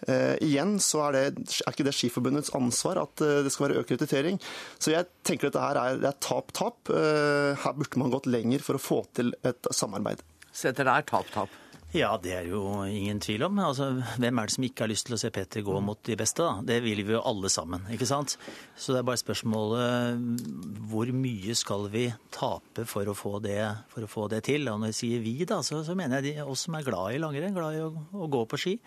Eh, 0.07 0.35
igjen 0.43 0.77
så 0.83 1.07
er, 1.07 1.17
det, 1.17 1.47
er 1.61 1.73
ikke 1.73 1.87
det 1.87 1.95
Skiforbundets 1.97 2.53
ansvar 2.57 3.01
at 3.05 3.25
eh, 3.25 3.41
det 3.45 3.53
skal 3.53 3.69
være 3.69 3.81
økt 3.83 3.95
rekruttering. 3.95 4.41
Så 4.81 4.95
jeg 4.95 5.09
tenker 5.27 5.49
at 5.49 5.57
dette 5.57 5.67
her 5.69 6.11
er 6.11 6.21
tap-tap. 6.23 6.91
Her 6.91 7.75
burde 7.77 7.99
man 8.01 8.13
gått 8.13 8.29
lenger 8.29 8.63
for 8.65 8.77
å 8.77 8.81
få 8.81 9.03
til 9.15 9.35
et 9.47 9.73
samarbeid. 9.75 10.23
Så 10.51 10.71
dette 10.71 10.87
er 10.87 11.05
tap-tap? 11.07 11.60
Ja, 11.91 12.13
det 12.23 12.31
er 12.31 12.45
jo 12.47 12.61
ingen 12.87 13.19
tvil 13.19 13.43
om. 13.43 13.57
Altså, 13.59 13.89
hvem 14.15 14.39
er 14.39 14.47
det 14.47 14.53
som 14.53 14.63
ikke 14.63 14.85
har 14.85 14.91
lyst 14.93 15.09
til 15.09 15.17
å 15.17 15.19
se 15.19 15.31
Petter 15.35 15.63
gå 15.67 15.75
mot 15.83 15.99
de 16.07 16.15
beste? 16.15 16.45
da? 16.45 16.63
Det 16.63 16.77
vil 16.85 17.01
vi 17.03 17.17
jo 17.17 17.23
alle 17.27 17.51
sammen, 17.51 17.83
ikke 17.91 18.07
sant? 18.07 18.37
Så 18.79 18.95
det 18.95 19.01
er 19.01 19.07
bare 19.09 19.19
spørsmålet 19.19 20.85
hvor 20.87 21.11
mye 21.11 21.55
skal 21.59 21.89
vi 21.91 22.05
tape 22.31 22.85
for 22.87 23.11
å 23.11 23.17
få 23.17 23.33
det, 23.43 23.59
å 23.99 24.07
få 24.07 24.29
det 24.31 24.45
til? 24.47 24.69
Og 24.71 24.79
når 24.79 24.93
jeg 24.93 24.99
sier 25.01 25.25
vi, 25.25 25.35
da, 25.43 25.59
så, 25.67 25.81
så 25.83 25.97
mener 25.99 26.21
jeg 26.21 26.37
de, 26.37 26.47
oss 26.47 26.63
som 26.69 26.79
er 26.79 26.87
glad 26.87 27.17
i 27.17 27.19
langrenn, 27.19 27.57
glad 27.59 27.75
i 27.75 27.83
å, 27.83 27.91
å 27.91 28.31
gå 28.31 28.45
på 28.47 28.61
ski. 28.63 28.77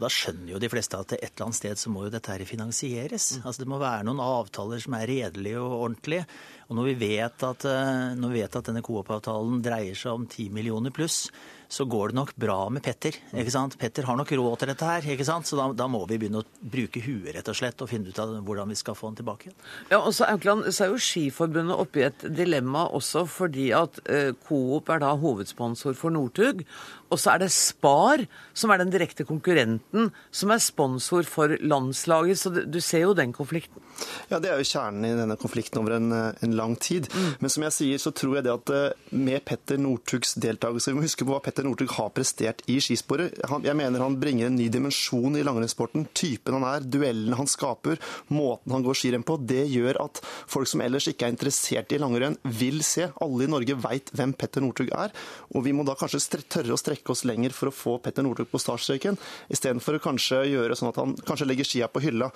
Og 0.00 0.04
da 0.06 0.08
skjønner 0.12 0.54
jo 0.54 0.60
de 0.62 0.70
fleste 0.72 0.96
at 0.96 1.12
et 1.16 1.26
eller 1.26 1.48
annet 1.50 1.58
sted 1.58 1.80
så 1.80 1.90
må 1.92 2.06
jo 2.06 2.12
dette 2.14 2.32
her 2.32 2.44
finansieres. 2.48 3.34
Altså 3.42 3.66
Det 3.66 3.68
må 3.68 3.80
være 3.82 4.06
noen 4.08 4.22
avtaler 4.24 4.80
som 4.80 4.96
er 4.96 5.08
redelige 5.10 5.60
og 5.60 5.76
ordentlige. 5.76 6.24
Og 6.70 6.76
når 6.78 6.92
vi 6.92 6.98
vet 7.00 7.42
at, 7.42 7.64
eh, 7.66 8.12
når 8.14 8.30
vi 8.30 8.42
vet 8.44 8.56
at 8.60 8.68
denne 8.70 8.82
Coop-avtalen 8.86 9.58
dreier 9.64 9.96
seg 9.98 10.14
om 10.14 10.26
10 10.26 10.52
millioner 10.54 10.94
pluss, 10.94 11.24
så 11.70 11.84
går 11.86 12.10
det 12.10 12.18
nok 12.18 12.32
bra 12.34 12.58
med 12.70 12.82
Petter. 12.82 13.14
ikke 13.30 13.52
sant? 13.54 13.76
Petter 13.78 14.06
har 14.08 14.16
nok 14.18 14.30
råd 14.34 14.58
til 14.58 14.70
dette 14.72 14.86
her, 14.86 15.06
ikke 15.14 15.26
sant? 15.26 15.46
så 15.46 15.58
da, 15.58 15.68
da 15.78 15.86
må 15.90 16.02
vi 16.10 16.18
begynne 16.18 16.42
å 16.42 16.70
bruke 16.72 17.02
huet 17.04 17.30
rett 17.36 17.50
og 17.50 17.58
slett 17.58 17.82
og 17.82 17.90
finne 17.92 18.10
ut 18.10 18.18
av 18.18 18.32
hvordan 18.46 18.70
vi 18.70 18.78
skal 18.78 18.96
få 18.98 19.10
han 19.10 19.18
tilbake 19.18 19.48
igjen. 19.48 19.58
Ja, 19.92 20.00
og 20.00 20.10
så 20.16 20.26
Aukland, 20.32 20.66
så 20.74 20.86
er 20.86 20.90
jo 20.90 21.02
Skiforbundet 21.02 21.78
oppe 21.78 22.02
i 22.02 22.06
et 22.08 22.26
dilemma 22.34 22.88
også 22.90 23.22
fordi 23.30 23.70
at 23.76 24.02
eh, 24.10 24.32
Coop 24.48 24.90
er 24.90 25.04
da 25.04 25.12
hovedsponsor 25.18 25.94
for 25.98 26.14
Northug. 26.14 26.64
Og 27.10 27.18
så 27.18 27.34
er 27.34 27.44
det 27.44 27.50
Spar, 27.54 28.22
som 28.54 28.70
er 28.70 28.82
den 28.82 28.90
direkte 28.90 29.26
konkurrenten, 29.26 30.10
som 30.30 30.50
er 30.54 30.62
sponsor 30.62 31.26
for 31.26 31.54
landslaget. 31.58 32.38
Så 32.38 32.54
du, 32.54 32.64
du 32.66 32.78
ser 32.82 33.06
jo 33.06 33.14
den 33.18 33.34
konflikten. 33.34 33.82
Ja, 34.30 34.38
Det 34.38 34.50
er 34.50 34.58
jo 34.58 34.66
kjernen 34.66 35.06
i 35.06 35.14
denne 35.18 35.38
konflikten 35.38 35.82
over 35.82 35.98
en, 35.98 36.10
en 36.14 36.54
lang 36.60 36.76
tid. 36.80 37.08
Mm. 37.10 37.28
Men 37.42 37.54
som 37.54 37.66
jeg 37.66 37.76
sier, 37.76 38.02
så 38.02 38.12
tror 38.14 38.38
jeg 38.38 38.46
det 38.46 38.54
at 38.54 38.72
eh, 38.76 39.16
med 39.16 39.44
Petter 39.48 39.80
Northugs 39.80 40.36
deltakelse 40.40 40.92
Vi 40.92 40.98
må 40.98 41.04
huske 41.04 41.26
på 41.26 41.34
hva 41.34 41.40
Petter 41.44 41.66
Northug 41.66 41.90
har 41.96 42.12
prestert 42.14 42.62
i 42.70 42.78
skisporet. 42.82 43.40
jeg 43.64 43.76
mener 43.76 44.04
han 44.04 44.18
bringer 44.20 44.48
en 44.48 44.58
ny 44.60 44.68
dimensjon 44.72 45.36
i 45.40 45.44
langrennssporten. 45.46 46.06
Typen 46.14 46.58
han 46.58 46.68
er, 46.68 46.86
duellene 46.86 47.38
han 47.40 47.50
skaper, 47.50 47.98
måten 48.28 48.76
han 48.76 48.86
går 48.86 49.00
skirenn 49.00 49.26
på. 49.26 49.38
Det 49.42 49.64
gjør 49.72 50.00
at 50.04 50.22
folk 50.22 50.70
som 50.70 50.84
ellers 50.84 51.08
ikke 51.10 51.26
er 51.26 51.34
interessert 51.34 51.92
i 51.92 52.00
langrenn, 52.00 52.38
vil 52.44 52.84
se. 52.86 53.10
Alle 53.24 53.48
i 53.48 53.50
Norge 53.50 53.76
veit 53.80 54.12
hvem 54.14 54.36
Petter 54.38 54.62
Northug 54.64 54.92
er. 54.94 55.14
Og 55.54 55.64
vi 55.66 55.74
må 55.74 55.84
da 55.86 55.96
kanskje 55.98 56.22
tørre 56.50 56.76
å 56.76 56.80
strekke 56.80 57.00
strekke 57.00 57.12
oss 57.12 57.24
lenger 57.24 57.50
for 57.50 57.70
å 57.70 57.74
få 57.74 57.98
Petter 57.98 58.22
Northug 58.22 58.50
på 58.50 58.58
startstreken, 58.58 59.16
istedenfor 59.48 59.96
å 59.96 60.02
kanskje 60.02 60.44
gjøre 60.50 60.76
sånn 60.76 60.90
at 60.90 60.98
han 61.00 61.14
kanskje 61.26 61.46
legger 61.46 61.64
skia 61.64 61.88
på 61.88 62.00
hylla. 62.00 62.30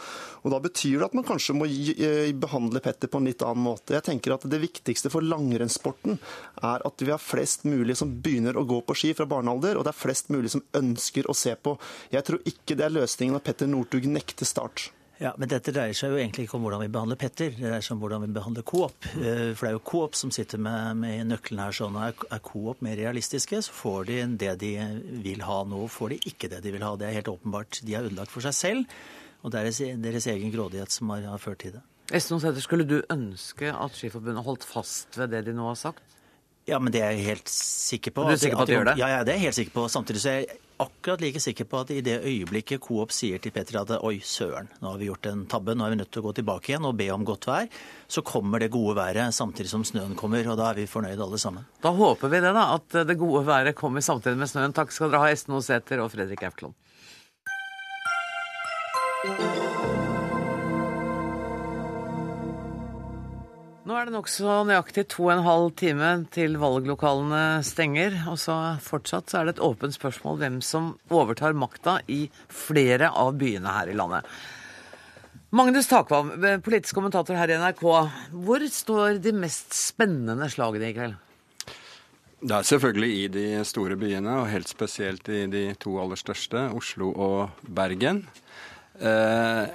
Og 0.45 0.51
Da 0.51 0.61
betyr 0.61 0.99
det 0.99 1.07
at 1.07 1.15
man 1.15 1.25
kanskje 1.25 1.55
må 1.55 1.67
eh, 1.67 2.33
behandle 2.33 2.81
Petter 2.81 3.09
på 3.09 3.19
en 3.19 3.25
litt 3.27 3.43
annen 3.43 3.65
måte. 3.65 3.95
Jeg 3.95 4.03
tenker 4.03 4.14
at 4.19 4.49
Det 4.51 4.61
viktigste 4.63 5.11
for 5.11 5.25
langrennssporten 5.25 6.19
er 6.63 6.85
at 6.85 7.05
vi 7.05 7.11
har 7.11 7.23
flest 7.23 7.65
mulig 7.65 7.97
som 7.97 8.13
begynner 8.23 8.57
å 8.57 8.67
gå 8.69 8.81
på 8.83 8.95
ski 8.95 9.15
fra 9.15 9.27
barnealder, 9.27 9.77
og 9.77 9.85
det 9.85 9.95
er 9.95 10.03
flest 10.03 10.31
mulig 10.31 10.51
som 10.55 10.65
ønsker 10.75 11.29
å 11.31 11.35
se 11.35 11.55
på. 11.57 11.79
Jeg 12.13 12.25
tror 12.25 12.45
ikke 12.45 12.77
det 12.77 12.85
er 12.85 12.95
løsningen 12.95 13.37
at 13.37 13.45
Petter 13.45 13.71
Northug 13.71 14.07
nekter 14.07 14.47
start. 14.49 14.91
Ja, 15.23 15.31
Men 15.39 15.49
dette 15.49 15.73
dreier 15.73 15.95
seg 15.95 16.11
jo 16.11 16.19
egentlig 16.19 16.49
ikke 16.49 16.57
om 16.59 16.65
hvordan 16.67 16.83
vi 16.83 16.91
behandler 16.93 17.19
Petter, 17.19 17.53
det 17.55 17.63
dreier 17.63 17.85
seg 17.85 17.95
om 17.95 18.01
hvordan 18.03 18.25
vi 18.25 18.35
behandler 18.35 18.67
Coop. 18.67 19.07
Eh, 19.15 19.53
for 19.55 19.63
det 19.63 19.71
er 19.71 19.77
jo 19.77 19.85
Coop 19.87 20.19
som 20.19 20.33
sitter 20.35 20.59
med, 20.59 20.99
med 20.99 21.29
nøkkelen 21.31 21.63
her. 21.63 21.77
sånn. 21.77 21.99
Er, 22.03 22.17
er 22.35 22.43
Coop 22.45 22.83
mer 22.85 22.99
realistiske, 22.99 23.63
så 23.63 23.77
får 23.79 24.11
de 24.11 24.19
det 24.43 24.57
de 24.65 24.73
vil 25.25 25.45
ha 25.47 25.61
nå. 25.71 25.85
Får 25.87 26.17
de 26.17 26.21
ikke 26.33 26.51
det 26.51 26.65
de 26.67 26.75
vil 26.75 26.85
ha. 26.87 26.93
Det 26.99 27.09
er 27.09 27.19
helt 27.21 27.31
åpenbart. 27.31 27.81
De 27.87 27.95
er 27.95 28.09
ødelagt 28.11 28.35
for 28.35 28.45
seg 28.45 28.59
selv, 28.59 29.01
og 29.45 29.55
det 29.55 29.61
er 29.61 29.71
deres, 29.71 29.83
deres 30.03 30.31
egen 30.35 30.53
grådighet 30.55 30.93
som 30.93 31.15
har 31.15 31.43
ført 31.43 31.63
til 31.63 31.79
det. 31.79 31.85
Eston 32.13 32.41
Sæther, 32.41 32.61
skulle 32.61 32.85
du 32.85 32.99
ønske 33.13 33.71
at 33.73 33.97
Skiforbundet 33.97 34.45
holdt 34.45 34.67
fast 34.69 35.17
ved 35.17 35.33
det 35.33 35.47
de 35.47 35.55
nå 35.57 35.71
har 35.71 35.79
sagt? 35.79 36.03
Ja, 36.69 36.79
men 36.81 36.93
det 36.93 37.01
er 37.05 37.13
jeg 37.13 37.25
helt 37.27 37.49
sikker 37.53 38.13
på. 38.17 38.25
Du 38.25 38.33
er 38.33 38.41
sikker 38.41 38.57
på 38.57 38.65
at 38.65 38.71
de 38.71 38.77
gjør 38.77 38.87
det? 38.89 38.95
Ja, 39.01 39.09
ja, 39.13 39.25
det 39.25 39.35
er 39.35 39.41
jeg 39.41 39.51
helt 39.51 39.59
sikker 39.59 39.75
på. 39.75 39.85
Samtidig 39.93 40.21
så 40.23 40.31
er 40.31 40.39
jeg 40.43 40.61
akkurat 40.81 41.21
like 41.21 41.41
sikker 41.41 41.69
på 41.69 41.81
at 41.85 41.91
i 41.93 42.01
det 42.05 42.17
øyeblikket 42.25 42.81
Coop 42.85 43.13
sier 43.13 43.41
til 43.41 43.53
Petter 43.55 43.79
at 43.83 43.93
oi, 44.01 44.17
søren, 44.25 44.69
nå 44.81 44.95
har 44.95 45.01
vi 45.01 45.09
gjort 45.11 45.29
en 45.31 45.45
tabbe, 45.49 45.77
nå 45.77 45.85
er 45.85 45.93
vi 45.93 45.99
nødt 46.01 46.11
til 46.13 46.25
å 46.25 46.27
gå 46.27 46.33
tilbake 46.41 46.73
igjen 46.73 46.89
og 46.89 46.97
be 46.99 47.09
om 47.15 47.25
godt 47.29 47.49
vær, 47.49 47.69
så 48.09 48.25
kommer 48.27 48.65
det 48.65 48.73
gode 48.75 48.97
været 48.99 49.37
samtidig 49.37 49.71
som 49.71 49.85
snøen 49.87 50.17
kommer, 50.19 50.45
og 50.51 50.59
da 50.61 50.71
er 50.73 50.81
vi 50.81 50.89
fornøyde 50.91 51.25
alle 51.25 51.41
sammen. 51.41 51.69
Da 51.85 51.93
håper 51.95 52.33
vi 52.33 52.41
det, 52.43 52.53
da, 52.57 52.65
at 52.75 53.01
det 53.09 53.21
gode 53.21 53.45
været 53.47 53.77
kommer 53.79 54.05
samtidig 54.05 54.41
med 54.41 54.51
snøen. 54.51 54.77
Takk 54.77 54.93
skal 54.93 55.13
dere 55.13 55.25
ha, 55.25 55.33
Esten 55.37 55.57
Osæter 55.57 56.03
og 56.05 56.11
Fredrik 56.17 56.43
Aukland. 56.49 56.75
Nå 63.85 63.93
er 64.01 64.09
det 64.09 64.15
nokså 64.15 64.63
nøyaktig 64.65 65.03
to 65.13 65.27
og 65.27 65.35
en 65.35 65.43
halv 65.45 65.67
time 65.77 66.07
til 66.33 66.55
valglokalene 66.57 67.61
stenger. 67.69 68.15
Og 68.33 68.39
så 68.41 68.55
fortsatt 68.81 69.29
så 69.29 69.43
er 69.43 69.51
det 69.51 69.59
et 69.59 69.67
åpent 69.67 69.93
spørsmål 69.93 70.39
hvem 70.41 70.57
som 70.65 70.95
overtar 71.13 71.53
makta 71.53 71.99
i 72.09 72.23
flere 72.49 73.11
av 73.13 73.35
byene 73.37 73.75
her 73.77 73.93
i 73.93 73.99
landet. 73.99 74.25
Magnus 75.55 75.91
Takvam, 75.91 76.33
politisk 76.65 76.97
kommentator 76.97 77.37
her 77.37 77.53
i 77.53 77.61
NRK. 77.61 77.85
Hvor 78.47 78.65
står 78.73 79.21
de 79.23 79.37
mest 79.37 79.77
spennende 79.77 80.49
slagene 80.49 80.89
i 80.89 80.97
kveld? 80.97 81.21
Det 82.41 82.57
er 82.57 82.67
selvfølgelig 82.73 83.13
i 83.21 83.29
de 83.37 83.47
store 83.69 84.01
byene, 84.01 84.41
og 84.41 84.51
helt 84.53 84.73
spesielt 84.73 85.29
i 85.29 85.45
de 85.53 85.67
to 85.81 85.99
aller 86.01 86.19
største, 86.21 86.71
Oslo 86.73 87.13
og 87.13 87.69
Bergen. 87.69 88.25
Eh, 88.97 89.69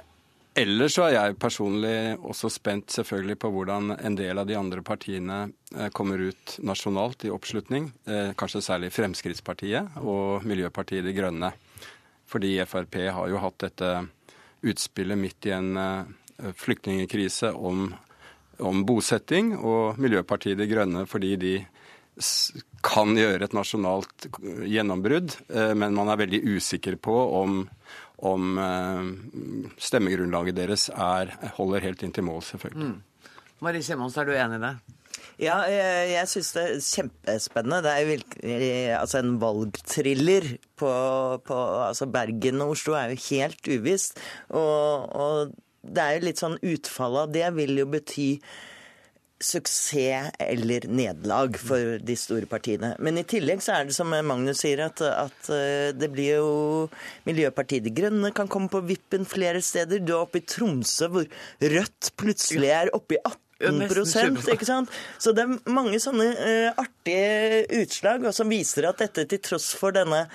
Ellers 0.58 0.96
så 0.96 1.04
er 1.06 1.12
jeg 1.14 1.36
personlig 1.38 2.16
også 2.26 2.48
spent 2.50 2.90
selvfølgelig 2.90 3.36
på 3.38 3.50
hvordan 3.54 3.92
en 3.94 4.16
del 4.18 4.40
av 4.40 4.48
de 4.48 4.56
andre 4.58 4.82
partiene 4.82 5.44
eh, 5.76 5.90
kommer 5.94 6.18
ut 6.18 6.56
nasjonalt 6.66 7.22
i 7.28 7.30
oppslutning. 7.30 7.86
Eh, 8.10 8.32
kanskje 8.38 8.64
særlig 8.66 8.90
Fremskrittspartiet 8.90 10.00
og 10.02 10.42
Miljøpartiet 10.50 11.06
De 11.06 11.14
Grønne. 11.14 11.52
Fordi 12.30 12.56
Frp 12.66 12.98
har 13.14 13.30
jo 13.30 13.42
hatt 13.42 13.62
dette 13.62 13.92
utspillet 14.66 15.18
midt 15.22 15.46
i 15.46 15.54
en 15.54 15.70
eh, 15.78 16.50
flyktningkrise 16.58 17.52
om, 17.54 17.92
om 18.58 18.82
bosetting, 18.88 19.54
og 19.54 20.02
Miljøpartiet 20.02 20.58
De 20.58 20.66
Grønne 20.70 21.06
fordi 21.06 21.36
de 21.38 21.56
kan 22.84 23.14
gjøre 23.14 23.46
et 23.46 23.54
nasjonalt 23.54 24.26
gjennombrudd, 24.68 25.36
men 25.78 25.94
man 25.96 26.10
er 26.10 26.18
veldig 26.20 26.40
usikker 26.58 26.98
på 27.00 27.14
om 27.38 27.62
om 28.26 28.58
eh, 28.60 29.10
stemmegrunnlaget 29.80 30.58
deres 30.58 30.88
er, 30.92 31.34
holder 31.56 31.86
helt 31.88 32.02
inn 32.04 32.14
til 32.16 32.26
mål, 32.26 32.42
selvfølgelig. 32.46 32.90
Mm. 32.90 33.36
Marie 33.64 33.84
Simons, 33.84 34.16
er 34.16 34.28
du 34.28 34.34
enig 34.36 34.60
i 34.60 34.64
det? 34.64 34.74
Ja, 35.40 35.56
jeg, 35.72 36.08
jeg 36.12 36.28
syns 36.28 36.50
det 36.52 36.62
er 36.62 36.82
kjempespennende. 36.84 37.80
Det 37.84 37.92
er 37.92 38.08
virkelig 38.10 38.72
altså 38.98 39.20
en 39.22 39.34
valgthriller 39.40 40.48
på, 40.80 40.90
på 41.46 41.60
altså 41.86 42.08
Bergen 42.12 42.60
og 42.60 42.74
Oslo 42.74 42.96
er 42.98 43.14
jo 43.14 43.22
helt 43.30 43.70
uvisst. 43.72 44.20
Og, 44.48 45.08
og 45.16 45.54
det 45.80 46.04
er 46.04 46.16
jo 46.18 46.26
litt 46.28 46.42
sånn 46.42 46.58
utfallet 46.60 47.22
av 47.24 47.32
det 47.36 47.46
vil 47.56 47.80
jo 47.80 47.88
bety 47.88 48.28
suksess 49.40 50.30
eller 50.38 50.84
nederlag 50.88 51.56
for 51.58 51.98
de 52.04 52.16
store 52.18 52.48
partiene. 52.50 52.92
Men 53.00 53.20
i 53.20 53.26
tillegg 53.26 53.62
så 53.64 53.78
er 53.78 53.88
det 53.88 53.96
som 53.96 54.12
Magnus 54.12 54.62
sier, 54.62 54.84
at, 54.86 55.00
at 55.00 55.52
eh, 55.54 55.90
det 55.96 56.10
blir 56.12 56.40
jo 56.40 56.88
Miljøpartiet 57.28 57.86
De 57.86 57.94
Grønne 57.94 58.32
kan 58.36 58.50
komme 58.50 58.70
på 58.72 58.82
vippen 58.84 59.26
flere 59.28 59.62
steder. 59.64 60.02
Du 60.04 60.14
er 60.14 60.22
oppe 60.22 60.42
i 60.42 60.46
Tromsø, 60.46 61.10
hvor 61.12 61.30
Rødt 61.60 62.12
plutselig 62.20 62.72
er 62.74 62.92
oppe 62.96 63.16
i 63.16 63.22
18 63.24 63.49
ikke 63.60 64.68
sant? 64.68 64.90
Så 65.20 65.34
det 65.36 65.44
er 65.44 65.72
mange 65.72 66.00
sånne 66.02 66.30
uh, 66.32 66.80
artige 66.80 67.66
utslag 67.82 68.24
og 68.24 68.34
som 68.36 68.50
viser 68.50 68.88
at 68.88 69.02
dette 69.02 69.26
til 69.28 69.42
tross 69.44 69.70
for 69.76 69.94
denne 69.96 70.26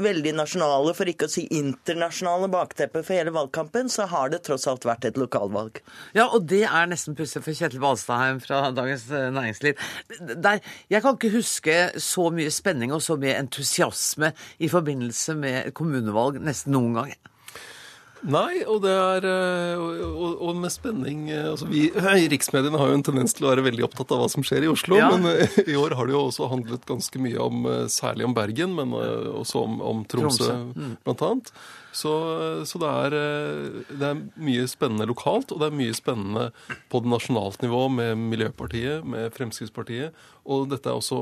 veldig 0.00 0.32
nasjonale, 0.36 0.94
for 0.96 1.08
ikke 1.10 1.28
å 1.28 1.32
si 1.32 1.44
internasjonale 1.52 2.48
bakteppet 2.52 3.04
for 3.04 3.16
hele 3.16 3.34
valgkampen, 3.34 3.90
så 3.92 4.06
har 4.10 4.32
det 4.32 4.42
tross 4.46 4.64
alt 4.70 4.86
vært 4.88 5.04
et 5.08 5.20
lokalvalg. 5.20 5.82
Ja, 6.16 6.28
og 6.30 6.46
det 6.50 6.62
er 6.68 6.88
nesten 6.90 7.16
pussig 7.18 7.42
for 7.44 7.56
Kjetil 7.56 7.82
Balstadheim 7.82 8.40
fra 8.44 8.64
Dagens 8.74 9.04
eh, 9.12 9.28
Næringsliv. 9.34 9.82
Der, 10.32 10.62
jeg 10.92 11.04
kan 11.04 11.18
ikke 11.18 11.34
huske 11.36 11.76
så 12.00 12.30
mye 12.34 12.52
spenning 12.54 12.94
og 12.94 13.04
så 13.04 13.18
mye 13.20 13.36
entusiasme 13.40 14.32
i 14.62 14.72
forbindelse 14.72 15.36
med 15.38 15.74
kommunevalg 15.76 16.40
nesten 16.42 16.76
noen 16.76 17.02
gang. 17.02 17.14
Nei, 18.22 18.62
og 18.70 18.84
det 18.84 18.92
er 18.92 19.24
eh, 19.26 19.80
og, 19.80 20.38
og 20.46 20.58
med 20.62 20.70
spenning 20.70 21.24
eh, 21.32 21.48
altså 21.50 21.66
vi, 21.66 21.88
Riksmediene 22.32 22.78
har 22.78 22.92
jo 22.92 22.98
en 23.00 23.04
tendens 23.08 23.34
til 23.34 23.48
å 23.48 23.50
være 23.50 23.64
veldig 23.66 23.86
opptatt 23.88 24.14
av 24.14 24.22
hva 24.22 24.28
som 24.30 24.46
skjer 24.46 24.66
i 24.66 24.70
Oslo. 24.70 24.98
Ja. 25.00 25.08
Men 25.10 25.26
uh, 25.26 25.58
i 25.66 25.74
år 25.78 25.96
har 25.98 26.06
det 26.06 26.14
jo 26.14 26.22
også 26.28 26.46
handlet 26.52 26.86
ganske 26.86 27.22
mye 27.22 27.42
om 27.42 27.66
særlig 27.90 28.28
om 28.28 28.36
Bergen, 28.36 28.76
men 28.78 28.94
også 28.94 29.64
om, 29.66 29.80
om 29.82 30.04
Tromsø, 30.06 30.46
Tromsø. 30.46 30.78
Mm. 30.78 30.94
blant 31.02 31.24
annet. 31.26 31.52
Så, 31.92 32.12
så 32.64 32.78
det, 32.80 32.88
er, 32.88 33.16
det, 33.90 34.06
er, 34.06 34.22
mye 34.40 34.64
spennende 34.70 35.04
lokalt, 35.10 35.50
og 35.52 35.60
det 35.60 35.68
er 35.68 35.76
mye 35.76 35.96
spennende 35.96 36.46
på 36.92 37.02
det 37.04 37.10
nasjonalt 37.12 37.60
nivå 37.64 37.82
med 37.92 38.22
Miljøpartiet, 38.30 39.04
med 39.04 39.34
Fremskrittspartiet. 39.34 40.16
Og 40.48 40.70
dette 40.72 40.88
er 40.88 41.02
også 41.02 41.20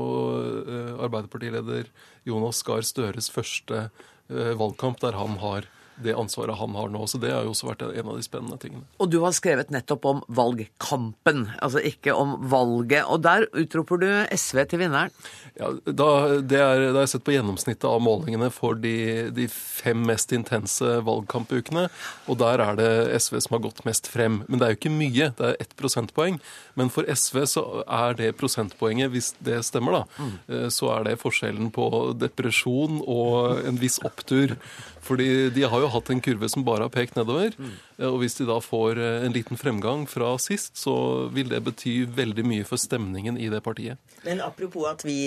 Arbeiderpartileder 1.01 1.91
Jonas 2.29 2.61
Gahr 2.67 2.85
Støres 2.87 3.27
første 3.33 3.89
valgkamp 4.29 5.01
der 5.03 5.17
han 5.19 5.35
har 5.41 5.67
det 6.01 6.15
ansvaret 6.17 6.57
han 6.57 6.75
har 6.75 6.89
nå. 6.89 7.03
Så 7.07 7.19
det 7.21 7.31
har 7.33 7.45
jo 7.45 7.53
også 7.53 7.69
vært 7.69 7.83
en 7.87 8.09
av 8.11 8.17
de 8.17 8.25
spennende 8.25 8.57
tingene. 8.61 8.85
Og 9.01 9.11
du 9.11 9.19
har 9.23 9.35
skrevet 9.35 9.71
nettopp 9.73 10.07
om 10.09 10.21
valgkampen, 10.31 11.47
altså 11.61 11.83
ikke 11.85 12.15
om 12.17 12.37
valget. 12.51 13.05
Og 13.05 13.23
der 13.25 13.47
utroper 13.57 14.01
du 14.01 14.07
SV 14.35 14.63
til 14.71 14.83
vinneren. 14.83 15.13
Ja, 15.59 15.71
da, 15.85 16.09
det 16.39 16.61
er, 16.61 16.85
da 16.89 17.01
har 17.01 17.05
jeg 17.05 17.13
sett 17.15 17.25
på 17.27 17.35
gjennomsnittet 17.35 17.87
av 17.89 18.01
målingene 18.03 18.51
for 18.53 18.79
de, 18.79 18.95
de, 19.35 19.47
fem 19.51 19.99
mest 20.07 20.31
intense 20.35 20.97
valgkampukene. 21.05 21.87
Og 22.31 22.39
der 22.41 22.63
er 22.63 22.79
det 22.79 22.91
SV 23.19 23.41
som 23.45 23.57
har 23.57 23.65
gått 23.67 23.83
mest 23.87 24.09
frem. 24.11 24.41
Men 24.47 24.61
det 24.61 24.67
er 24.67 24.75
jo 24.75 24.81
ikke 24.81 24.95
mye, 24.95 25.31
det 25.37 25.49
er 25.51 25.59
ett 25.61 25.75
prosentpoeng. 25.79 26.39
Men 26.81 26.89
for 26.93 27.05
SV 27.05 27.43
så 27.49 27.65
er 27.85 28.17
det 28.17 28.31
prosentpoenget, 28.41 29.11
hvis 29.13 29.31
det 29.45 29.59
stemmer, 29.67 30.01
da, 30.01 30.03
mm. 30.17 30.69
så 30.73 30.89
er 30.95 31.11
det 31.11 31.19
forskjellen 31.21 31.69
på 31.75 31.87
depresjon 32.17 33.03
og 33.05 33.61
en 33.69 33.77
viss 33.81 34.01
opptur. 34.07 34.57
Fordi 35.01 35.49
de 35.49 35.63
har 35.65 35.81
jo 35.81 35.89
hatt 35.89 36.11
en 36.13 36.21
kurve 36.21 36.47
som 36.51 36.65
bare 36.65 36.85
har 36.85 36.93
pekt 36.93 37.17
nedover. 37.17 37.55
Mm. 37.57 37.71
Og 38.11 38.19
hvis 38.21 38.37
de 38.37 38.45
da 38.49 38.59
får 38.61 38.99
eh, 39.01 39.25
en 39.25 39.33
liten 39.33 39.57
fremgang 39.59 40.05
fra 40.09 40.35
sist, 40.41 40.75
så 40.77 40.93
vil 41.33 41.49
det 41.51 41.61
bety 41.65 41.95
veldig 42.17 42.45
mye 42.47 42.67
for 42.67 42.81
stemningen 42.81 43.39
i 43.41 43.49
det 43.51 43.63
partiet. 43.65 43.97
Men 44.25 44.43
apropos 44.45 44.85
at 44.89 45.05
vi 45.05 45.17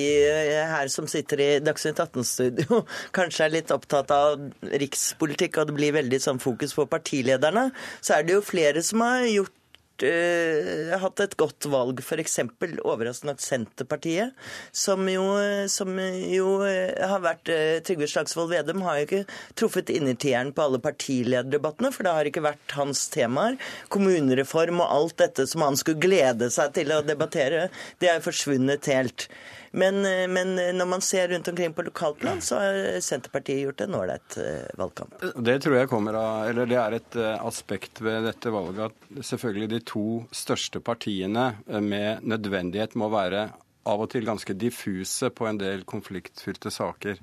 her 0.70 0.90
som 0.92 1.08
sitter 1.10 1.42
i 1.42 1.50
Dagsnytt 1.64 2.02
18-studio 2.02 2.84
kanskje 3.18 3.48
er 3.48 3.56
litt 3.56 3.74
opptatt 3.74 4.14
av 4.14 4.38
rikspolitikk, 4.84 5.58
og 5.58 5.70
det 5.70 5.78
blir 5.80 5.98
veldig 5.98 6.22
sånn 6.22 6.42
fokus 6.42 6.76
på 6.78 6.86
partilederne, 6.90 7.68
så 8.00 8.18
er 8.18 8.26
det 8.26 8.38
jo 8.38 8.46
flere 8.46 8.82
som 8.86 9.02
har 9.04 9.26
gjort 9.26 9.54
uh, 10.02 10.94
hatt 10.98 11.22
et 11.22 11.36
godt 11.38 11.68
valg. 11.70 12.00
F.eks. 12.02 12.40
overraskende 12.82 13.34
nok 13.34 13.44
Senterpartiet, 13.44 14.34
som 14.74 15.06
jo, 15.10 15.24
som 15.70 15.94
jo 16.00 16.56
uh, 16.64 16.90
har 16.98 17.22
vært 17.24 17.52
uh, 17.52 17.78
Trygve 17.86 18.08
Slagsvold 18.10 18.50
Vedum 18.50 18.82
har 18.86 18.98
jo 18.98 19.06
ikke 19.08 19.22
truffet 19.60 19.94
innertieren 19.94 20.50
på 20.56 20.66
alle 20.66 20.82
partilederdebattene, 20.82 21.92
for 21.94 22.06
det 22.06 22.16
har 22.18 22.30
ikke 22.30 22.46
vært 22.46 22.78
hans 22.78 23.06
temaer. 23.14 23.58
Kommunereform 23.94 24.82
og 24.82 24.90
alt 24.98 25.18
dette 25.22 25.46
som 25.50 25.66
han 25.66 25.78
skulle 25.78 26.02
glede 26.02 26.50
seg 26.54 26.74
til 26.76 26.94
å 26.94 27.02
debattere, 27.06 27.68
det 28.02 28.10
er 28.10 28.24
forsvunnet 28.24 28.90
helt. 28.90 29.28
Men, 29.76 30.04
eh, 30.04 30.28
men, 30.28 30.58
eh, 30.58 30.74
når 30.74 30.86
man 30.86 31.00
ser 31.00 31.28
rundt 31.28 31.48
omkring 31.48 31.72
på 31.74 31.82
lokalplan, 31.82 32.40
så 32.40 32.58
har 32.62 33.00
Senterpartiet 33.00 33.64
gjort 33.64 33.80
en 33.80 33.94
ålreit 33.98 34.36
eh, 34.38 34.68
valgkamp. 34.78 35.16
Det 35.34 35.56
tror 35.64 35.74
jeg 35.80 35.90
kommer 35.90 36.14
av, 36.14 36.50
eller 36.50 36.68
det 36.70 36.76
er 36.78 36.94
et 37.00 37.16
aspekt 37.42 37.98
ved 38.04 38.22
dette 38.28 38.52
valget 38.54 38.92
at 38.92 39.24
selvfølgelig 39.32 39.68
de 39.72 39.80
to 39.90 40.04
største 40.30 40.78
partiene 40.78 41.48
med 41.66 42.22
nødvendighet 42.22 42.94
må 42.94 43.10
være 43.10 43.48
av 43.90 44.04
og 44.04 44.12
til 44.14 44.28
ganske 44.28 44.54
diffuse 44.54 45.32
på 45.34 45.50
en 45.50 45.58
del 45.58 45.82
konfliktfylte 45.90 46.70
saker. 46.72 47.18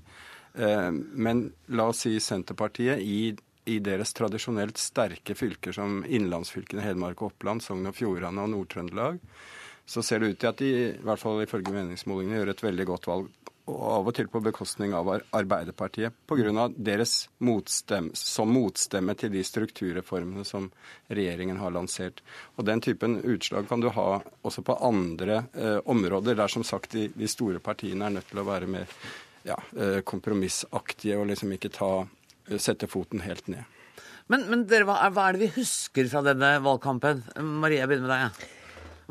Men 0.51 1.45
la 1.71 1.87
oss 1.89 2.03
si 2.03 2.17
Senterpartiet 2.21 2.99
i, 2.99 3.31
i 3.71 3.79
deres 3.79 4.11
tradisjonelt 4.17 4.77
sterke 4.77 5.33
fylker 5.39 5.73
som 5.73 6.03
innlandsfylkene 6.03 6.83
Hedmark 6.83 7.23
og 7.23 7.31
Oppland, 7.31 7.63
Sogn 7.63 7.87
og 7.89 7.95
Fjordane 7.97 8.43
og 8.43 8.51
Nord-Trøndelag, 8.53 9.23
så 9.91 10.03
ser 10.03 10.21
det 10.21 10.31
ut 10.31 10.39
til 10.39 10.47
at 10.51 10.61
de, 10.61 10.71
i 10.71 11.03
hvert 11.03 11.19
fall 11.19 11.41
ifølge 11.43 11.73
meningsmålingene, 11.75 12.39
gjør 12.39 12.53
et 12.53 12.63
veldig 12.63 12.87
godt 12.87 13.07
valg. 13.09 13.31
Og 13.71 13.81
av 13.93 14.07
og 14.09 14.15
til 14.15 14.29
på 14.31 14.41
bekostning 14.43 14.93
av 14.97 15.09
Arbeiderpartiet, 15.11 16.15
pga. 16.27 16.67
deres 16.75 17.27
motstemme, 17.43 18.15
som 18.17 18.49
motstemme 18.51 19.15
til 19.19 19.33
de 19.33 19.43
strukturreformene 19.45 20.45
som 20.47 20.69
regjeringen 21.09 21.59
har 21.61 21.75
lansert. 21.75 22.23
Og 22.55 22.65
Den 22.65 22.81
typen 22.81 23.19
utslag 23.19 23.67
kan 23.69 23.83
du 23.83 23.89
ha 23.89 24.21
også 24.41 24.63
på 24.65 24.77
andre 24.79 25.43
eh, 25.53 25.79
områder, 25.85 26.39
der 26.39 26.47
som 26.47 26.63
sagt 26.63 26.95
de, 26.95 27.09
de, 27.13 27.27
store 27.27 27.59
partiene 27.59 28.07
er 28.07 28.15
nødt 28.15 28.31
til 28.31 28.41
å 28.41 28.47
være 28.47 28.71
mer 28.71 28.87
ja, 29.43 29.59
eh, 29.75 29.99
kompromissaktige 30.07 31.19
og 31.19 31.29
liksom 31.33 31.51
ikke 31.53 31.73
ta, 31.75 31.91
eh, 32.47 32.57
sette 32.57 32.87
foten 32.87 33.21
helt 33.27 33.51
ned. 33.51 33.67
Men, 34.31 34.47
men 34.47 34.65
dere, 34.65 34.87
hva, 34.87 35.01
er, 35.03 35.13
hva 35.13 35.27
er 35.27 35.37
det 35.37 35.45
vi 35.45 35.53
husker 35.59 36.07
fra 36.07 36.23
denne 36.25 36.55
valgkampen? 36.63 37.23
Marie, 37.59 37.83
jeg 37.83 37.91
begynner 37.91 38.07
med 38.07 38.15
deg. 38.15 38.25
Ja. 38.49 38.57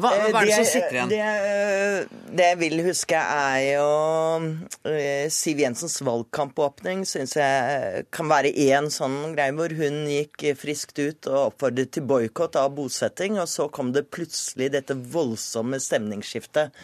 Hva, 0.01 0.11
hva, 0.31 0.41
er 0.41 0.49
det, 0.49 0.55
som 0.55 0.67
sitter 0.69 0.97
igjen? 0.97 1.11
Det, 1.11 2.27
det, 2.31 2.45
jeg 2.47 2.59
vil 2.61 2.83
huske, 2.87 3.19
er 3.21 3.59
jo 3.67 3.87
uh, 4.87 5.27
Siv 5.35 5.61
Jensens 5.61 5.99
valgkampåpning. 6.07 7.03
Syns 7.09 7.37
jeg 7.37 8.05
kan 8.15 8.31
være 8.31 8.53
én 8.65 8.91
sånn 8.93 9.35
greie 9.35 9.55
hvor 9.57 9.75
hun 9.77 10.03
gikk 10.11 10.47
friskt 10.61 11.01
ut 11.01 11.31
og 11.31 11.51
oppfordret 11.51 11.93
til 11.97 12.07
boikott 12.09 12.59
av 12.61 12.73
bosetting. 12.77 13.41
Og 13.43 13.49
så 13.51 13.69
kom 13.73 13.95
det 13.97 14.09
plutselig 14.15 14.71
dette 14.77 14.97
voldsomme 14.97 15.81
stemningsskiftet 15.83 16.77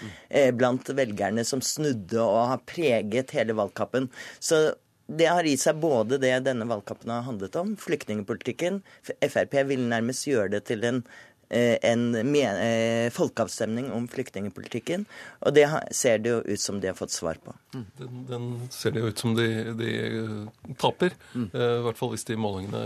blant 0.59 0.91
velgerne 0.97 1.47
som 1.47 1.63
snudde 1.65 2.21
og 2.21 2.43
har 2.53 2.67
preget 2.69 3.33
hele 3.37 3.57
valgkampen. 3.57 4.11
Så 4.41 4.69
det 5.07 5.29
har 5.31 5.47
i 5.47 5.55
seg 5.55 5.79
både 5.79 6.19
det 6.19 6.33
denne 6.49 6.67
valgkampen 6.67 7.13
har 7.15 7.23
handlet 7.29 7.55
om, 7.61 7.77
flyktningpolitikken. 7.79 8.81
Frp 9.07 9.55
vil 9.69 9.87
nærmest 9.87 10.27
gjøre 10.27 10.57
det 10.57 10.65
til 10.67 10.83
en 10.89 11.05
Eh, 11.05 11.26
en 11.49 12.15
eh, 12.15 13.11
folkeavstemning 13.15 13.93
om 13.93 14.09
flyktningpolitikken. 14.09 15.05
Og 15.47 15.55
det 15.55 15.67
ser 15.95 16.19
det 16.19 16.33
jo 16.33 16.41
ut 16.43 16.61
som 16.61 16.81
de 16.81 16.91
har 16.91 16.97
fått 16.99 17.15
svar 17.15 17.39
på. 17.43 17.55
Mm. 17.75 17.85
Den, 17.99 18.25
den 18.31 18.49
ser 18.75 18.95
det 18.95 19.03
jo 19.03 19.13
ut 19.13 19.23
som 19.23 19.37
de, 19.37 19.47
de 19.79 19.93
eh, 20.09 20.73
taper. 20.81 21.15
Mm. 21.35 21.49
I 21.55 21.69
hvert 21.87 22.01
fall 22.01 22.13
hvis 22.15 22.27
de 22.27 22.39
målingene 22.41 22.83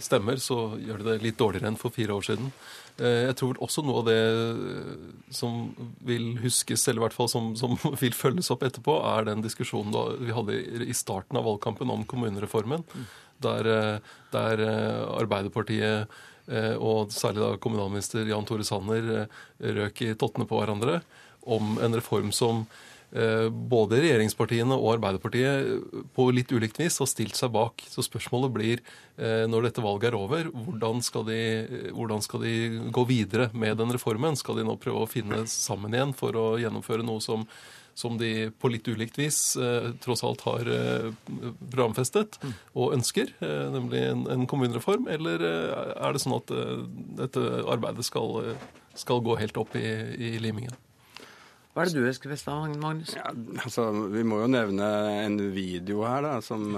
stemmer, 0.00 0.40
så 0.40 0.78
gjør 0.80 1.02
de 1.02 1.10
det 1.10 1.22
litt 1.24 1.38
dårligere 1.40 1.72
enn 1.72 1.80
for 1.80 1.92
fire 1.94 2.16
år 2.16 2.28
siden. 2.30 2.52
Jeg 2.96 3.34
tror 3.36 3.58
også 3.60 3.82
noe 3.84 4.00
av 4.00 4.06
det 4.08 4.20
som 5.36 5.66
vil 6.08 6.30
huskes, 6.40 6.86
eller 6.88 7.02
i 7.02 7.04
hvert 7.04 7.16
fall 7.18 7.28
som, 7.28 7.50
som 7.60 7.74
vil 8.00 8.16
følges 8.16 8.48
opp 8.54 8.64
etterpå, 8.64 8.94
er 9.10 9.28
den 9.28 9.44
diskusjonen 9.44 9.92
da 9.92 10.06
vi 10.16 10.32
hadde 10.32 10.56
i 10.86 10.96
starten 10.96 11.36
av 11.36 11.44
valgkampen 11.44 11.92
om 11.92 12.06
kommunereformen, 12.08 12.86
mm. 12.88 13.04
der, 13.44 13.68
der 14.32 14.64
Arbeiderpartiet 15.18 16.08
Eh, 16.08 16.24
og 16.78 17.14
særlig 17.14 17.42
da 17.42 17.54
kommunalminister 17.62 18.28
Jan 18.28 18.46
Tore 18.46 18.66
Sanner 18.66 19.08
eh, 19.22 19.70
røk 19.80 20.02
i 20.06 20.12
tottene 20.18 20.46
på 20.48 20.60
hverandre 20.60 21.00
om 21.46 21.76
en 21.82 21.96
reform 21.98 22.32
som 22.34 22.64
eh, 23.10 23.46
både 23.50 24.00
regjeringspartiene 24.02 24.78
og 24.78 24.96
Arbeiderpartiet 24.96 26.08
på 26.14 26.28
litt 26.34 26.52
ulikt 26.54 26.78
vis 26.82 26.98
har 27.02 27.10
stilt 27.10 27.38
seg 27.38 27.54
bak. 27.54 27.82
Så 27.90 28.04
spørsmålet 28.06 28.54
blir, 28.54 28.82
når 29.16 29.68
dette 29.68 29.84
valget 29.84 30.10
er 30.10 30.18
over, 30.18 30.50
hvordan 30.50 31.00
skal, 31.06 31.24
de, 31.30 31.40
hvordan 31.94 32.22
skal 32.24 32.42
de 32.44 32.56
gå 32.94 33.06
videre 33.08 33.48
med 33.54 33.78
den 33.80 33.94
reformen? 33.94 34.36
Skal 34.38 34.60
de 34.60 34.66
nå 34.66 34.76
prøve 34.82 35.06
å 35.06 35.10
finne 35.10 35.44
sammen 35.50 35.94
igjen 35.94 36.14
for 36.18 36.36
å 36.36 36.46
gjennomføre 36.60 37.06
noe 37.06 37.22
som 37.24 37.46
som 37.96 38.18
de 38.20 38.50
på 38.60 38.68
litt 38.68 38.88
ulikt 38.92 39.16
vis 39.16 39.38
eh, 39.56 39.88
tross 40.04 40.22
alt 40.26 40.42
har 40.44 40.68
eh, 40.68 41.08
programfestet 41.72 42.36
og 42.76 42.92
ønsker, 42.92 43.32
eh, 43.40 43.68
nemlig 43.72 44.02
en, 44.10 44.26
en, 44.34 44.44
kommunereform? 44.50 45.08
Eller 45.08 45.40
er 45.46 46.12
det 46.12 46.20
sånn 46.20 46.36
at 46.36 46.52
dette 47.22 47.44
arbeidet 47.64 48.04
skal, 48.04 48.52
skal, 48.92 49.24
gå 49.24 49.38
helt 49.40 49.56
opp 49.62 49.78
i, 49.80 49.86
i 50.12 50.34
limingen? 50.44 50.76
Hva 51.72 51.84
er 51.84 51.90
det 51.90 52.00
du 52.00 52.06
husker 52.08 52.32
best 52.32 52.48
av, 52.48 52.68
Magnus? 52.80 53.16
Ja, 53.16 53.32
altså, 53.64 53.88
vi 54.12 54.22
må 54.24 54.42
jo 54.44 54.52
nevne 54.52 54.86
en 55.24 55.40
video 55.52 56.04
her 56.08 56.24
da, 56.24 56.36
som, 56.44 56.70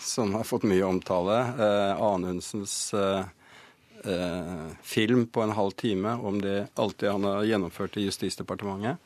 som 0.00 0.36
har 0.36 0.46
fått 0.48 0.68
mye 0.68 0.84
omtale. 0.84 1.40
Eh, 1.56 2.04
Anundsens 2.12 2.78
eh, 2.96 4.72
film 4.84 5.26
på 5.32 5.44
en 5.44 5.52
halv 5.56 5.76
time 5.80 6.16
om 6.24 6.40
det, 6.44 6.62
alltid 6.80 7.12
han 7.12 7.28
har 7.28 7.44
gjennomført 7.48 8.00
i 8.00 8.08
Justisdepartementet. 8.08 9.00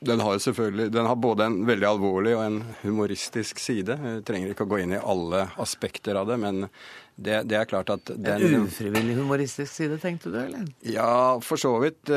Den 0.00 0.20
har 0.24 0.38
selvfølgelig, 0.40 0.88
den 0.92 1.06
har 1.06 1.16
både 1.20 1.44
en 1.44 1.58
veldig 1.68 1.86
alvorlig 1.86 2.32
og 2.38 2.42
en 2.46 2.60
humoristisk 2.80 3.58
side. 3.60 3.98
Vi 4.00 4.12
trenger 4.24 4.54
ikke 4.54 4.64
å 4.64 4.70
gå 4.70 4.78
inn 4.80 4.94
i 4.96 5.00
alle 5.00 5.42
aspekter 5.60 6.16
av 6.16 6.30
det, 6.30 6.38
men 6.40 6.62
det, 7.20 7.42
det 7.50 7.58
er 7.58 7.68
klart 7.68 7.92
at 7.92 8.12
den 8.14 8.46
En 8.46 8.64
ufrivillig 8.64 9.18
humoristisk 9.18 9.68
side, 9.68 9.98
tenkte 10.00 10.32
du, 10.32 10.38
eller? 10.40 10.64
Ja, 10.88 11.36
for 11.44 11.60
så 11.60 11.74
vidt. 11.82 12.08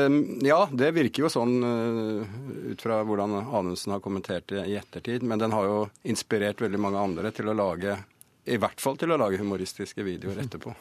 Ja, 0.48 0.62
det 0.72 0.94
virker 0.96 1.26
jo 1.26 1.32
sånn 1.32 1.58
eh, 1.60 2.38
ut 2.72 2.84
fra 2.86 3.02
hvordan 3.04 3.36
Anundsen 3.42 3.92
har 3.92 4.00
kommentert 4.04 4.48
det 4.48 4.64
i 4.64 4.78
ettertid. 4.80 5.26
Men 5.28 5.44
den 5.44 5.52
har 5.52 5.68
jo 5.68 5.82
inspirert 6.08 6.64
veldig 6.64 6.80
mange 6.80 7.04
andre 7.04 7.34
til 7.36 7.52
å 7.52 7.58
lage 7.58 7.98
i 8.44 8.56
hvert 8.60 8.80
fall 8.80 8.96
til 9.00 9.12
å 9.12 9.20
lage 9.20 9.40
humoristiske 9.40 10.04
videoer 10.04 10.40
etterpå. 10.44 10.72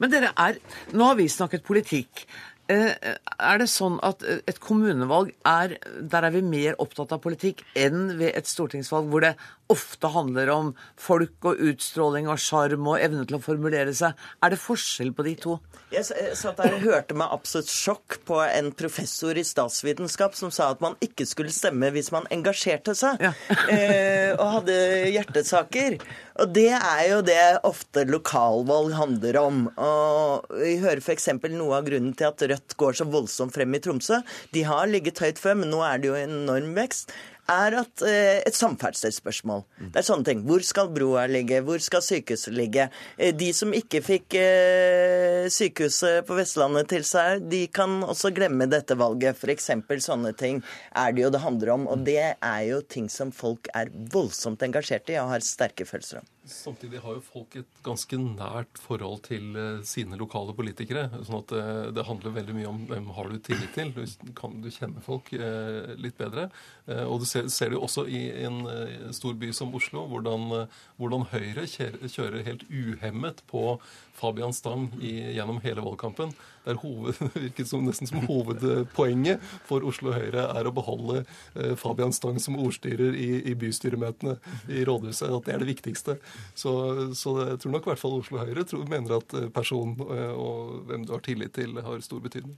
Men 0.00 0.12
dere 0.12 0.30
er 0.38 0.56
Nå 0.96 1.10
har 1.10 1.18
vi 1.18 1.26
snakket 1.28 1.66
politikk. 1.66 2.24
Eh, 2.70 3.14
er 3.40 3.58
det 3.58 3.66
sånn 3.72 3.96
at 4.06 4.22
eh, 4.22 4.42
et 4.50 4.60
kommunevalg 4.62 5.32
er 5.48 5.72
Der 6.12 6.26
er 6.26 6.34
vi 6.34 6.42
mer 6.44 6.76
opptatt 6.82 7.10
av 7.16 7.22
politikk 7.24 7.64
enn 7.78 8.12
ved 8.20 8.36
et 8.36 8.46
stortingsvalg, 8.46 9.08
hvor 9.10 9.24
det 9.24 9.34
ofte 9.70 10.10
handler 10.10 10.50
om 10.50 10.70
folk 10.98 11.46
og 11.46 11.60
utstråling 11.70 12.28
og 12.30 12.40
sjarm 12.42 12.88
og 12.90 12.98
evne 13.02 13.22
til 13.26 13.38
å 13.38 13.42
formulere 13.42 13.94
seg. 13.94 14.18
Er 14.42 14.52
det 14.52 14.58
forskjell 14.62 15.12
på 15.14 15.26
de 15.26 15.34
to? 15.38 15.56
Jeg 15.94 16.06
satt 16.38 16.58
der 16.58 16.74
og 16.74 16.82
hørte 16.82 17.16
med 17.18 17.30
absolutt 17.30 17.70
sjokk 17.70 18.18
på 18.26 18.40
en 18.44 18.72
professor 18.74 19.38
i 19.38 19.46
statsvitenskap 19.46 20.34
som 20.38 20.50
sa 20.54 20.72
at 20.74 20.82
man 20.82 20.98
ikke 21.04 21.26
skulle 21.28 21.54
stemme 21.54 21.92
hvis 21.94 22.10
man 22.14 22.26
engasjerte 22.34 22.96
seg 22.98 23.22
ja. 23.22 23.32
eh, 23.70 24.30
og 24.36 24.46
hadde 24.58 24.80
hjertesaker. 25.14 26.00
Og 26.40 26.52
det 26.56 26.70
er 26.72 27.02
jo 27.10 27.18
det 27.24 27.40
ofte 27.68 28.06
lokalvalg 28.08 28.94
handler 28.96 29.36
om. 29.42 29.58
Og 29.76 30.54
vi 30.56 30.78
hører 30.80 31.02
f.eks. 31.04 31.28
noe 31.52 31.76
av 31.76 31.88
grunnen 31.88 32.14
til 32.16 32.30
at 32.30 32.44
Rødt 32.48 32.76
går 32.80 32.96
så 32.96 33.06
voldsomt 33.12 33.52
frem 33.52 33.76
i 33.76 33.80
Tromsø. 33.84 34.22
De 34.56 34.64
har 34.64 34.88
ligget 34.88 35.20
høyt 35.20 35.42
før, 35.42 35.58
men 35.60 35.72
nå 35.74 35.82
er 35.84 36.00
det 36.00 36.08
jo 36.08 36.16
enorm 36.16 36.72
vekst 36.78 37.12
er 37.50 37.76
at 37.80 38.04
eh, 38.06 38.40
et 38.46 38.56
samferdselsspørsmål. 38.56 39.64
Det 39.90 40.00
er 40.00 40.06
sånne 40.06 40.26
ting. 40.26 40.42
Hvor 40.46 40.64
skal 40.66 40.90
broa 40.94 41.26
ligge? 41.30 41.60
Hvor 41.66 41.82
skal 41.82 42.04
sykehuset 42.04 42.54
ligge? 42.56 42.88
Eh, 43.16 43.34
de 43.36 43.50
som 43.56 43.74
ikke 43.76 44.02
fikk 44.06 44.36
eh, 44.40 45.48
sykehuset 45.52 46.26
på 46.28 46.38
Vestlandet 46.38 46.90
til 46.92 47.06
seg, 47.06 47.46
de 47.50 47.64
kan 47.72 48.00
også 48.06 48.32
glemme 48.36 48.68
dette 48.70 48.96
valget. 48.98 49.38
F.eks. 49.38 49.70
sånne 50.06 50.34
ting 50.38 50.62
er 50.94 51.14
det 51.14 51.26
jo 51.26 51.32
det 51.34 51.44
handler 51.44 51.74
om. 51.76 51.88
Og 51.90 52.04
det 52.06 52.20
er 52.32 52.60
jo 52.68 52.82
ting 52.86 53.10
som 53.12 53.34
folk 53.34 53.70
er 53.74 53.92
voldsomt 54.12 54.62
engasjert 54.66 55.10
i 55.10 55.18
og 55.20 55.34
har 55.34 55.46
sterke 55.46 55.88
følelser 55.88 56.22
om. 56.22 56.30
Samtidig 56.48 57.02
har 57.04 57.18
jo 57.18 57.20
folk 57.20 57.54
et 57.60 57.80
ganske 57.84 58.16
nært 58.16 58.78
forhold 58.80 59.20
til 59.26 59.56
eh, 59.60 59.82
sine 59.84 60.16
lokale 60.16 60.54
politikere. 60.56 61.10
sånn 61.26 61.42
at 61.42 61.52
det, 61.52 61.64
det 61.98 62.04
handler 62.08 62.32
veldig 62.32 62.54
mye 62.56 62.70
om 62.70 62.78
hvem 62.88 63.10
har 63.16 63.28
du 63.28 63.36
tillit 63.44 63.74
til. 63.76 63.92
Du, 63.92 64.32
kan 64.38 64.56
du 64.64 64.70
kjenne 64.72 65.04
folk 65.04 65.28
eh, 65.36 65.92
litt 66.00 66.16
bedre? 66.16 66.48
Eh, 66.88 67.04
og 67.04 67.20
du 67.20 67.26
ser, 67.28 67.50
ser 67.52 67.70
det 67.70 67.76
jo 67.76 67.84
også 67.84 68.06
i 68.08 68.22
en 68.46 68.62
eh, 68.72 69.10
stor 69.16 69.36
by 69.40 69.52
som 69.56 69.74
Oslo, 69.76 70.06
hvordan, 70.08 70.48
eh, 70.62 70.78
hvordan 70.96 71.28
Høyre 71.34 71.66
kjører, 71.68 72.08
kjører 72.08 72.46
helt 72.48 72.64
uhemmet 72.72 73.44
på 73.50 73.76
Fabian 74.16 74.56
Stang 74.56 74.88
i, 74.96 75.18
gjennom 75.36 75.60
hele 75.64 75.84
valgkampen. 75.84 76.32
Det 76.64 76.76
hoved, 76.82 77.16
virket 77.34 77.70
som, 77.70 77.86
nesten 77.88 78.10
som 78.10 78.24
hovedpoenget 78.28 79.42
for 79.68 79.86
Oslo 79.88 80.12
Høyre 80.12 80.46
er 80.52 80.68
å 80.68 80.74
beholde 80.76 81.22
eh, 81.22 81.74
Fabian 81.80 82.12
Stang 82.12 82.40
som 82.42 82.58
ordstyrer 82.60 83.16
i, 83.16 83.30
i 83.48 83.56
bystyremøtene 83.58 84.36
i 84.68 84.84
rådhuset. 84.86 85.30
At 85.32 85.48
det 85.48 85.56
er 85.56 85.64
det 85.64 85.70
viktigste. 85.72 86.18
Så, 86.54 86.72
så 87.16 87.36
jeg 87.46 87.62
tror 87.62 87.76
nok 87.76 87.88
i 87.88 87.94
hvert 87.94 88.04
fall 88.04 88.18
Oslo 88.20 88.42
Høyre 88.42 88.66
tror, 88.68 88.84
mener 88.90 89.18
at 89.18 89.38
personen 89.56 89.70
person 89.70 90.16
eh, 90.16 90.34
og 90.34 90.86
hvem 90.88 91.06
du 91.06 91.14
har 91.14 91.24
tillit 91.24 91.54
til, 91.54 91.78
har 91.78 92.00
stor 92.04 92.20
betydning. 92.20 92.56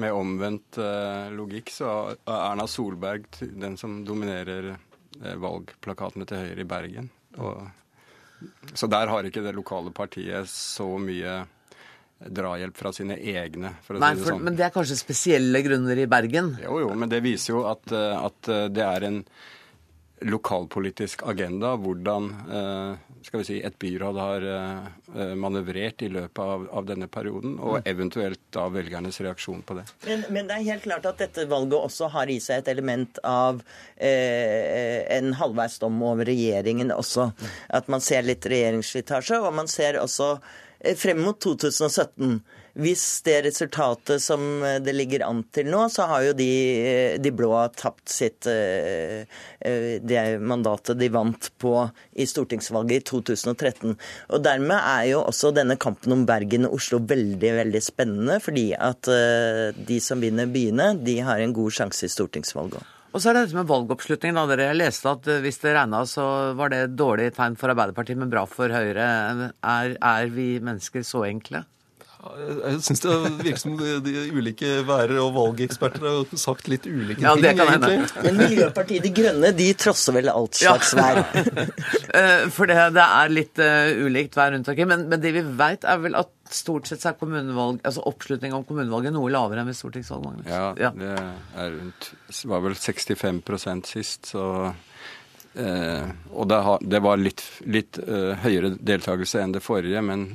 Med 0.00 0.14
omvendt 0.14 0.78
eh, 0.78 1.30
logikk 1.34 1.72
så 1.74 2.14
er 2.14 2.36
Erna 2.36 2.66
Solberg 2.70 3.26
den 3.40 3.76
som 3.80 4.02
dominerer 4.06 4.74
eh, 4.74 5.36
valgplakatene 5.36 6.26
til 6.28 6.44
Høyre 6.44 6.64
i 6.64 6.68
Bergen. 6.68 7.10
Og, 7.38 7.68
så 8.74 8.88
der 8.88 9.10
har 9.10 9.26
ikke 9.26 9.44
det 9.44 9.56
lokale 9.56 9.92
partiet 9.92 10.48
så 10.48 10.94
mye 10.98 11.42
drahjelp 12.20 12.76
fra 12.76 12.92
sine 12.92 13.16
egne, 13.16 13.74
for 13.84 13.96
å 13.96 14.02
Nei, 14.02 14.12
si 14.12 14.20
det 14.20 14.26
for, 14.26 14.34
sånn. 14.34 14.44
Men 14.48 14.58
det 14.58 14.66
er 14.66 14.74
kanskje 14.74 14.98
spesielle 15.00 15.62
grunner 15.64 16.02
i 16.02 16.10
Bergen? 16.10 16.52
Jo, 16.60 16.82
jo, 16.84 16.92
men 16.98 17.12
det 17.12 17.22
viser 17.24 17.54
jo 17.54 17.64
at, 17.70 17.86
eh, 17.96 18.16
at 18.18 18.50
eh, 18.52 18.66
det 18.72 18.84
er 18.84 19.08
en 19.08 19.22
lokalpolitisk 20.28 21.22
agenda. 21.24 21.72
Hvordan 21.80 22.26
eh, 22.52 23.14
skal 23.24 23.40
vi 23.40 23.46
si, 23.48 23.56
et 23.64 23.78
byråd 23.80 24.18
har 24.20 24.44
manøvrert 25.36 26.04
i 26.04 26.10
løpet 26.12 26.38
av, 26.40 26.62
av 26.76 26.86
denne 26.88 27.08
perioden, 27.12 27.56
og 27.60 27.88
eventuelt 27.88 28.40
da 28.52 28.66
velgernes 28.72 29.20
reaksjon 29.24 29.60
på 29.66 29.76
det. 29.76 29.84
Men, 30.06 30.24
men 30.32 30.48
det 30.48 30.56
er 30.56 30.68
helt 30.70 30.84
klart 30.86 31.08
at 31.08 31.20
dette 31.20 31.44
valget 31.50 31.76
også 31.80 32.08
har 32.14 32.32
i 32.32 32.38
seg 32.40 32.62
et 32.62 32.70
element 32.72 33.20
av 33.26 33.60
eh, 33.96 35.04
en 35.18 35.34
halvveisdom 35.40 36.00
over 36.04 36.28
regjeringen 36.28 36.92
også. 36.96 37.30
At 37.76 37.92
man 37.92 38.04
ser 38.04 38.28
litt 38.28 38.48
regjeringsslitasje, 38.48 39.40
og 39.40 39.56
man 39.56 39.68
ser 39.72 40.00
også 40.00 40.34
frem 40.96 41.20
mot 41.22 41.38
2017. 41.40 42.40
Hvis 42.80 43.22
det 43.26 43.40
resultatet 43.48 44.22
som 44.22 44.62
eh, 44.62 44.78
det 44.82 44.94
ligger 44.94 45.24
an 45.26 45.42
til 45.52 45.66
nå, 45.72 45.82
så 45.90 46.06
har 46.10 46.28
jo 46.28 46.34
de, 46.38 46.50
eh, 46.86 47.16
de 47.18 47.32
blå 47.34 47.50
tapt 47.74 48.12
sitt 48.12 48.46
eh, 48.50 49.26
eh, 49.58 49.96
det 49.98 50.22
mandatet 50.38 51.00
de 51.00 51.10
vant 51.10 51.50
på 51.58 51.74
i 52.14 52.28
stortingsvalget 52.30 53.02
i 53.02 53.06
2013. 53.10 53.96
Og 54.30 54.44
dermed 54.44 54.78
er 54.78 55.08
jo 55.10 55.24
også 55.24 55.50
denne 55.56 55.76
kampen 55.82 56.14
om 56.14 56.24
Bergen 56.28 56.68
og 56.68 56.78
Oslo 56.78 57.02
veldig, 57.02 57.52
veldig 57.58 57.82
spennende, 57.84 58.38
fordi 58.44 58.70
at 58.78 59.10
eh, 59.10 59.66
de 59.74 59.98
som 60.04 60.22
vinner 60.22 60.50
byene, 60.50 60.92
de 61.02 61.18
har 61.26 61.42
en 61.42 61.56
god 61.56 61.74
sjanse 61.80 62.06
i 62.06 62.14
stortingsvalget 62.14 62.80
òg. 62.80 62.96
Og 63.10 63.18
så 63.18 63.30
er 63.30 63.36
det 63.36 63.46
dette 63.48 63.58
med 63.58 63.70
valgoppslutning. 63.70 64.36
da. 64.36 64.46
Dere 64.50 64.70
leste 64.76 65.10
at 65.10 65.26
eh, 65.30 65.42
hvis 65.42 65.58
det 65.62 65.74
regna, 65.74 66.04
så 66.06 66.24
var 66.58 66.70
det 66.70 66.84
et 66.84 66.96
dårlig 66.98 67.32
tegn 67.34 67.58
for 67.58 67.72
Arbeiderpartiet, 67.72 68.20
men 68.20 68.30
bra 68.30 68.44
for 68.46 68.70
Høyre. 68.70 69.08
Er, 69.50 69.96
er 69.98 70.30
vi 70.34 70.52
mennesker 70.62 71.02
så 71.06 71.24
enkle? 71.26 71.64
Jeg, 72.20 72.80
syns 72.84 73.00
det 73.00 73.12
virker 73.40 73.60
som 73.62 73.76
de, 73.78 73.92
de 74.04 74.24
ulike 74.36 74.70
værer- 74.88 75.20
og 75.22 75.30
valgeksperter 75.36 76.04
har 76.04 76.40
sagt 76.40 76.68
litt 76.68 76.84
ulike 76.84 77.22
Ja, 77.24 77.32
ting. 77.32 77.46
det 77.46 77.54
kan 77.56 77.70
hende. 77.72 78.08
Men 78.26 78.36
Miljøpartiet 78.42 79.06
De 79.06 79.12
Grønne 79.16 79.52
de 79.56 79.68
trosser 79.80 80.16
vel 80.18 80.28
alt 80.32 80.60
slags 80.60 80.92
vær. 80.98 81.22
Eh, 82.10 82.48
For 82.50 82.66
det, 82.66 82.74
det 82.96 83.02
er 83.04 83.30
litt 83.30 83.60
uh, 83.62 83.90
ulikt 84.02 84.34
vær 84.34 84.50
rundt 84.52 84.68
omkring. 84.68 84.88
Men, 84.90 85.04
men 85.12 85.20
det 85.22 85.30
vi 85.36 85.44
veit, 85.56 85.84
er 85.86 86.00
vel 86.02 86.16
at 86.18 86.32
stort 86.50 86.88
sett 86.90 87.04
så 87.04 87.12
er 87.12 87.18
kommunevalg, 87.20 87.78
altså 87.86 88.02
oppslutning 88.10 88.54
om 88.56 88.64
kommunevalget 88.66 89.14
noe 89.14 89.30
lavere 89.30 89.62
enn 89.62 89.70
ved 89.70 89.78
stortingsvalg. 89.78 90.24
Magnus. 90.26 90.50
Ja, 90.50 90.90
det 90.90 91.12
er 91.14 91.76
rundt 91.76 92.10
var 92.50 92.64
vel 92.64 92.74
65% 92.74 93.90
sist, 93.94 94.32
så 94.34 94.72
eh, 95.54 96.10
Og 96.32 96.48
det, 96.48 96.60
har, 96.66 96.78
det 96.82 97.00
var 97.04 97.20
litt, 97.20 97.42
litt 97.66 97.98
eh, 97.98 98.34
høyere 98.44 98.74
deltakelse 98.78 99.42
enn 99.42 99.54
det 99.56 99.64
forrige, 99.64 100.02
men 100.04 100.26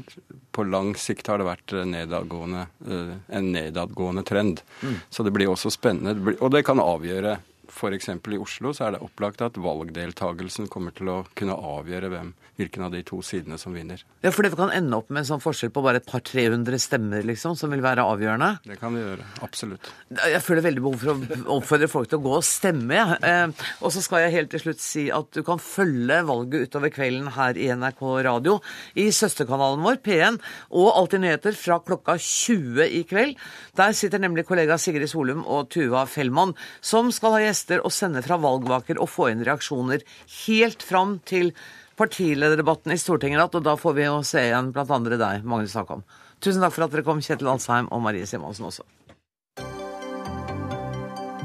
på 0.55 0.63
lang 0.63 0.93
sikt 0.95 1.27
har 1.27 1.41
det 1.41 1.49
vært 1.49 1.73
eh, 1.75 1.87
nedadgående, 1.89 2.67
eh, 2.87 3.11
en 3.39 3.51
nedadgående 3.51 4.23
trend. 4.27 4.61
Mm. 4.81 4.95
Så 5.09 5.23
det 5.23 5.33
blir 5.35 5.51
også 5.51 5.73
spennende. 5.73 6.15
Det 6.15 6.27
blir, 6.29 6.39
og 6.41 6.53
det 6.55 6.63
kan 6.67 6.83
avgjøre 6.83 7.37
F.eks. 7.75 8.09
i 8.09 8.39
Oslo 8.39 8.71
så 8.75 8.87
er 8.87 8.95
det 8.95 9.03
opplagt 9.03 9.43
at 9.43 9.57
valgdeltagelsen 9.59 10.69
kommer 10.71 10.95
til 10.95 11.09
å 11.11 11.17
kunne 11.35 11.55
avgjøre 11.55 12.09
hvem, 12.13 12.31
hvilken 12.55 12.85
av 12.87 12.93
de 12.95 13.01
to 13.07 13.19
sidene 13.25 13.57
som 13.59 13.75
vinner. 13.75 14.01
Ja, 14.23 14.31
for 14.31 14.45
det 14.45 14.53
kan 14.55 14.71
ende 14.71 14.95
opp 14.97 15.11
med 15.11 15.23
en 15.23 15.29
sånn 15.33 15.43
forskjell 15.43 15.73
på 15.75 15.83
bare 15.83 15.99
et 15.99 16.07
par-tre 16.07 16.47
hundre 16.53 16.79
stemmer, 16.81 17.25
liksom, 17.27 17.57
som 17.59 17.73
vil 17.73 17.83
være 17.83 18.05
avgjørende. 18.07 18.51
Det 18.65 18.79
kan 18.79 18.95
det 18.95 19.03
gjøre. 19.03 19.27
Absolutt. 19.45 19.91
Jeg 20.15 20.41
føler 20.45 20.65
veldig 20.69 20.83
behov 20.85 21.03
for 21.03 21.11
å 21.11 21.57
oppfordre 21.57 21.91
folk 21.91 22.11
til 22.11 22.21
å 22.21 22.25
gå 22.25 22.35
og 22.39 22.47
stemme. 22.47 22.95
jeg. 22.95 23.19
Eh, 23.27 23.65
og 23.81 23.93
så 23.93 24.03
skal 24.05 24.25
jeg 24.25 24.35
helt 24.37 24.53
til 24.55 24.63
slutt 24.63 24.83
si 24.83 25.05
at 25.13 25.31
du 25.35 25.43
kan 25.47 25.61
følge 25.61 26.21
valget 26.29 26.69
utover 26.69 26.93
kvelden 26.95 27.31
her 27.35 27.59
i 27.59 27.67
NRK 27.75 28.03
Radio, 28.29 28.59
i 28.95 29.09
søsterkanalen 29.11 29.83
vår, 29.85 29.99
P1, 30.05 30.39
og 30.71 30.91
Alltid 30.95 31.21
nyheter 31.25 31.57
fra 31.59 31.81
klokka 31.83 32.15
20 32.21 32.87
i 32.87 33.03
kveld. 33.09 33.35
Der 33.75 33.91
sitter 33.97 34.21
nemlig 34.21 34.45
kollega 34.47 34.77
Sigrid 34.79 35.09
Solum 35.11 35.43
og 35.43 35.67
Tuva 35.73 36.05
Fellmann, 36.09 36.55
som 36.79 37.11
skal 37.13 37.35
ha 37.35 37.41
gjester 37.43 37.64
og 37.81 37.93
sende 37.93 38.21
fra 38.25 38.37
valgvaker 38.41 38.99
og 39.01 39.09
få 39.11 39.29
inn 39.31 39.43
reaksjoner 39.45 40.05
helt 40.45 40.85
fram 40.85 41.17
til 41.25 41.51
partilederdebatten 41.99 42.93
i 42.93 42.99
Stortinget, 42.99 43.55
og 43.55 43.63
da 43.65 43.75
får 43.79 43.95
vi 43.97 44.05
jo 44.05 44.19
se 44.27 44.43
igjen 44.49 44.73
andre 44.75 45.17
deg, 45.17 45.43
Magnus 45.47 45.73
Takam. 45.73 46.03
Tusen 46.43 46.61
takk 46.61 46.75
for 46.75 46.85
at 46.85 46.93
dere 46.93 47.05
kom, 47.07 47.23
Kjetil 47.23 47.49
Alsheim 47.49 47.87
og 47.91 48.03
Marie 48.03 48.27
Simonsen 48.27 48.67
også. 48.67 48.83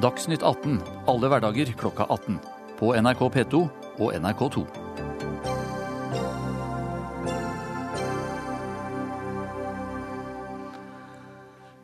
Dagsnytt 0.01 0.43
18 0.43 0.81
alle 1.13 1.29
hverdager 1.29 1.73
klokka 1.77 2.07
18. 2.09 2.41
På 2.81 2.95
NRK 2.97 3.27
P2 3.37 3.67
og 4.01 4.15
NRK2. 4.17 5.10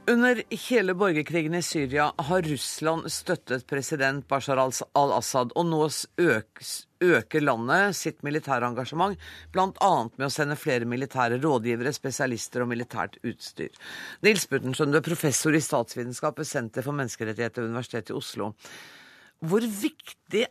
Under 0.08 0.42
hele 0.50 0.94
borgerkrigen 0.94 1.54
i 1.54 1.62
Syria 1.62 2.12
har 2.16 2.42
Russland 2.42 3.08
støttet 3.10 3.64
president 3.66 4.28
Bashar 4.30 4.60
al-Assad, 4.62 5.50
og 5.58 5.64
nå 5.66 5.80
øker 7.02 7.42
landet 7.42 7.96
sitt 7.98 8.20
militære 8.22 8.68
engasjement, 8.68 9.18
bl.a. 9.50 9.88
med 10.14 10.26
å 10.28 10.30
sende 10.30 10.54
flere 10.54 10.86
militære 10.86 11.40
rådgivere, 11.42 11.90
spesialister 11.96 12.62
og 12.62 12.70
militært 12.70 13.18
utstyr. 13.26 13.74
Nils 14.22 14.46
Buttensen, 14.46 14.94
du 14.94 15.00
er 15.00 15.06
professor 15.08 15.58
i 15.58 15.62
statsvitenskap 15.64 16.38
ved 16.38 16.46
Senter 16.52 16.86
for 16.86 16.94
menneskerettigheter 16.94 17.64
ved 17.64 17.72
Universitetet 17.74 18.12
i 18.14 18.18
Oslo. 18.20 18.52
Hvor 19.42 19.66
viktig 19.80 20.44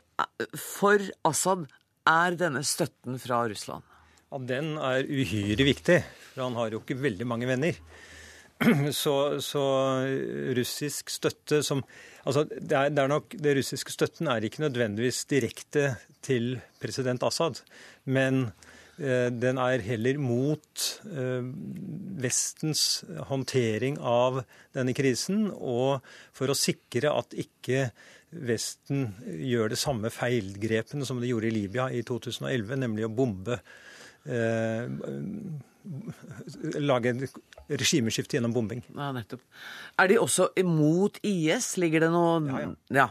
for 0.59 1.05
Assad 1.31 1.63
er 2.11 2.35
denne 2.41 2.65
støtten 2.67 3.15
fra 3.23 3.45
Russland? 3.47 3.87
Ja, 4.33 4.41
Den 4.51 4.75
er 4.75 5.07
uhyre 5.07 5.69
viktig, 5.71 6.01
for 6.33 6.43
han 6.49 6.59
har 6.59 6.75
jo 6.75 6.83
ikke 6.83 6.99
veldig 6.99 7.29
mange 7.31 7.47
venner. 7.47 7.79
Så, 8.95 9.13
så 9.43 9.63
russisk 10.55 11.09
støtte 11.11 11.63
som 11.65 11.83
Altså, 12.25 12.45
det 12.49 12.73
er, 12.73 12.89
det 12.89 13.01
er 13.03 13.11
nok 13.11 13.35
Det 13.37 13.53
russiske 13.59 13.93
støtten 13.93 14.29
er 14.31 14.45
ikke 14.45 14.63
nødvendigvis 14.63 15.25
direkte 15.29 15.95
til 16.25 16.55
president 16.81 17.21
Assad, 17.21 17.59
men 18.09 18.47
eh, 18.97 19.29
den 19.29 19.59
er 19.61 19.83
heller 19.85 20.17
mot 20.17 20.85
eh, 21.05 21.45
Vestens 22.23 23.03
håndtering 23.29 23.99
av 24.01 24.41
denne 24.73 24.95
krisen, 24.97 25.51
og 25.53 26.01
for 26.33 26.49
å 26.49 26.57
sikre 26.57 27.13
at 27.13 27.37
ikke 27.37 27.91
Vesten 28.35 29.11
gjør 29.45 29.69
det 29.71 29.79
samme 29.79 30.09
feilgrepene 30.11 31.05
som 31.07 31.21
de 31.21 31.29
gjorde 31.29 31.51
i 31.51 31.53
Libya 31.55 31.85
i 31.93 32.01
2011, 32.03 32.73
nemlig 32.81 33.05
å 33.05 33.13
bombe 33.13 33.59
eh, 34.25 34.89
lage 36.81 37.13
en 37.13 37.21
regimeskifte 37.69 38.37
gjennom 38.37 38.53
bombing. 38.55 38.83
Ja, 38.93 39.11
nettopp. 39.15 39.41
Er 40.01 40.11
de 40.11 40.19
også 40.21 40.49
imot 40.59 41.19
IS? 41.25 41.75
Ligger 41.81 42.05
det 42.05 42.13
noe 42.13 42.39
Ja. 42.49 42.69
ja. 43.01 43.09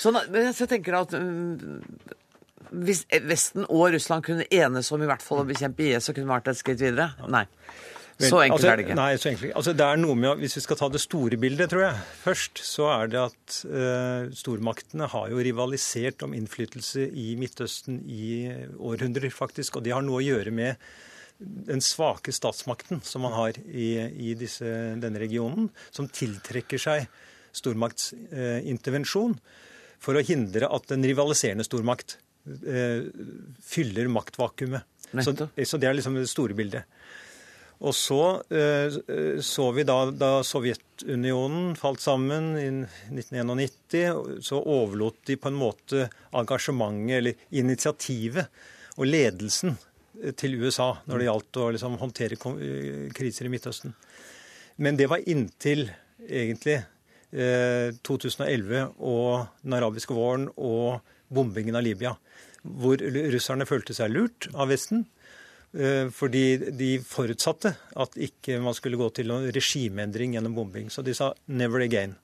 Sånn, 0.00 0.18
så 0.26 0.64
jeg 0.64 0.70
tenker 0.72 0.96
at 0.98 1.12
mm, 1.14 1.80
hvis 2.84 3.04
Vesten 3.28 3.66
og 3.68 3.92
Russland 3.94 4.24
kunne 4.26 4.46
enes 4.50 4.90
om 4.94 5.02
i 5.02 5.08
hvert 5.08 5.22
fall 5.22 5.44
å 5.44 5.48
bekjempe 5.48 5.86
IS, 5.86 6.08
så 6.08 6.14
kunne 6.14 6.26
vi 6.26 6.34
vært 6.34 6.50
et 6.50 6.60
skritt 6.60 6.82
videre? 6.82 7.12
Nei. 7.30 7.46
Så 8.14 8.38
enkelt 8.38 8.60
altså, 8.60 8.68
er 8.70 8.78
det 8.78 8.84
ikke. 8.84 8.96
Nei, 8.98 9.14
så 9.18 9.28
enkelt. 9.32 9.52
Altså, 9.58 9.72
det 9.74 9.86
er 9.86 9.98
noe 9.98 10.14
med, 10.18 10.38
Hvis 10.38 10.54
vi 10.54 10.62
skal 10.62 10.78
ta 10.78 10.88
det 10.92 11.00
store 11.02 11.38
bildet, 11.40 11.70
tror 11.72 11.82
jeg, 11.82 12.02
først, 12.22 12.60
så 12.62 12.86
er 12.92 13.10
det 13.10 13.18
at 13.24 13.56
eh, 13.66 14.28
stormaktene 14.38 15.08
har 15.10 15.32
jo 15.32 15.42
rivalisert 15.42 16.22
om 16.26 16.36
innflytelse 16.38 17.08
i 17.10 17.32
Midtøsten 17.40 18.04
i 18.06 18.28
århundrer, 18.78 19.34
faktisk. 19.34 19.80
Og 19.80 19.86
det 19.86 19.96
har 19.96 20.06
noe 20.06 20.22
å 20.22 20.24
gjøre 20.24 20.54
med 20.54 20.78
den 21.38 21.82
svake 21.82 22.32
statsmakten 22.32 23.00
som 23.04 23.24
man 23.26 23.34
har 23.34 23.58
i, 23.66 23.98
i 24.30 24.34
disse, 24.38 24.66
denne 25.00 25.20
regionen, 25.22 25.68
som 25.90 26.08
tiltrekker 26.08 26.80
seg 26.80 27.08
stormaktsintervensjon 27.54 29.36
for 30.02 30.18
å 30.18 30.24
hindre 30.26 30.68
at 30.74 30.94
en 30.94 31.06
rivaliserende 31.06 31.66
stormakt 31.66 32.18
eh, 32.46 33.06
fyller 33.62 34.10
maktvakuumet. 34.12 34.90
Så, 35.22 35.34
så 35.46 35.78
det 35.78 35.88
er 35.88 35.94
liksom 35.94 36.16
det 36.18 36.26
store 36.30 36.56
bildet. 36.58 36.88
Og 37.84 37.94
så 37.94 38.20
eh, 38.54 38.94
så 39.42 39.68
vi 39.76 39.84
da, 39.86 39.98
da 40.10 40.30
Sovjetunionen 40.46 41.74
falt 41.78 42.02
sammen 42.02 42.52
i 42.58 42.68
1991, 43.12 44.40
så 44.44 44.60
overlot 44.60 45.24
de 45.28 45.38
på 45.38 45.50
en 45.50 45.58
måte 45.58 46.06
engasjementet 46.34 47.18
eller 47.18 47.48
initiativet 47.62 48.64
og 48.94 49.10
ledelsen 49.10 49.74
eh, 49.74 49.93
til 50.36 50.56
USA 50.62 50.90
når 51.08 51.18
det 51.20 51.28
gjaldt 51.28 51.60
å 51.60 51.70
liksom 51.74 51.98
håndtere 52.00 52.38
eh, 52.38 53.08
kriser 53.14 53.48
i 53.48 53.52
Midtøsten. 53.52 53.94
Men 54.76 54.98
det 54.98 55.08
var 55.10 55.22
inntil 55.30 55.86
egentlig 56.24 56.80
eh, 57.32 57.90
2011 58.06 58.94
og 58.98 59.46
den 59.62 59.76
arabiske 59.78 60.14
våren 60.16 60.48
og 60.56 61.00
bombingen 61.34 61.76
av 61.78 61.84
Libya, 61.86 62.14
hvor 62.62 63.00
russerne 63.34 63.66
følte 63.68 63.94
seg 63.96 64.12
lurt 64.14 64.48
av 64.54 64.70
Vesten. 64.72 65.04
Eh, 65.74 66.08
Fordi 66.14 66.44
de 66.78 66.92
forutsatte 67.02 67.74
at 67.98 68.14
ikke 68.16 68.60
man 68.62 68.76
skulle 68.76 68.98
gå 69.00 69.08
til 69.16 69.30
noen 69.30 69.50
regimeendring 69.54 70.36
gjennom 70.36 70.54
bombing. 70.54 70.90
Så 70.90 71.02
de 71.02 71.14
sa 71.14 71.34
'never 71.48 71.80
again'. 71.82 72.14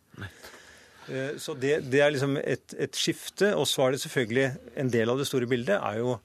Eh, 1.09 1.36
Så 1.36 1.55
det, 1.59 1.91
det 1.91 2.01
er 2.01 2.11
liksom 2.11 2.36
et, 2.38 2.74
et 2.78 2.93
skifte. 2.93 3.55
Og 3.57 3.66
så 3.66 3.86
er 3.86 3.91
det 3.93 4.01
selvfølgelig 4.01 4.57
en 4.76 4.88
del 4.91 5.11
av 5.11 5.18
det 5.18 5.26
store 5.26 5.47
bildet 5.47 5.80
er 5.82 5.99
jo 5.99 6.20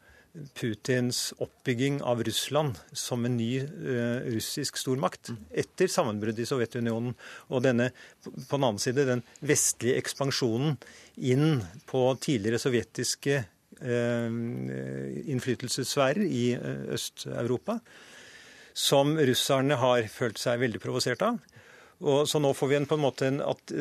Putins 0.53 1.33
oppbygging 1.39 2.01
av 2.03 2.23
Russland 2.23 2.77
som 2.91 3.25
en 3.25 3.37
ny 3.37 3.59
eh, 3.61 4.25
russisk 4.33 4.77
stormakt 4.79 5.31
etter 5.55 5.89
sammenbruddet 5.91 6.43
i 6.43 6.49
Sovjetunionen. 6.49 7.15
Og 7.51 7.63
denne, 7.65 7.91
på 8.23 8.57
den 8.57 8.67
annen 8.67 8.81
side, 8.81 9.07
den 9.07 9.23
vestlige 9.45 9.99
ekspansjonen 10.01 10.75
inn 11.15 11.61
på 11.89 12.03
tidligere 12.23 12.59
sovjetiske 12.61 13.37
eh, 13.39 14.39
innflytelsessfærer 15.35 16.25
i 16.27 16.45
eh, 16.57 16.85
Øst-Europa, 16.95 17.79
som 18.75 19.15
russerne 19.15 19.79
har 19.79 20.09
følt 20.11 20.41
seg 20.41 20.59
veldig 20.65 20.83
provosert 20.83 21.23
av. 21.23 21.39
Og 22.03 22.25
så 22.27 22.41
nå 22.43 22.51
får 22.51 22.67
vi 22.67 22.75
en, 22.81 22.89
på 22.89 22.97
en 22.97 23.05
måte 23.05 23.29
en, 23.29 23.39
at 23.39 23.71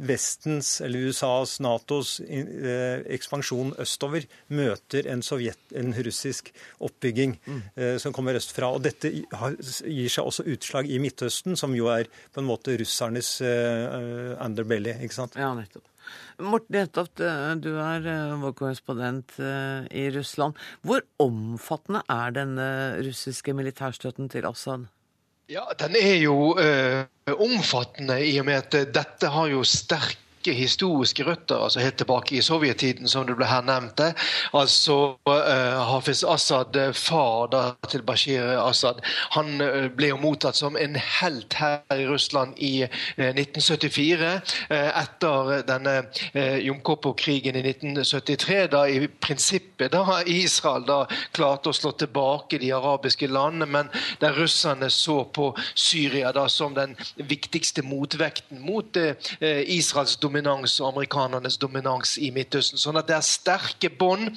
Vestens, 0.00 0.78
eller 0.84 1.10
USAs, 1.10 1.58
Natos 1.64 2.14
eh, 2.24 3.02
ekspansjon 3.16 3.74
østover 3.82 4.26
møter 4.48 5.08
en, 5.12 5.24
sovjet, 5.24 5.60
en 5.76 5.92
russisk 5.92 6.52
oppbygging 6.80 7.36
mm. 7.44 7.60
som 8.00 8.14
kommer 8.16 8.38
østfra. 8.38 8.72
Og 8.76 8.84
dette 8.84 9.12
gir 9.12 10.10
seg 10.12 10.26
også 10.26 10.46
utslag 10.50 10.88
i 10.90 11.00
Midtøsten, 11.02 11.58
som 11.60 11.76
jo 11.76 11.90
er 11.92 12.10
på 12.32 12.42
en 12.42 12.48
måte 12.48 12.78
russernes 12.80 13.36
eh, 13.44 14.36
underbelly. 14.40 14.96
ikke 15.04 15.20
sant? 15.20 15.38
Ja, 15.38 15.52
nettopp. 15.56 15.86
Morten 16.40 16.78
Jentoft, 16.78 17.20
eh, 17.20 17.52
du 17.60 17.74
er 17.78 18.06
eh, 18.08 18.36
vår 18.40 18.54
korrespondent 18.58 19.36
eh, 19.38 19.84
i 19.92 20.08
Russland. 20.14 20.56
Hvor 20.86 21.04
omfattende 21.22 22.02
er 22.10 22.34
denne 22.36 22.70
russiske 23.04 23.54
militærstøtten 23.56 24.30
til 24.32 24.48
Assad? 24.48 24.88
Ja, 25.50 25.64
Den 25.74 25.96
er 25.98 26.20
jo 26.22 26.52
eh, 26.62 27.02
omfattende 27.34 28.20
i 28.22 28.36
og 28.38 28.46
med 28.46 28.60
at 28.60 28.94
dette 28.94 29.30
har 29.34 29.48
jo 29.50 29.64
sterke 30.40 30.56
historiske 30.56 31.24
røtter, 31.24 31.56
altså 31.56 31.80
helt 31.80 31.96
tilbake 31.96 32.36
i 32.36 32.42
sovjettiden, 32.42 33.08
som 33.08 33.26
det 33.26 33.36
ble 33.36 33.46
her 33.46 33.62
nevnt. 33.62 34.00
Altså 34.54 35.16
uh, 35.28 35.92
Hafiz 35.92 36.24
Assad, 36.24 36.76
eh, 36.76 36.92
far 36.94 37.76
til 37.88 38.02
Bashir 38.02 38.42
Assad, 38.60 39.00
han 39.34 39.60
uh, 39.60 39.88
ble 39.92 40.08
jo 40.08 40.16
mottatt 40.16 40.56
som 40.56 40.76
en 40.76 40.96
helt 40.96 41.54
her 41.54 41.82
i 41.92 42.06
Russland 42.08 42.54
i 42.56 42.84
uh, 42.84 42.90
1974, 43.18 44.40
eh, 44.70 44.88
etter 45.02 45.62
denne 45.66 45.96
eh, 46.32 46.58
Jom 46.64 46.80
Kippur-krigen 46.80 47.56
i 47.56 47.64
1973, 47.64 48.66
da 48.72 48.86
i 48.88 49.08
prinsippet 49.08 49.92
da 49.92 50.20
Israel 50.26 50.86
da 50.86 51.02
klarte 51.36 51.70
å 51.70 51.76
slå 51.76 51.92
tilbake 52.00 52.58
de 52.62 52.72
arabiske 52.72 53.28
landene, 53.28 53.68
men 53.68 53.92
der 54.20 54.36
russerne 54.38 54.90
så 54.90 55.24
på 55.24 55.50
Syria 55.74 56.32
da 56.32 56.48
som 56.48 56.74
den 56.74 56.96
viktigste 57.16 57.84
motvekten 57.84 58.60
mot 58.64 58.96
eh, 58.96 59.14
Israels 59.68 60.16
dominans 60.16 60.29
og 60.80 60.88
amerikanernes 60.88 61.56
dominans 61.56 62.16
i 62.18 62.30
Midtøsten. 62.30 62.78
Sånn 62.78 62.98
at 63.00 63.08
det 63.08 63.16
er 63.16 63.26
sterke 63.26 63.90
bånd 63.90 64.30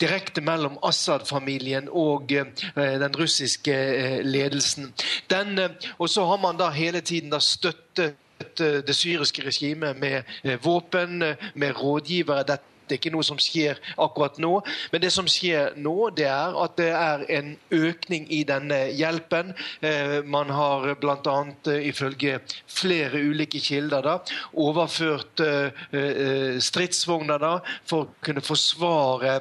direkte 0.00 0.40
mellom 0.40 0.78
Assad-familien 0.82 1.88
og 1.90 2.32
eh, 2.32 2.52
den 2.74 3.14
russiske 3.16 3.72
eh, 3.72 4.20
ledelsen. 4.24 4.92
Den, 5.30 5.58
eh, 5.58 5.90
og 5.98 6.10
så 6.10 6.26
har 6.26 6.38
man 6.42 6.56
da 6.56 6.70
hele 6.70 7.00
tiden 7.00 7.30
da 7.30 7.40
støttet 7.40 8.16
det 8.56 8.92
syriske 8.92 9.42
regimet 9.46 9.96
med 9.96 10.58
våpen, 10.60 11.22
med 11.54 11.76
rådgivere. 11.78 12.44
Dette 12.44 12.64
det 12.66 12.75
er 12.94 13.00
ikke 13.00 13.12
noe 13.14 13.26
som 13.26 13.40
skjer 13.40 13.80
akkurat 14.02 14.38
nå. 14.42 14.52
Men 14.92 15.02
det 15.02 15.12
som 15.14 15.28
skjer 15.30 15.76
nå, 15.80 16.10
det 16.16 16.28
er 16.30 16.56
at 16.62 16.76
det 16.80 16.90
er 16.94 17.24
en 17.38 17.52
økning 17.74 18.28
i 18.32 18.42
denne 18.48 18.80
hjelpen. 18.96 19.52
Eh, 19.80 20.18
man 20.24 20.52
har 20.54 20.88
bl.a. 21.00 21.36
ifølge 21.80 22.40
flere 22.70 23.22
ulike 23.22 23.60
kilder 23.62 24.06
da, 24.06 24.16
overført 24.52 25.42
eh, 25.44 25.84
eh, 25.96 26.58
stridsvogner 26.62 27.42
da, 27.42 27.54
for 27.88 28.06
å 28.06 28.24
kunne 28.24 28.44
forsvare 28.44 29.38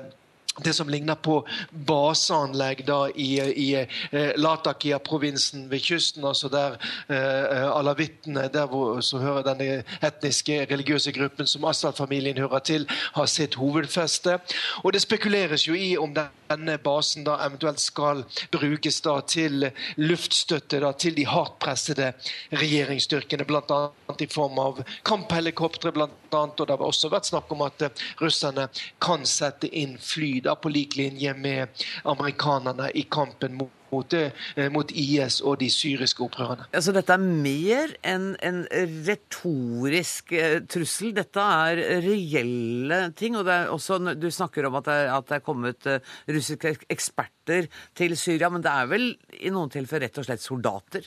det 0.63 0.73
som 0.73 0.89
ligner 0.89 1.15
på 1.15 1.41
baseanlegg 1.87 2.85
da 2.87 3.09
i, 3.09 3.31
i 3.39 3.67
eh, 3.75 4.31
Latakia-provinsen 4.39 5.67
ved 5.71 5.83
kysten, 5.83 6.23
altså 6.25 6.49
der 6.49 6.77
eh, 7.09 7.65
alawittene, 7.75 8.47
der 8.53 8.67
hvor 8.71 9.01
så 9.03 9.19
hører 9.19 9.43
denne 9.49 9.83
etniske 10.05 10.61
religiøse 10.71 11.11
gruppen 11.11 11.47
som 11.47 11.65
Assad-familien 11.67 12.37
hører 12.37 12.59
til, 12.59 12.87
har 13.15 13.25
sitt 13.25 13.59
hovedfeste. 13.59 14.39
Og 14.83 14.93
det 14.93 15.03
spekuleres 15.03 15.67
jo 15.67 15.75
i 15.75 15.97
om 15.97 16.15
denne 16.49 16.77
basen 16.81 17.25
da 17.25 17.37
eventuelt 17.45 17.81
skal 17.81 18.23
brukes 18.53 19.01
da 19.05 19.19
til 19.27 19.69
luftstøtte 20.01 20.79
da 20.83 20.91
til 20.93 21.15
de 21.17 21.25
hardt 21.29 21.57
pressede 21.61 22.11
regjeringsstyrkene, 22.53 23.47
bl.a. 23.47 23.79
i 24.19 24.29
form 24.31 24.59
av 24.61 24.83
kamphelikoptre, 25.07 25.93
og 25.95 26.57
det 26.57 26.69
har 26.69 26.83
også 26.85 27.11
vært 27.13 27.29
snakk 27.31 27.51
om 27.55 27.65
at 27.65 27.87
eh, 27.87 28.05
russerne 28.21 28.67
kan 29.03 29.25
sette 29.29 29.69
inn 29.71 29.97
fly 30.01 30.39
da 30.45 30.55
på 30.59 30.71
lik 30.73 30.97
linje 30.99 31.33
med 31.37 31.85
amerikanerne 32.03 32.91
i 32.93 33.05
kampen 33.09 33.57
mot, 33.61 33.71
mot, 33.95 34.13
eh, 34.19 34.67
mot 34.75 34.91
IS 34.91 35.39
og 35.45 35.59
de 35.63 35.69
syriske 35.71 36.23
opprørerne. 36.25 36.67
Altså, 36.75 36.93
dette 36.95 37.15
er 37.15 37.23
mer 37.23 37.95
enn 38.05 38.31
en 38.45 38.61
retorisk 39.07 40.33
eh, 40.35 40.59
trussel. 40.71 41.13
Dette 41.15 41.41
er 41.41 41.81
reelle 42.05 43.01
ting. 43.17 43.37
Og 43.39 43.45
det 43.47 43.55
er 43.55 43.71
også, 43.73 43.99
du 44.19 44.27
snakker 44.31 44.67
om 44.69 44.77
at 44.81 44.89
det, 44.89 44.99
er- 45.05 45.13
at 45.15 45.29
det 45.31 45.39
er 45.39 45.45
kommet 45.45 45.87
eh, 45.89 46.13
russiske 46.29 46.75
eksperter 46.91 47.67
til 47.95 48.15
Syria, 48.17 48.49
men 48.49 48.63
det 48.65 48.71
er 48.73 48.87
vel 48.89 49.07
i 49.39 49.51
noen 49.53 49.69
tilfeller 49.69 50.07
rett 50.07 50.17
og 50.21 50.25
slett 50.27 50.41
soldater? 50.43 51.05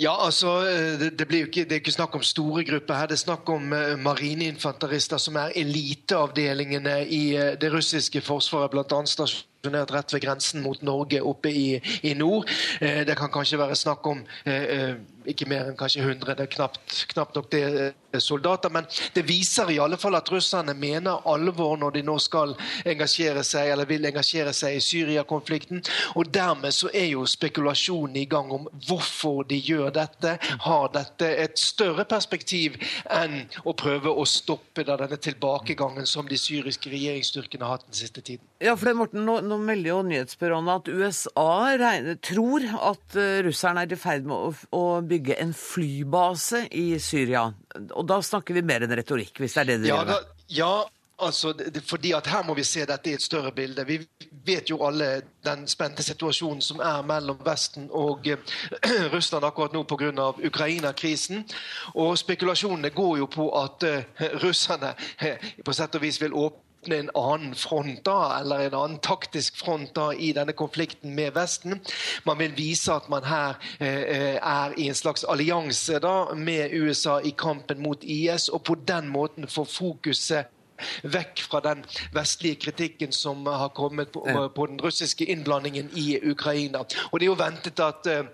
Ja, 0.00 0.14
altså, 0.26 0.56
eh, 0.68 0.94
det, 1.00 1.12
det, 1.20 1.28
blir 1.30 1.44
jo 1.44 1.50
ikke, 1.50 1.66
det 1.68 1.78
er 1.78 1.82
ikke 1.84 1.94
snakk 1.98 2.16
om 2.18 2.24
store 2.24 2.64
grupper 2.68 2.98
her. 3.02 3.10
Det 3.12 3.18
er 3.18 3.24
snakk 3.24 3.48
om 3.52 3.72
eh, 3.76 3.94
marineinfanterister, 4.00 5.20
som 5.22 5.36
er 5.40 5.54
eliteavdelingene 5.60 7.00
i 7.06 7.24
eh, 7.36 7.54
det 7.60 7.72
russiske 7.74 8.24
forsvaret, 8.24 8.72
blant 8.74 8.92
stasjonert 9.08 9.50
rett 9.72 10.12
ved 10.12 10.20
grensen 10.20 10.62
mot 10.62 10.82
Norge 10.82 11.22
oppe 11.22 11.50
i, 11.50 11.80
i 12.02 12.14
nord. 12.14 12.48
Eh, 12.80 13.06
Det 13.06 13.16
kan 13.16 13.30
kanskje 13.32 13.58
være 13.58 13.76
snakk 13.76 14.06
om 14.06 14.24
eh, 14.44 14.62
eh, 14.62 14.94
ikke 15.30 15.48
mer 15.50 15.68
enn 15.68 15.78
kanskje 15.78 16.04
100, 16.04 16.34
det 16.38 16.46
er 16.46 16.52
knapt, 16.52 17.04
knapt 17.12 17.38
nok 17.38 17.50
det 17.52 17.62
eh, 17.64 18.20
soldater. 18.20 18.70
Men 18.70 18.86
det 19.14 19.24
viser 19.28 19.70
i 19.72 19.78
alle 19.82 19.98
fall 20.00 20.16
at 20.18 20.30
russerne 20.32 20.74
mener 20.78 21.24
alvor 21.30 21.76
når 21.80 21.96
de 21.96 22.04
nå 22.06 22.16
skal 22.22 22.54
engasjere 22.86 23.44
seg, 23.46 23.70
eller 23.72 23.88
vil 23.88 24.06
engasjere 24.08 24.54
seg 24.56 24.78
i 24.78 24.84
Syria-konflikten. 24.84 25.82
Og 26.18 26.30
dermed 26.34 26.74
så 26.74 26.90
er 26.94 27.10
jo 27.12 27.26
spekulasjonen 27.28 28.20
i 28.20 28.26
gang 28.30 28.52
om 28.54 28.68
hvorfor 28.88 29.44
de 29.48 29.58
gjør 29.58 29.92
dette. 29.94 30.36
Har 30.66 30.90
dette 30.94 31.30
et 31.44 31.58
større 31.60 32.06
perspektiv 32.08 32.78
enn 33.10 33.44
å 33.64 33.74
prøve 33.78 34.12
å 34.12 34.26
stoppe 34.28 34.84
da 34.86 34.98
denne 35.00 35.18
tilbakegangen 35.20 36.06
som 36.08 36.28
de 36.28 36.38
syriske 36.40 36.92
regjeringsstyrkene 36.92 37.66
har 37.66 37.78
hatt 37.78 37.88
den 37.88 37.98
siste 37.98 38.22
tiden? 38.24 38.44
Ja, 38.62 38.76
for 38.78 38.88
det, 38.88 38.96
Morten, 38.98 39.24
nå, 39.26 39.40
nå 39.44 39.58
melder 39.60 39.90
jo 39.90 40.00
nyhetsbyråene 40.06 40.78
at 40.78 40.88
USA 40.88 41.50
regner, 41.80 42.18
tror 42.24 42.64
at 42.92 43.18
uh, 43.18 43.40
russerne 43.46 43.84
er 43.84 43.92
i 43.94 43.98
ferd 43.98 44.28
med 44.28 44.36
å, 44.36 44.52
å 44.74 44.84
bygge 45.14 45.38
en 45.42 45.54
flybase 45.56 46.64
i 46.74 46.88
Syria. 47.02 47.46
Og 47.94 48.04
da 48.10 48.20
snakker 48.22 48.58
vi 48.58 48.66
mer 48.66 48.84
enn 48.86 48.98
retorikk, 48.98 49.38
hvis 49.42 49.56
det 49.56 49.64
er 49.64 49.72
det 49.72 49.80
du 49.84 49.88
Ja, 49.92 50.02
gjør. 50.02 50.12
da, 50.12 50.44
ja 50.60 50.74
Altså, 51.22 51.52
fordi 51.86 52.10
at 52.12 52.26
Her 52.26 52.42
må 52.42 52.54
vi 52.58 52.64
se 52.66 52.82
dette 52.90 53.10
i 53.10 53.14
et 53.14 53.22
større 53.22 53.52
bilde. 53.54 53.84
Vi 53.86 54.00
vet 54.44 54.70
jo 54.70 54.80
alle 54.82 55.22
den 55.46 55.62
spente 55.70 56.02
situasjonen 56.02 56.60
som 56.60 56.80
er 56.82 57.04
mellom 57.06 57.38
Vesten 57.46 57.86
og 57.94 58.26
eh, 58.26 58.36
Russland 59.14 59.46
akkurat 59.46 59.72
nå 59.72 59.84
pga. 59.86 60.10
Ukraina-krisen. 60.48 61.44
Og 61.94 62.18
Spekulasjonene 62.18 62.90
går 62.90 63.18
jo 63.22 63.26
på 63.30 63.46
at 63.62 63.86
eh, 63.86 64.26
russerne 64.42 64.90
eh, 65.22 65.38
på 65.64 65.72
sett 65.72 65.94
og 65.94 66.02
vis 66.02 66.18
vil 66.20 66.34
åpne 66.34 66.63
en 66.92 67.10
annen 67.14 67.54
front 67.54 68.04
da, 68.04 68.40
eller 68.40 68.66
en 68.66 68.74
annen 68.74 68.98
taktisk 68.98 69.56
front 69.56 69.94
da, 69.96 70.10
i 70.12 70.32
denne 70.36 70.52
konflikten 70.52 71.14
med 71.14 71.32
Vesten. 71.34 71.80
Man 72.24 72.38
vil 72.38 72.56
vise 72.56 72.92
at 72.92 73.08
man 73.08 73.24
her 73.24 73.56
eh, 73.78 74.36
er 74.36 74.76
i 74.76 74.88
en 74.88 74.98
slags 74.98 75.24
allianse 75.24 75.98
da, 76.02 76.34
med 76.34 76.74
USA 76.74 77.20
i 77.24 77.32
kampen 77.38 77.80
mot 77.82 78.04
IS, 78.04 78.48
og 78.48 78.64
på 78.64 78.74
den 78.74 79.08
måten 79.08 79.48
få 79.48 79.64
fokuset 79.64 80.50
vekk 81.02 81.40
fra 81.48 81.60
den 81.64 81.84
vestlige 82.12 82.58
kritikken 82.66 83.12
som 83.12 83.46
har 83.46 83.68
kommet 83.68 84.12
på, 84.12 84.24
på 84.54 84.66
den 84.66 84.80
russiske 84.80 85.24
innblandingen 85.24 85.90
i 85.94 86.18
Ukraina. 86.30 86.84
Og 87.10 87.20
det 87.20 87.26
er 87.26 87.30
jo 87.30 87.38
ventet 87.38 87.80
at 87.80 88.10
eh, 88.10 88.24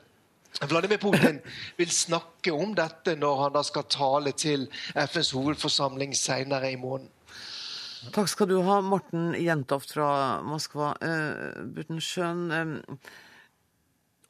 Vladimir 0.68 0.96
Putin 0.98 1.40
vil 1.78 1.90
snakke 1.90 2.53
om 2.53 2.74
dette 2.74 3.14
når 3.16 3.42
han 3.44 3.55
da 3.55 3.62
skal 3.66 3.88
tale 3.90 4.32
til 4.32 4.66
FNs 4.94 5.30
hovedforsamling 5.36 6.16
senere 6.16 6.72
i 6.72 6.76
måneden. 6.76 7.11
Takk 8.09 8.30
skal 8.32 8.48
du 8.48 8.57
ha, 8.64 8.78
Morten 8.80 9.34
Jentoft 9.36 9.92
fra 9.92 10.40
Moskva. 10.46 10.94
Eh, 11.05 11.61
Butenschøn, 11.68 12.46
eh, 12.57 12.96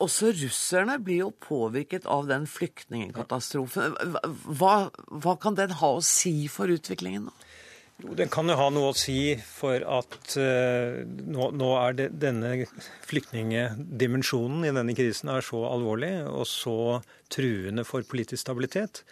også 0.02 0.32
russerne 0.34 0.96
blir 0.98 1.22
jo 1.22 1.30
påvirket 1.30 2.08
av 2.10 2.26
den 2.26 2.48
flyktningkatastrofen. 2.50 3.94
Hva, 4.58 4.74
hva, 5.06 5.36
kan 5.38 5.54
den 5.58 5.76
ha 5.78 5.92
å 5.94 6.02
si 6.02 6.48
for 6.50 6.72
utviklingen? 6.72 7.28
nå? 7.28 7.48
Jo, 8.00 8.14
Den 8.16 8.30
kan 8.32 8.48
jo 8.48 8.56
ha 8.56 8.70
noe 8.72 8.90
å 8.90 8.96
si 8.96 9.36
for 9.44 9.84
at 9.84 10.36
eh, 10.40 11.04
nå, 11.04 11.50
nå, 11.52 11.72
er 11.84 11.98
det, 11.98 12.06
denne 12.16 12.54
flyktningdimensjonen 13.06 14.64
i 14.64 14.72
denne 14.72 14.96
krisen 14.96 15.30
er 15.30 15.44
så 15.44 15.66
alvorlig 15.68 16.14
og 16.24 16.46
så 16.48 16.78
truende 17.28 17.84
for 17.84 18.02
politisk 18.08 18.40
stabilitet 18.40 19.04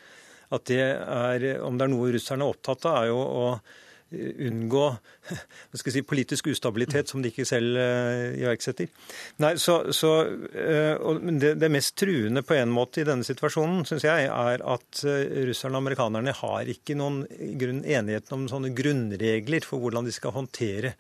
at 0.49 0.65
det 0.71 0.81
er, 0.81 1.45
om 1.61 1.77
det 1.77 1.85
er 1.85 1.93
noe 1.93 2.15
russerne 2.15 2.47
er 2.47 2.55
opptatt 2.55 2.87
av, 2.89 3.03
er 3.03 3.11
jo 3.11 3.19
å 3.21 3.45
unngå 4.11 4.85
si, 5.77 6.03
politisk 6.03 6.47
ustabilitet 6.49 7.11
som 7.11 7.23
de 7.23 7.29
ikke 7.33 7.45
selv 7.49 7.77
uh, 7.77 8.33
iverksetter. 8.39 8.89
Nei, 9.45 9.55
så, 9.61 9.93
så 9.93 10.13
uh, 10.25 11.21
det, 11.29 11.55
det, 11.61 11.71
mest 11.73 11.97
truende 12.01 12.43
på 12.47 12.57
en 12.57 12.73
måte 12.73 13.03
i 13.03 13.09
denne 13.09 13.27
situasjonen, 13.27 13.85
syns 13.89 14.07
jeg, 14.09 14.29
er 14.33 14.65
at 14.65 15.03
uh, 15.05 15.15
russerne 15.49 15.77
og 15.77 15.85
amerikanerne 15.85 16.37
har 16.41 16.73
ikke 16.73 16.97
noen 16.99 17.23
grunn, 17.61 17.83
enighet 17.85 18.33
om 18.37 18.49
sånne 18.51 18.73
grunnregler 18.77 19.67
for 19.67 19.83
hvordan 19.83 20.09
de 20.09 20.15
skal 20.17 20.37
håndtere 20.37 20.97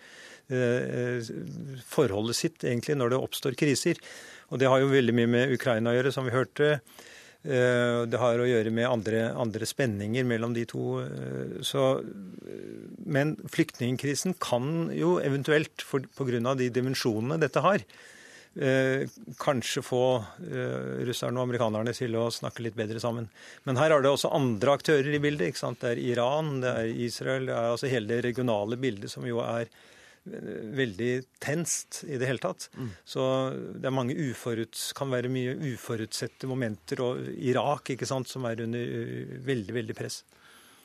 forholdet 1.85 2.37
sitt 2.39 2.63
egentlig 2.65 2.95
når 2.97 3.11
det 3.13 3.19
oppstår 3.21 3.57
kriser. 3.61 3.99
Og 4.49 4.57
Det 4.63 4.71
har 4.73 4.81
jo 4.81 4.89
veldig 4.89 5.13
mye 5.13 5.29
med 5.29 5.53
Ukraina 5.53 5.93
å 5.93 5.99
gjøre, 5.99 6.13
som 6.15 6.25
vi 6.25 6.33
hørte. 6.33 6.79
Eh, 7.49 8.03
det 8.05 8.19
har 8.21 8.37
å 8.37 8.47
gjøre 8.49 8.71
med 8.75 8.85
andre, 8.85 9.23
andre 9.33 9.67
spenninger 9.69 10.27
mellom 10.29 10.53
de 10.53 10.67
to. 10.69 11.01
Eh, 11.01 11.63
så, 11.65 12.01
eh, 12.05 12.85
men 13.09 13.37
flyktningkrisen 13.49 14.37
kan 14.39 14.91
jo 14.93 15.17
eventuelt, 15.25 15.85
pga. 15.89 16.55
de 16.57 16.69
dimensjonene 16.69 17.41
dette 17.41 17.61
har, 17.61 17.79
kanskje 19.39 19.85
få 19.85 20.25
russerne 21.07 21.39
og 21.39 21.45
amerikanerne 21.47 21.93
til 21.95 22.17
å 22.17 22.25
snakke 22.27 22.65
litt 22.65 22.75
bedre 22.75 22.99
sammen. 22.99 23.29
Men 23.65 23.77
her 23.77 23.93
er 23.93 24.03
det 24.03 24.11
også 24.11 24.35
andre 24.35 24.73
aktører 24.73 25.15
i 25.15 25.21
bildet. 25.21 25.55
Det 25.79 25.93
er 25.93 26.01
Iran, 26.01 26.61
det 26.61 26.73
er 26.73 26.87
Israel, 26.91 27.47
det 27.47 27.55
er 27.55 27.71
altså 27.71 27.87
hele 27.87 28.09
det 28.09 28.25
regionale 28.25 28.77
bildet 28.77 29.13
som 29.13 29.23
jo 29.23 29.39
er 29.39 29.69
veldig 30.79 31.13
tenst 31.43 32.03
i 32.07 32.19
det 32.21 32.29
hele 32.29 32.43
tatt. 32.43 32.69
Mm. 32.77 32.91
Så 33.09 33.23
det 33.75 33.89
er 33.89 33.95
mange 33.95 34.17
uforuts, 34.29 34.93
kan 34.99 35.11
være 35.13 35.31
mye 35.33 35.57
uforutsette 35.73 36.51
momenter. 36.51 37.03
Og 37.05 37.29
Irak, 37.37 37.95
ikke 37.95 38.09
sant, 38.09 38.31
som 38.31 38.47
er 38.49 38.65
under 38.67 38.83
uh, 38.83 39.37
veldig, 39.47 39.77
veldig 39.81 39.99
press. 39.99 40.23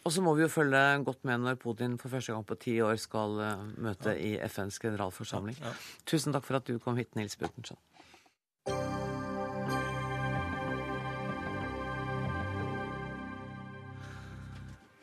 Og 0.04 0.12
så 0.12 0.24
må 0.24 0.34
vi 0.36 0.44
jo 0.44 0.52
følge 0.52 0.82
godt 1.08 1.22
med 1.28 1.46
når 1.46 1.60
Putin 1.62 1.96
for 2.00 2.12
første 2.12 2.36
gang 2.36 2.44
på 2.48 2.60
ti 2.60 2.76
år 2.84 2.98
skal 3.00 3.40
uh, 3.40 3.66
møte 3.80 4.16
ja. 4.18 4.20
i 4.20 4.52
FNs 4.52 4.82
generalforsamling. 4.84 5.58
Ja, 5.62 5.72
ja. 5.72 6.04
Tusen 6.10 6.36
takk 6.36 6.48
for 6.48 6.60
at 6.60 6.68
du 6.68 6.76
kom 6.84 7.00
hit, 7.00 7.14
Nils 7.20 7.40
Butenschøn. 7.40 7.80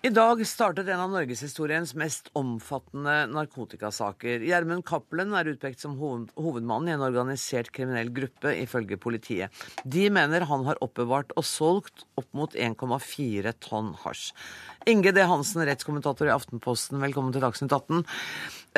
I 0.01 0.09
dag 0.09 0.40
startet 0.48 0.88
en 0.88 1.03
av 1.05 1.11
norgeshistoriens 1.12 1.90
mest 2.01 2.30
omfattende 2.38 3.26
narkotikasaker. 3.34 4.40
Gjermund 4.48 4.86
Cappelen 4.88 5.34
er 5.36 5.51
utpekt 5.53 5.82
som 5.84 5.98
hovedmannen 6.01 6.88
i 6.88 6.94
en 6.94 7.05
organisert 7.05 7.68
kriminell 7.76 8.09
gruppe, 8.16 8.55
ifølge 8.62 8.96
politiet. 8.96 9.53
De 9.84 10.07
mener 10.09 10.46
han 10.48 10.64
har 10.64 10.80
oppbevart 10.80 11.36
og 11.36 11.44
solgt 11.44 12.07
opp 12.16 12.30
mot 12.32 12.57
1,4 12.57 13.53
tonn 13.61 13.92
hasj. 14.07 14.30
Inge 14.88 15.12
D. 15.12 15.26
Hansen, 15.34 15.66
rettskommentator 15.68 16.32
i 16.32 16.34
Aftenposten, 16.38 16.96
velkommen 17.05 17.36
til 17.36 17.44
Dagsnytt 17.44 17.76
18. 17.76 18.01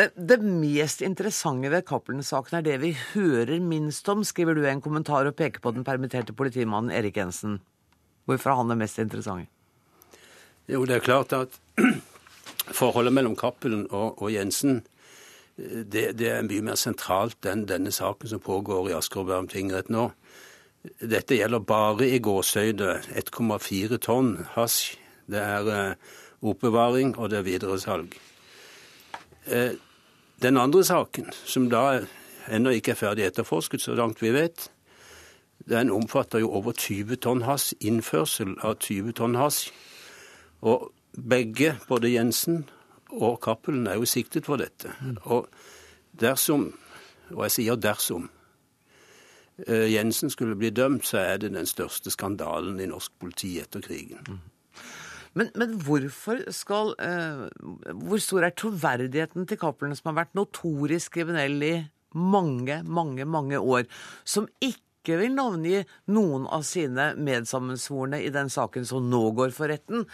Eh, 0.03 0.11
det 0.19 0.43
mest 0.43 1.07
interessante 1.07 1.71
ved 1.71 1.87
Cappelen-saken 1.87 2.59
er 2.65 2.67
det 2.67 2.79
vi 2.83 2.97
hører 3.13 3.63
minst 3.63 4.11
om, 4.11 4.27
skriver 4.27 4.59
du 4.59 4.67
i 4.67 4.73
en 4.75 4.83
kommentar 4.83 5.31
og 5.31 5.39
peker 5.39 5.63
på 5.63 5.77
den 5.79 5.87
permitterte 5.87 6.35
politimannen 6.35 6.91
Erik 6.91 7.23
Jensen. 7.23 7.61
Hvorfor 8.27 8.51
er 8.51 8.65
han 8.65 8.75
det 8.75 8.83
mest 8.83 8.99
interessante? 8.99 9.62
Jo, 10.71 10.85
det 10.87 10.95
er 10.95 11.03
klart 11.03 11.33
at 11.35 11.59
forholdet 12.79 13.13
mellom 13.13 13.37
Cappelen 13.37 13.87
og, 13.91 14.23
og 14.23 14.33
Jensen 14.33 14.83
det, 15.57 16.19
det, 16.19 16.29
er 16.31 16.47
mye 16.47 16.65
mer 16.65 16.79
sentralt 16.81 17.45
enn 17.51 17.67
denne 17.69 17.91
saken 17.93 18.31
som 18.31 18.41
pågår 18.43 18.91
i 18.91 18.95
Asker 18.97 19.21
og 19.21 19.29
Bærum 19.29 19.49
tingrett 19.51 19.91
nå. 19.93 20.07
Dette 20.99 21.37
gjelder 21.37 21.63
bare 21.67 22.09
i 22.09 22.21
gåsøyde 22.23 22.95
1,4 23.21 23.99
tonn 24.03 24.33
hasj. 24.55 24.97
Det 25.31 25.43
er 25.43 25.69
eh, 25.71 26.15
oppbevaring, 26.41 27.13
og 27.19 27.31
det 27.31 27.39
er 27.43 27.47
videresalg. 27.47 28.17
Eh, 29.47 29.77
den 30.43 30.59
andre 30.59 30.83
saken, 30.85 31.31
som 31.45 31.69
da 31.71 32.01
ennå 32.51 32.73
ikke 32.75 32.97
er 32.97 33.03
ferdig 33.03 33.29
etterforsket, 33.29 33.85
så 33.85 33.95
langt 33.99 34.25
vi 34.25 34.33
vet, 34.35 34.71
den 35.71 35.93
omfatter 35.95 36.43
jo 36.43 36.51
over 36.51 36.73
20 36.73 37.21
tonn 37.23 37.45
hasj. 37.47 37.77
Innførsel 37.85 38.57
av 38.65 38.81
20 38.83 39.21
tonn 39.21 39.39
hasj 39.39 39.69
og 40.63 40.93
begge, 41.13 41.75
både 41.89 42.13
Jensen 42.15 42.63
og 43.13 43.41
Cappelen, 43.45 43.87
er 43.87 43.99
jo 44.01 44.09
siktet 44.09 44.47
for 44.49 44.61
dette. 44.63 44.93
Og 45.25 45.49
dersom, 46.21 46.71
og 47.33 47.45
jeg 47.47 47.57
sier 47.57 47.81
dersom, 47.81 48.31
eh, 49.67 49.93
Jensen 49.93 50.31
skulle 50.31 50.57
bli 50.57 50.71
dømt, 50.71 51.07
så 51.07 51.19
er 51.19 51.43
det 51.43 51.53
den 51.55 51.67
største 51.67 52.11
skandalen 52.11 52.81
i 52.81 52.89
norsk 52.89 53.13
politi 53.21 53.59
etter 53.61 53.85
krigen. 53.85 54.41
Men, 55.35 55.49
men 55.57 55.79
hvorfor 55.81 56.43
skal 56.53 56.93
uh, 57.01 57.49
Hvor 58.05 58.21
stor 58.21 58.45
er 58.45 58.53
troverdigheten 58.53 59.47
til 59.49 59.57
Cappelen, 59.57 59.97
som 59.97 60.11
har 60.11 60.25
vært 60.25 60.35
notorisk 60.37 61.15
kriminell 61.17 61.63
i 61.65 61.75
mange, 62.13 62.83
mange, 62.85 63.25
mange 63.25 63.59
år, 63.59 63.87
som 64.25 64.49
ikke 64.61 64.92
ikke 65.03 65.19
vil 65.19 65.35
navngi 65.35 65.81
noen 66.15 66.47
av 66.47 66.63
sine 66.67 67.13
medsammensvorne 67.19 68.21
i 68.23 68.31
den 68.31 68.51
saken 68.53 68.87
som 68.87 69.09
nå 69.11 69.23
går 69.35 69.51
for 69.55 69.73
retten, 69.73 70.05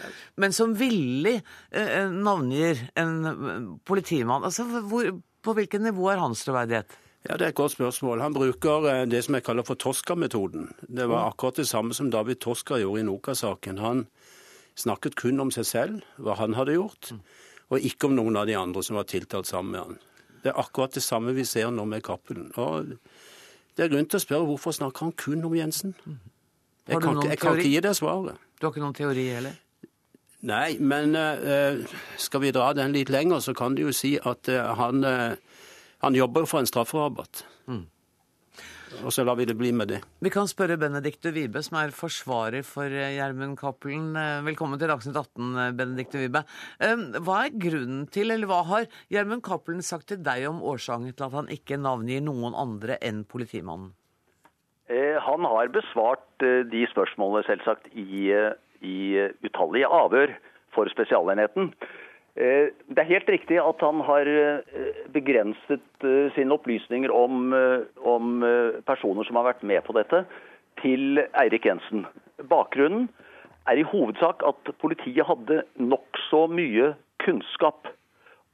men 0.41 0.55
som 0.55 0.73
villig 0.77 1.37
eh, 1.69 2.09
navngir 2.09 2.87
en 2.97 3.13
eh, 3.29 3.67
politimann. 3.85 4.47
Altså, 4.47 4.65
hvor, 4.65 5.11
på 5.45 5.55
hvilket 5.55 5.85
nivå 5.85 6.09
er 6.09 6.23
hans 6.23 6.41
troverdighet? 6.47 6.97
Ja, 7.27 7.37
Det 7.37 7.45
er 7.45 7.49
et 7.53 7.59
godt 7.59 7.75
spørsmål. 7.75 8.23
Han 8.25 8.33
bruker 8.33 8.89
eh, 8.89 9.05
det 9.05 9.21
som 9.25 9.37
jeg 9.37 9.45
kaller 9.45 9.67
for 9.67 9.77
Tosca-metoden. 9.77 10.71
Det 10.81 11.05
var 11.11 11.29
akkurat 11.29 11.61
det 11.61 11.67
samme 11.69 11.93
som 11.93 12.09
David 12.09 12.41
Tosca 12.41 12.79
gjorde 12.81 13.03
i 13.03 13.05
Noka-saken. 13.05 13.77
Han 13.83 14.07
snakket 14.79 15.19
kun 15.19 15.39
om 15.43 15.53
seg 15.53 15.67
selv, 15.69 16.05
hva 16.17 16.37
han 16.39 16.55
hadde 16.57 16.79
gjort, 16.79 17.13
og 17.69 17.85
ikke 17.85 18.09
om 18.09 18.15
noen 18.17 18.39
av 18.39 18.49
de 18.49 18.57
andre 18.57 18.81
som 18.81 18.97
var 18.97 19.05
tiltalt 19.05 19.45
sammen 19.45 19.75
med 19.75 19.83
han. 19.83 19.99
Det 20.41 20.49
er 20.53 20.61
akkurat 20.61 20.95
det 20.95 21.03
samme 21.03 21.35
vi 21.35 21.43
ser 21.45 21.69
nå 21.75 21.83
med 21.85 22.01
Cappelen. 22.07 22.49
Og 22.55 22.95
det 23.77 23.85
er 23.85 23.93
grunn 23.93 24.07
til 24.09 24.19
å 24.19 24.23
spørre 24.23 24.47
hvorfor 24.49 24.75
snakker 24.75 25.07
han 25.07 25.15
kun 25.17 25.45
om 25.47 25.55
Jensen? 25.55 25.95
Jeg 26.89 27.01
kan, 27.01 27.19
jeg 27.23 27.37
kan 27.39 27.57
ikke 27.57 27.69
gi 27.69 27.81
det 27.85 27.95
svaret. 27.99 28.39
Du 28.59 28.65
har 28.65 28.73
ikke 28.73 28.83
noen 28.83 28.97
teori 28.97 29.27
heller? 29.29 29.57
Nei, 30.49 30.77
men 30.79 31.15
uh, 31.19 31.83
skal 32.17 32.43
vi 32.45 32.51
dra 32.55 32.71
den 32.73 32.95
litt 32.95 33.11
lenger, 33.11 33.41
så 33.43 33.53
kan 33.53 33.75
du 33.75 33.83
jo 33.83 33.93
si 33.95 34.15
at 34.17 34.49
uh, 34.51 34.71
han, 34.79 35.03
uh, 35.03 35.65
han 36.03 36.15
jobber 36.15 36.47
for 36.47 36.63
en 36.63 36.69
strafferabatt. 36.69 37.43
Mm. 37.67 37.85
Og 39.05 39.13
så 39.13 39.23
lar 39.23 39.37
vi 39.39 39.45
det 39.47 39.55
bli 39.57 39.69
med 39.75 39.91
det. 39.91 39.99
Vi 40.23 40.31
kan 40.33 40.47
spørre 40.49 40.77
Benedicte 40.81 41.31
Wibe, 41.35 41.61
som 41.65 41.77
er 41.79 41.93
forsvarer 41.95 42.65
for 42.65 42.89
eh, 42.89 43.13
Gjermund 43.15 43.57
Cappelen. 43.59 44.09
Eh, 44.17 44.41
velkommen 44.47 44.81
til 44.81 44.89
Dagsnytt 44.91 45.19
18, 45.19 45.51
eh, 45.53 45.69
Benedicte 45.77 46.21
Wibe. 46.21 46.41
Hva 47.21 47.37
er 47.45 47.55
grunnen 47.65 48.07
til, 48.11 48.33
eller 48.33 48.49
hva 48.49 48.63
har 48.71 48.89
Gjermund 49.13 49.45
Cappelen 49.45 49.85
sagt 49.85 50.09
til 50.11 50.21
deg 50.25 50.47
om 50.49 50.63
årsaken 50.65 51.13
til 51.13 51.27
at 51.27 51.37
han 51.37 51.53
ikke 51.53 51.79
navngir 51.79 52.25
noen 52.25 52.57
andre 52.57 52.97
enn 53.05 53.23
politimannen? 53.29 53.93
Han 54.89 55.45
har 55.45 55.69
besvart 55.69 56.41
de 56.41 56.79
spørsmålene, 56.89 57.45
selvsagt, 57.45 57.91
i, 57.93 58.31
i 58.81 58.99
utallige 59.45 59.85
avhør 59.85 60.33
for 60.73 60.89
Spesialenheten. 60.89 61.69
Eh, 62.39 62.71
Det 62.87 63.01
er 63.03 63.11
helt 63.13 63.29
riktig 63.29 63.57
at 63.59 63.81
han 63.83 63.99
har 64.07 64.27
eh, 64.27 64.93
begrenset 65.11 66.05
eh, 66.07 66.29
sine 66.35 66.55
opplysninger 66.55 67.11
om, 67.11 67.51
om 68.07 68.45
personer 68.87 69.27
som 69.27 69.39
har 69.39 69.49
vært 69.51 69.63
med 69.63 69.83
på 69.83 69.95
dette, 69.97 70.23
til 70.79 71.19
Eirik 71.35 71.67
Jensen. 71.67 72.05
Bakgrunnen 72.47 73.09
er 73.67 73.81
i 73.81 73.83
hovedsak 73.83 74.45
at 74.47 74.71
politiet 74.79 75.27
hadde 75.27 75.63
nokså 75.75 76.45
mye 76.47 76.93
kunnskap 77.19 77.91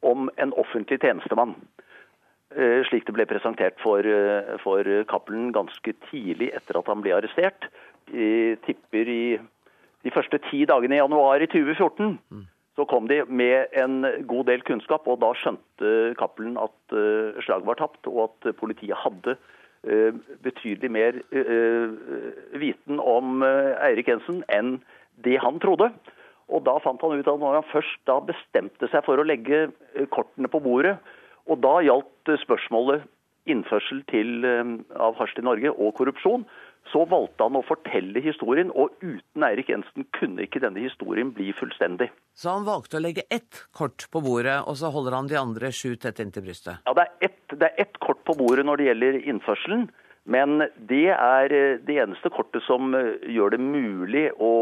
om 0.01 0.31
en 0.41 0.53
offentlig 0.57 0.97
tjenestemann. 1.03 1.53
Slik 2.89 3.05
det 3.05 3.13
ble 3.13 3.25
presentert 3.29 3.77
for, 3.83 4.05
for 4.63 4.87
Cappelen 5.11 5.51
ganske 5.53 5.93
tidlig 6.09 6.49
etter 6.55 6.79
at 6.79 6.89
han 6.89 7.01
ble 7.03 7.13
arrestert. 7.17 7.67
I, 8.09 8.55
tipper 8.65 9.09
i 9.11 9.23
de 10.05 10.13
første 10.13 10.39
ti 10.49 10.63
dagene 10.69 10.97
i 10.97 11.01
januar 11.01 11.43
i 11.43 11.49
2014 11.51 12.17
så 12.75 12.85
kom 12.85 13.07
de 13.07 13.21
med 13.31 13.71
en 13.79 14.03
god 14.27 14.49
del 14.49 14.63
kunnskap, 14.67 15.07
og 15.07 15.21
da 15.23 15.31
skjønte 15.39 15.91
Cappelen 16.19 16.57
at 16.59 16.95
eh, 16.95 17.37
slaget 17.45 17.69
var 17.69 17.79
tapt, 17.79 18.03
og 18.11 18.25
at 18.27 18.49
politiet 18.59 18.99
hadde 18.99 19.37
eh, 19.87 20.11
betydelig 20.43 20.91
mer 20.91 21.21
eh, 21.31 21.95
viten 22.59 22.99
om 22.99 23.45
Eirik 23.45 24.11
Jensen 24.11 24.43
enn 24.51 24.77
det 25.23 25.39
han 25.43 25.61
trodde. 25.63 25.93
Og 26.51 26.65
da 26.67 26.75
fant 26.83 27.01
han 27.01 27.15
ut 27.15 27.31
at 27.31 27.41
når 27.41 27.61
han 27.61 27.71
først 27.71 28.11
bestemte 28.27 28.91
seg 28.91 29.05
for 29.07 29.17
å 29.17 29.25
legge 29.25 29.69
kortene 30.13 30.51
på 30.51 30.61
bordet, 30.61 30.97
og 31.47 31.61
da 31.63 31.79
gjaldt 31.85 32.35
spørsmålet 32.43 33.05
innførsel 33.49 34.01
til, 34.09 34.43
av 34.97 35.15
hasj 35.19 35.37
til 35.37 35.45
Norge 35.45 35.71
og 35.71 35.93
korrupsjon, 35.97 36.43
så 36.91 37.03
valgte 37.09 37.47
han 37.47 37.57
å 37.57 37.63
fortelle 37.65 38.21
historien, 38.23 38.69
og 38.71 38.93
uten 39.01 39.45
Eirik 39.47 39.71
Jensen 39.71 40.05
kunne 40.15 40.45
ikke 40.45 40.61
denne 40.63 40.83
historien 40.83 41.31
bli 41.35 41.51
fullstendig. 41.55 42.11
Så 42.37 42.51
han 42.53 42.67
valgte 42.67 42.99
å 42.99 43.03
legge 43.03 43.25
ett 43.33 43.65
kort 43.75 44.07
på 44.11 44.21
bordet, 44.23 44.59
og 44.67 44.77
så 44.79 44.91
holder 44.93 45.17
han 45.17 45.29
de 45.31 45.39
andre 45.39 45.71
sju 45.73 45.95
tett 45.99 46.21
inntil 46.23 46.45
brystet. 46.45 46.81
Ja, 46.85 46.95
det 46.97 47.07
er, 47.07 47.13
ett, 47.29 47.43
det 47.53 47.69
er 47.71 47.85
ett 47.87 47.99
kort 48.03 48.21
på 48.27 48.37
bordet 48.37 48.67
når 48.67 48.81
det 48.81 48.89
gjelder 48.89 49.21
innførselen, 49.23 49.87
men 50.25 50.63
det 50.89 51.07
er 51.13 51.53
eh, 51.53 51.81
det 51.85 51.99
eneste 52.01 52.31
kortet 52.33 52.63
som 52.65 52.95
eh, 52.97 53.13
gjør 53.29 53.53
det 53.53 53.61
mulig 53.61 54.25
å, 54.41 54.53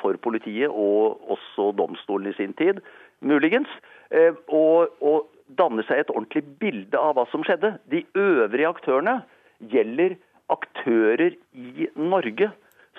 for 0.00 0.18
politiet, 0.22 0.70
og 0.70 1.30
også 1.36 1.70
domstolen 1.78 2.32
i 2.32 2.36
sin 2.38 2.56
tid, 2.58 2.82
muligens, 3.22 3.70
eh, 4.10 4.34
å 4.50 5.14
danne 5.46 5.84
seg 5.86 6.02
et 6.02 6.10
ordentlig 6.10 6.42
bilde 6.60 6.98
av 6.98 7.14
hva 7.18 7.26
som 7.30 7.44
skjedde. 7.46 7.76
De 7.90 8.02
øvrige 8.18 8.72
aktørene 8.74 9.20
gjelder 9.72 10.16
aktører 10.52 11.34
i 11.52 11.88
Norge 11.96 12.50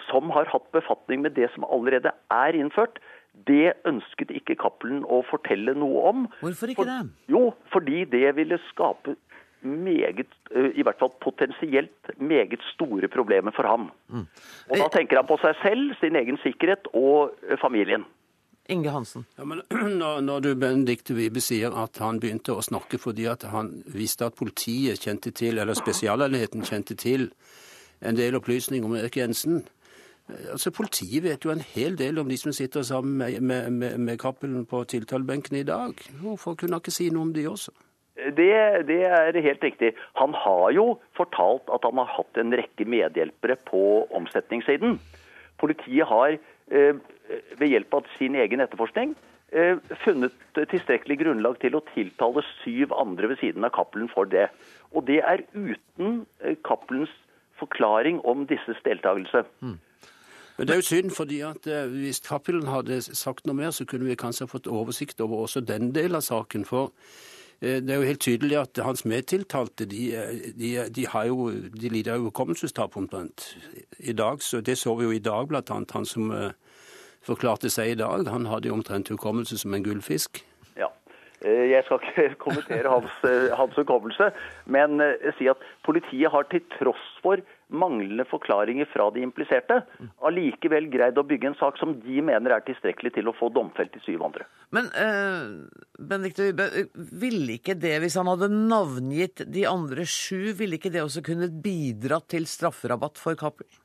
som 0.08 0.32
har 0.36 0.50
hatt 0.52 0.68
befatning 0.76 1.24
med 1.26 1.36
det 1.38 1.50
som 1.54 1.66
allerede 1.68 2.14
er 2.32 2.58
innført. 2.58 3.00
Det 3.48 3.76
ønsket 3.86 4.32
ikke 4.34 4.58
Cappelen 4.58 5.04
å 5.06 5.22
fortelle 5.30 5.76
noe 5.78 6.04
om. 6.10 6.28
Hvorfor 6.41 6.74
ikke 6.74 6.88
det? 6.88 7.02
Jo, 7.30 7.52
fordi 7.74 8.04
det 8.10 8.36
ville 8.38 8.60
skape 8.72 9.18
meget, 9.62 10.30
eh, 10.56 10.72
i 10.78 10.84
hvert 10.86 11.00
fall 11.00 11.12
potensielt, 11.22 12.12
meget 12.18 12.62
store 12.74 13.08
problemer 13.08 13.52
for 13.52 13.68
ham. 13.68 13.91
Og 14.70 14.78
da 14.78 14.88
tenker 14.93 15.18
han 15.18 15.28
på 15.28 15.39
seg 15.41 15.56
selv, 15.62 15.95
sin 16.00 16.16
egen 16.16 16.38
sikkerhet 16.43 16.88
og 16.93 17.34
eh, 17.50 17.58
familien. 17.62 18.06
Inge 18.68 18.91
Hansen. 18.91 19.26
Ja, 19.38 19.45
men 19.45 19.61
når, 20.01 20.22
når 20.22 20.43
du, 20.43 20.49
Benedicte 20.55 21.15
Wibe, 21.18 21.41
sier 21.43 21.76
at 21.84 22.01
han 22.03 22.20
begynte 22.24 22.55
å 22.55 22.65
snakke 22.65 22.99
fordi 23.01 23.28
at 23.32 23.47
han 23.51 23.72
visste 23.88 24.28
at 24.28 24.38
politiet 24.39 25.03
kjente 25.03 25.32
til, 25.32 25.61
eller 25.61 25.78
Spesialenheten 25.78 26.68
kjente 26.68 26.97
til, 26.99 27.32
en 28.05 28.18
del 28.18 28.38
opplysninger 28.38 28.86
om 28.86 28.93
Erik 28.93 29.15
Jensen 29.18 29.63
eh, 30.30 30.51
Altså, 30.51 30.70
Politiet 30.70 31.24
vet 31.24 31.47
jo 31.47 31.49
en 31.49 31.63
hel 31.65 31.95
del 31.97 32.20
om 32.22 32.30
de 32.30 32.38
som 32.38 32.53
sitter 32.53 32.86
sammen 32.86 33.18
med, 33.18 33.39
med, 33.41 33.72
med, 33.74 33.97
med 33.97 34.20
Cappelen 34.22 34.68
på 34.70 34.84
tiltalebenken 34.86 35.57
i 35.57 35.65
dag. 35.65 35.97
Hvorfor 36.22 36.53
kunne 36.53 36.78
han 36.78 36.84
ikke 36.84 36.93
si 36.93 37.09
noe 37.09 37.26
om 37.26 37.34
de 37.34 37.47
også? 37.49 37.74
Det, 38.18 38.53
det 38.89 39.01
er 39.05 39.38
helt 39.45 39.63
riktig. 39.63 39.93
Han 40.18 40.34
har 40.34 40.72
jo 40.74 40.86
fortalt 41.18 41.70
at 41.74 41.86
han 41.86 41.99
har 42.01 42.09
hatt 42.15 42.39
en 42.41 42.53
rekke 42.57 42.86
medhjelpere 42.89 43.57
på 43.70 43.82
omsetningssiden. 44.18 44.97
Politiet 45.61 46.09
har 46.09 46.38
ved 46.68 47.68
hjelp 47.72 47.93
av 47.95 48.07
sin 48.18 48.36
egen 48.36 48.63
etterforskning 48.63 49.15
eh, 49.51 49.78
funnet 50.03 50.34
tilstrekkelig 50.72 51.20
grunnlag 51.22 51.59
til 51.61 51.78
å 51.78 51.84
tiltale 51.93 52.43
syv 52.63 52.93
andre 52.97 53.32
ved 53.32 53.41
siden 53.41 53.65
av 53.68 53.74
Cappelen 53.76 54.09
for 54.11 54.30
det. 54.30 54.47
Og 54.91 55.07
det 55.07 55.22
er 55.24 55.45
uten 55.53 56.26
eh, 56.43 56.57
Cappelens 56.68 57.13
forklaring 57.59 58.20
om 58.26 58.45
disses 58.47 58.82
deltakelse. 58.86 59.45
Men 60.57 60.68
det 60.68 60.74
er 60.74 60.82
jo 60.82 60.89
synd, 60.89 61.11
fordi 61.13 61.41
at 61.45 61.68
eh, 61.68 61.88
hvis 61.93 62.22
Cappelen 62.26 62.68
hadde 62.68 63.01
sagt 63.01 63.45
noe 63.45 63.57
mer, 63.57 63.72
så 63.72 63.86
kunne 63.86 64.09
vi 64.09 64.20
kanskje 64.20 64.49
fått 64.49 64.68
oversikt 64.68 65.22
over 65.22 65.45
også 65.45 65.61
den 65.61 65.91
delen 65.95 66.20
av 66.20 66.26
saken. 66.26 66.65
For 66.65 66.91
eh, 66.91 67.36
det 67.62 67.89
er 67.89 67.95
jo 67.95 68.05
helt 68.05 68.22
tydelig 68.22 68.58
at 68.60 68.80
hans 68.86 69.01
medtiltalte 69.05 69.88
de, 69.89 70.03
eh, 70.14 70.51
de, 70.53 70.70
de, 70.93 71.05
jo, 71.28 71.49
de 71.51 71.89
lider 71.89 72.14
av 72.14 72.28
hukommelsestap 72.28 72.97
omtrent. 72.97 73.58
I 73.99 74.14
dag, 74.14 74.41
så 74.41 74.62
Det 74.62 74.78
så 74.78 74.95
vi 74.95 75.08
jo 75.08 75.12
i 75.12 75.24
dag, 75.24 75.47
blant 75.47 75.72
annet 75.72 75.91
han 75.91 76.05
som 76.05 76.32
eh, 76.32 76.51
forklarte 77.26 77.70
seg 77.74 77.95
i 77.95 77.99
dag. 77.99 78.28
Han 78.30 78.45
hadde 78.45 78.70
jo 78.70 78.78
omtrent 78.78 79.10
hukommelse 79.10 79.58
som 79.58 79.74
en 79.74 79.84
gullfisk. 79.84 80.43
Ja. 80.78 80.91
Eh, 81.41 81.72
Jeg 81.74 81.84
skal 81.86 81.99
ikke 82.03 82.36
kommentere 82.45 82.93
hans, 82.93 83.12
eh, 83.26 83.49
hans 83.58 83.76
hukommelse, 83.76 84.32
men 84.66 85.01
eh, 85.01 85.34
si 85.39 85.49
at 85.49 85.58
politiet 85.86 86.32
har 86.32 86.45
til 86.51 86.62
tross 86.78 87.10
for 87.24 87.41
manglende 87.68 88.24
forklaringer 88.30 88.88
fra 88.91 89.09
de 89.11 89.24
impliserte, 89.26 89.82
allikevel 90.28 90.88
greid 90.91 91.18
å 91.20 91.26
bygge 91.28 91.49
en 91.51 91.57
sak 91.59 91.80
som 91.82 91.95
de 92.03 92.22
mener 92.24 92.53
er 92.55 92.63
tilstrekkelig 92.68 93.11
til 93.18 93.28
å 93.28 93.36
få 93.36 93.49
domfelt 93.55 93.91
de 93.95 94.01
syv 94.05 94.24
andre. 94.28 94.47
Men 94.76 94.88
uh, 94.95 95.68
Benedicte 95.99 96.47
Wibe, 96.47 96.70
ville 96.95 97.57
ikke 97.57 97.76
det, 97.80 97.97
hvis 98.03 98.18
han 98.20 98.32
hadde 98.32 98.49
navngitt 98.53 99.43
de 99.51 99.68
andre 99.70 100.07
sju, 100.07 100.53
ville 100.59 100.80
ikke 100.80 100.93
det 100.93 101.03
også 101.03 101.26
kunne 101.28 101.51
bidratt 101.51 102.30
til 102.36 102.47
strafferabatt 102.49 103.20
for 103.20 103.39
Cappelen? 103.39 103.84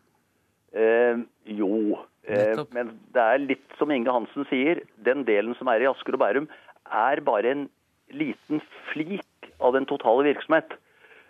Uh, 0.73 1.27
jo, 1.51 1.99
uh, 2.31 2.63
men 2.73 2.95
det 3.13 3.27
er 3.27 3.43
litt 3.43 3.79
som 3.81 3.91
Inge 3.93 4.15
Hansen 4.15 4.47
sier, 4.49 4.85
den 5.05 5.27
delen 5.29 5.59
som 5.59 5.69
er 5.73 5.85
i 5.85 5.91
Asker 5.91 6.17
og 6.17 6.23
Bærum 6.23 6.51
er 6.93 7.23
bare 7.25 7.51
en 7.51 7.69
liten 8.13 8.61
flik 8.93 9.51
av 9.63 9.75
den 9.77 9.87
totale 9.89 10.27
virksomhet. 10.27 10.75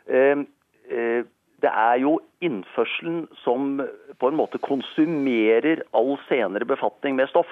Eh, 0.07 0.43
eh, 0.91 1.25
det 1.63 1.71
er 1.71 1.99
jo 2.03 2.17
innførselen 2.43 3.27
som 3.45 3.81
på 4.19 4.29
en 4.31 4.39
måte 4.39 4.61
konsumerer 4.63 5.85
all 5.97 6.17
senere 6.29 6.67
befatning 6.69 7.17
med 7.19 7.31
stoff. 7.31 7.51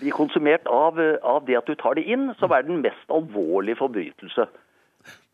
Blir 0.00 0.14
konsumert 0.14 0.66
av, 0.70 0.98
av 1.22 1.44
det 1.46 1.58
at 1.58 1.66
du 1.70 1.74
tar 1.78 1.98
det 1.98 2.06
inn, 2.10 2.30
som 2.38 2.54
er 2.54 2.66
den 2.66 2.82
mest 2.84 3.10
alvorlige 3.12 3.78
forbrytelse. 3.82 4.46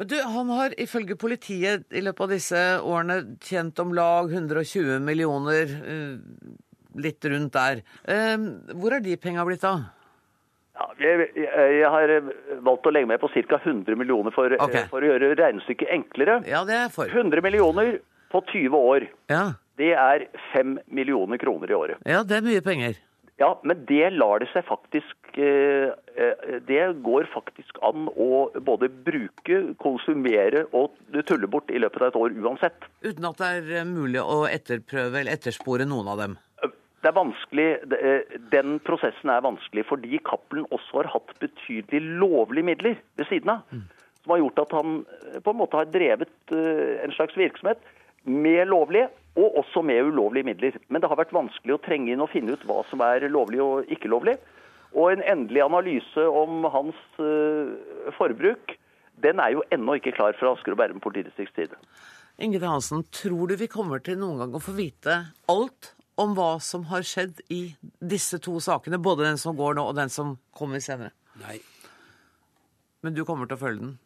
Men 0.01 0.09
du, 0.11 0.17
Han 0.25 0.49
har 0.51 0.75
ifølge 0.81 1.17
politiet 1.21 1.87
i 1.95 2.03
løpet 2.03 2.27
av 2.27 2.33
disse 2.35 2.65
årene 2.83 3.21
tjent 3.45 3.79
om 3.79 3.93
lag 3.95 4.33
120 4.33 4.99
millioner, 5.05 5.71
eh, 5.95 6.19
litt 6.99 7.25
rundt 7.31 7.55
der. 7.55 7.85
Eh, 8.05 8.37
Hvor 8.75 8.97
er 8.97 9.05
de 9.05 9.17
penga 9.17 9.45
blitt 9.47 9.65
av? 9.65 9.85
Ja, 10.79 10.87
jeg, 11.03 11.27
jeg, 11.35 11.89
har 11.93 12.13
valgt 12.65 12.87
å 12.87 12.93
legge 12.95 13.11
meg 13.11 13.21
på 13.21 13.29
ca. 13.35 13.59
100 13.59 13.99
millioner 14.01 14.35
for, 14.35 14.55
okay. 14.65 14.87
for 14.93 15.05
å 15.05 15.11
gjøre 15.13 15.35
regnestykket 15.41 15.93
enklere. 15.97 16.39
Ja, 16.49 16.63
det 16.69 16.79
er 16.79 16.89
for. 16.95 17.11
100 17.11 17.43
millioner 17.45 17.99
på 18.31 18.43
20 18.53 18.77
år. 18.79 19.09
Ja. 19.33 19.45
Det 19.81 19.93
er 19.97 20.27
5 20.53 20.79
millioner 20.93 21.41
kroner 21.41 21.71
i 21.71 21.77
året. 21.77 22.03
ja, 22.05 22.23
det 22.25 22.41
er 22.41 22.47
mye 22.47 22.65
penger. 22.65 22.99
Ja, 23.41 23.55
men 23.65 23.87
det 23.89 24.11
lar 24.21 24.43
det 24.43 24.51
seg 24.53 24.67
faktisk 24.69 25.39
eh, 25.41 25.89
eh, 26.13 26.59
Det 26.69 26.83
går 27.01 27.25
faktisk 27.33 27.79
an 27.87 28.11
å 28.13 28.51
både 28.61 28.91
bruke, 28.93 29.63
konsumere 29.81 30.67
og 30.77 30.99
tulle 31.25 31.49
bort 31.49 31.73
i 31.73 31.81
løpet 31.81 32.05
av 32.05 32.11
et 32.11 32.19
år 32.21 32.37
uansett. 32.37 32.85
Uten 33.01 33.31
at 33.31 33.41
det 33.41 33.49
er 33.57 33.73
eh, 33.81 33.89
mulig 33.89 34.21
å 34.21 34.43
etterprøve 34.45 35.23
eller 35.23 35.39
etterspore 35.39 35.89
noen 35.89 36.13
av 36.13 36.21
dem. 36.21 36.37
Det 37.01 37.09
er 37.09 37.17
vanskelig, 37.17 37.69
eh, 37.97 38.37
Den 38.53 38.79
prosessen 38.85 39.33
er 39.33 39.45
vanskelig 39.45 39.87
fordi 39.89 40.21
Cappelen 40.25 40.69
også 40.71 41.01
har 41.01 41.13
hatt 41.15 41.33
betydelig 41.41 42.01
lovlige 42.21 42.65
midler 42.65 43.01
ved 43.17 43.27
siden 43.31 43.55
av. 43.55 43.63
Som 44.21 44.35
har 44.35 44.43
gjort 44.43 44.61
at 44.67 44.75
han 44.77 44.99
eh, 45.09 45.41
på 45.41 45.55
en 45.55 45.61
måte 45.63 45.81
har 45.81 45.89
drevet 45.89 46.53
eh, 46.53 47.01
en 47.05 47.15
slags 47.17 47.37
virksomhet 47.37 47.81
med 48.25 48.69
lovlige 48.69 49.09
og 49.41 49.57
også 49.63 49.83
med 49.83 50.11
ulovlige 50.11 50.45
midler. 50.45 50.77
Men 50.89 51.01
det 51.01 51.09
har 51.09 51.17
vært 51.17 51.33
vanskelig 51.33 51.79
å 51.79 51.81
trenge 51.81 52.13
inn 52.13 52.21
og 52.21 52.33
finne 52.33 52.53
ut 52.53 52.67
hva 52.69 52.83
som 52.91 53.01
er 53.01 53.25
lovlig 53.31 53.63
og 53.65 53.89
ikke 53.89 54.11
lovlig. 54.13 54.37
Og 54.93 55.13
en 55.13 55.23
endelig 55.23 55.63
analyse 55.63 56.25
om 56.27 56.67
hans 56.67 56.99
forbruk, 58.19 58.75
den 59.23 59.39
er 59.39 59.55
jo 59.55 59.63
ennå 59.71 59.95
ikke 60.01 60.17
klar 60.17 60.35
fra 60.35 60.51
Asker 60.51 60.75
og 60.75 60.81
Bærum 60.83 60.99
politidistrikts 61.01 61.55
side. 61.55 61.79
Ingrid. 62.43 62.67
Hansen, 62.67 63.05
tror 63.15 63.47
du 63.47 63.55
vi 63.61 63.71
kommer 63.71 64.03
til 64.03 64.19
noen 64.19 64.43
gang 64.43 64.59
å 64.59 64.65
få 64.65 64.75
vite 64.75 65.15
alt 65.49 65.93
om 66.21 66.37
hva 66.37 66.53
som 66.63 66.87
har 66.91 67.05
skjedd 67.07 67.41
i 67.53 67.63
disse 68.13 68.41
to 68.45 68.59
sakene? 68.63 69.01
Både 69.01 69.27
den 69.27 69.41
som 69.41 69.57
går 69.59 69.79
nå, 69.79 69.87
og 69.91 69.97
den 69.99 70.13
som 70.13 70.37
kommer 70.57 70.83
senere. 70.85 71.15
Nei. 71.41 71.59
Men 73.01 73.17
du 73.17 73.25
kommer 73.25 73.49
til 73.49 73.57
å 73.57 73.63
følge 73.65 73.85
den? 73.85 73.99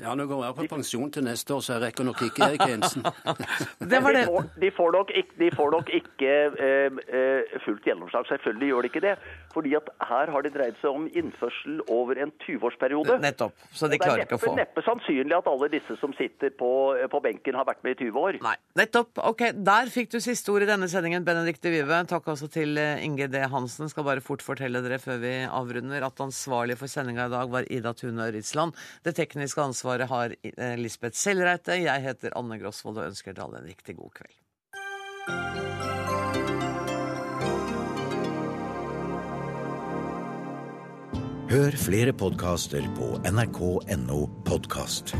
Ja, 0.00 0.14
nå 0.16 0.24
går 0.30 0.44
jeg 0.46 0.56
på 0.56 0.66
pensjon 0.70 1.10
til 1.12 1.26
neste 1.26 1.52
år, 1.52 1.60
så 1.64 1.74
jeg 1.74 1.82
rekker 1.84 2.06
nok 2.08 2.22
ikke 2.24 2.46
Erik 2.46 2.62
Jensen. 2.64 3.04
det 3.92 4.00
var 4.00 4.16
det. 4.16 4.22
De, 4.62 4.70
får, 4.72 4.94
nok 4.96 5.12
ikke, 5.20 5.36
de 5.42 5.50
får 5.52 5.74
nok 5.74 5.90
ikke 5.98 6.30
eh, 6.66 7.00
eh, 7.20 7.58
fullt 7.66 7.84
gjennomslag. 7.84 8.24
Selvfølgelig 8.30 8.70
gjør 8.70 8.86
de 8.86 8.90
ikke 8.92 9.02
det. 9.04 9.14
Fordi 9.52 9.74
at 9.76 9.90
her 10.08 10.32
har 10.32 10.46
det 10.46 10.52
dreid 10.54 10.78
seg 10.80 10.94
om 10.94 11.04
innførsel 11.10 11.82
over 11.92 12.20
en 12.22 12.32
20-årsperiode. 12.46 13.18
Nettopp. 13.20 13.66
Så 13.76 13.90
de 13.92 13.98
klarer 14.00 14.24
ikke 14.24 14.38
å 14.38 14.40
få. 14.40 14.54
Det 14.54 14.62
er 14.62 14.68
neppe 14.70 14.84
sannsynlig 14.86 15.36
at 15.36 15.50
alle 15.52 15.68
disse 15.74 15.98
som 16.00 16.14
sitter 16.16 16.54
på, 16.56 16.70
på 17.12 17.22
benken, 17.24 17.58
har 17.58 17.68
vært 17.68 17.84
med 17.84 17.98
i 17.98 18.08
20 18.08 18.20
år. 18.22 18.40
Nei, 18.46 18.54
nettopp. 18.80 19.20
Ok, 19.26 19.44
Der 19.52 19.92
fikk 19.92 20.14
du 20.14 20.20
siste 20.24 20.54
ord 20.54 20.64
i 20.64 20.70
denne 20.70 20.88
sendingen, 20.88 21.26
Benedicte 21.26 21.72
Vive. 21.74 22.00
Takk 22.08 22.32
også 22.32 22.48
til 22.52 22.80
eh, 22.80 23.04
Inge 23.04 23.28
D. 23.28 23.44
Hansen. 23.52 23.92
Skal 23.92 24.08
bare 24.08 24.24
fort 24.24 24.44
fortelle 24.46 24.80
dere 24.86 25.00
før 25.02 25.20
vi 25.20 25.36
avrunder 25.44 26.08
at 26.08 26.24
ansvarlig 26.24 26.78
for 26.80 26.88
sendinga 26.88 27.28
i 27.28 27.34
dag 27.36 27.52
var 27.52 27.68
Ida 27.68 27.92
Tune 27.98 28.30
Ritsland. 28.32 28.78
Det 29.04 29.18
tekniske 29.18 29.60
ansvaret 29.60 29.89
har 29.98 30.34
eh, 30.42 30.76
Lisbeth 30.78 31.18
Sellreite. 31.18 31.74
Jeg 31.82 32.02
heter 32.06 32.36
Anne 32.38 32.58
Grosvold 32.60 32.98
og 33.02 33.10
ønsker 33.10 33.34
dere 33.34 33.48
alle 33.48 33.58
en 33.62 33.68
riktig 33.72 33.96
god 33.98 34.12
kveld. 34.20 34.36
Hør 41.50 41.74
flere 41.74 42.12
podkaster 42.14 42.84
på 42.94 43.16
nrk.no 43.26 44.20
podkast. 44.46 45.16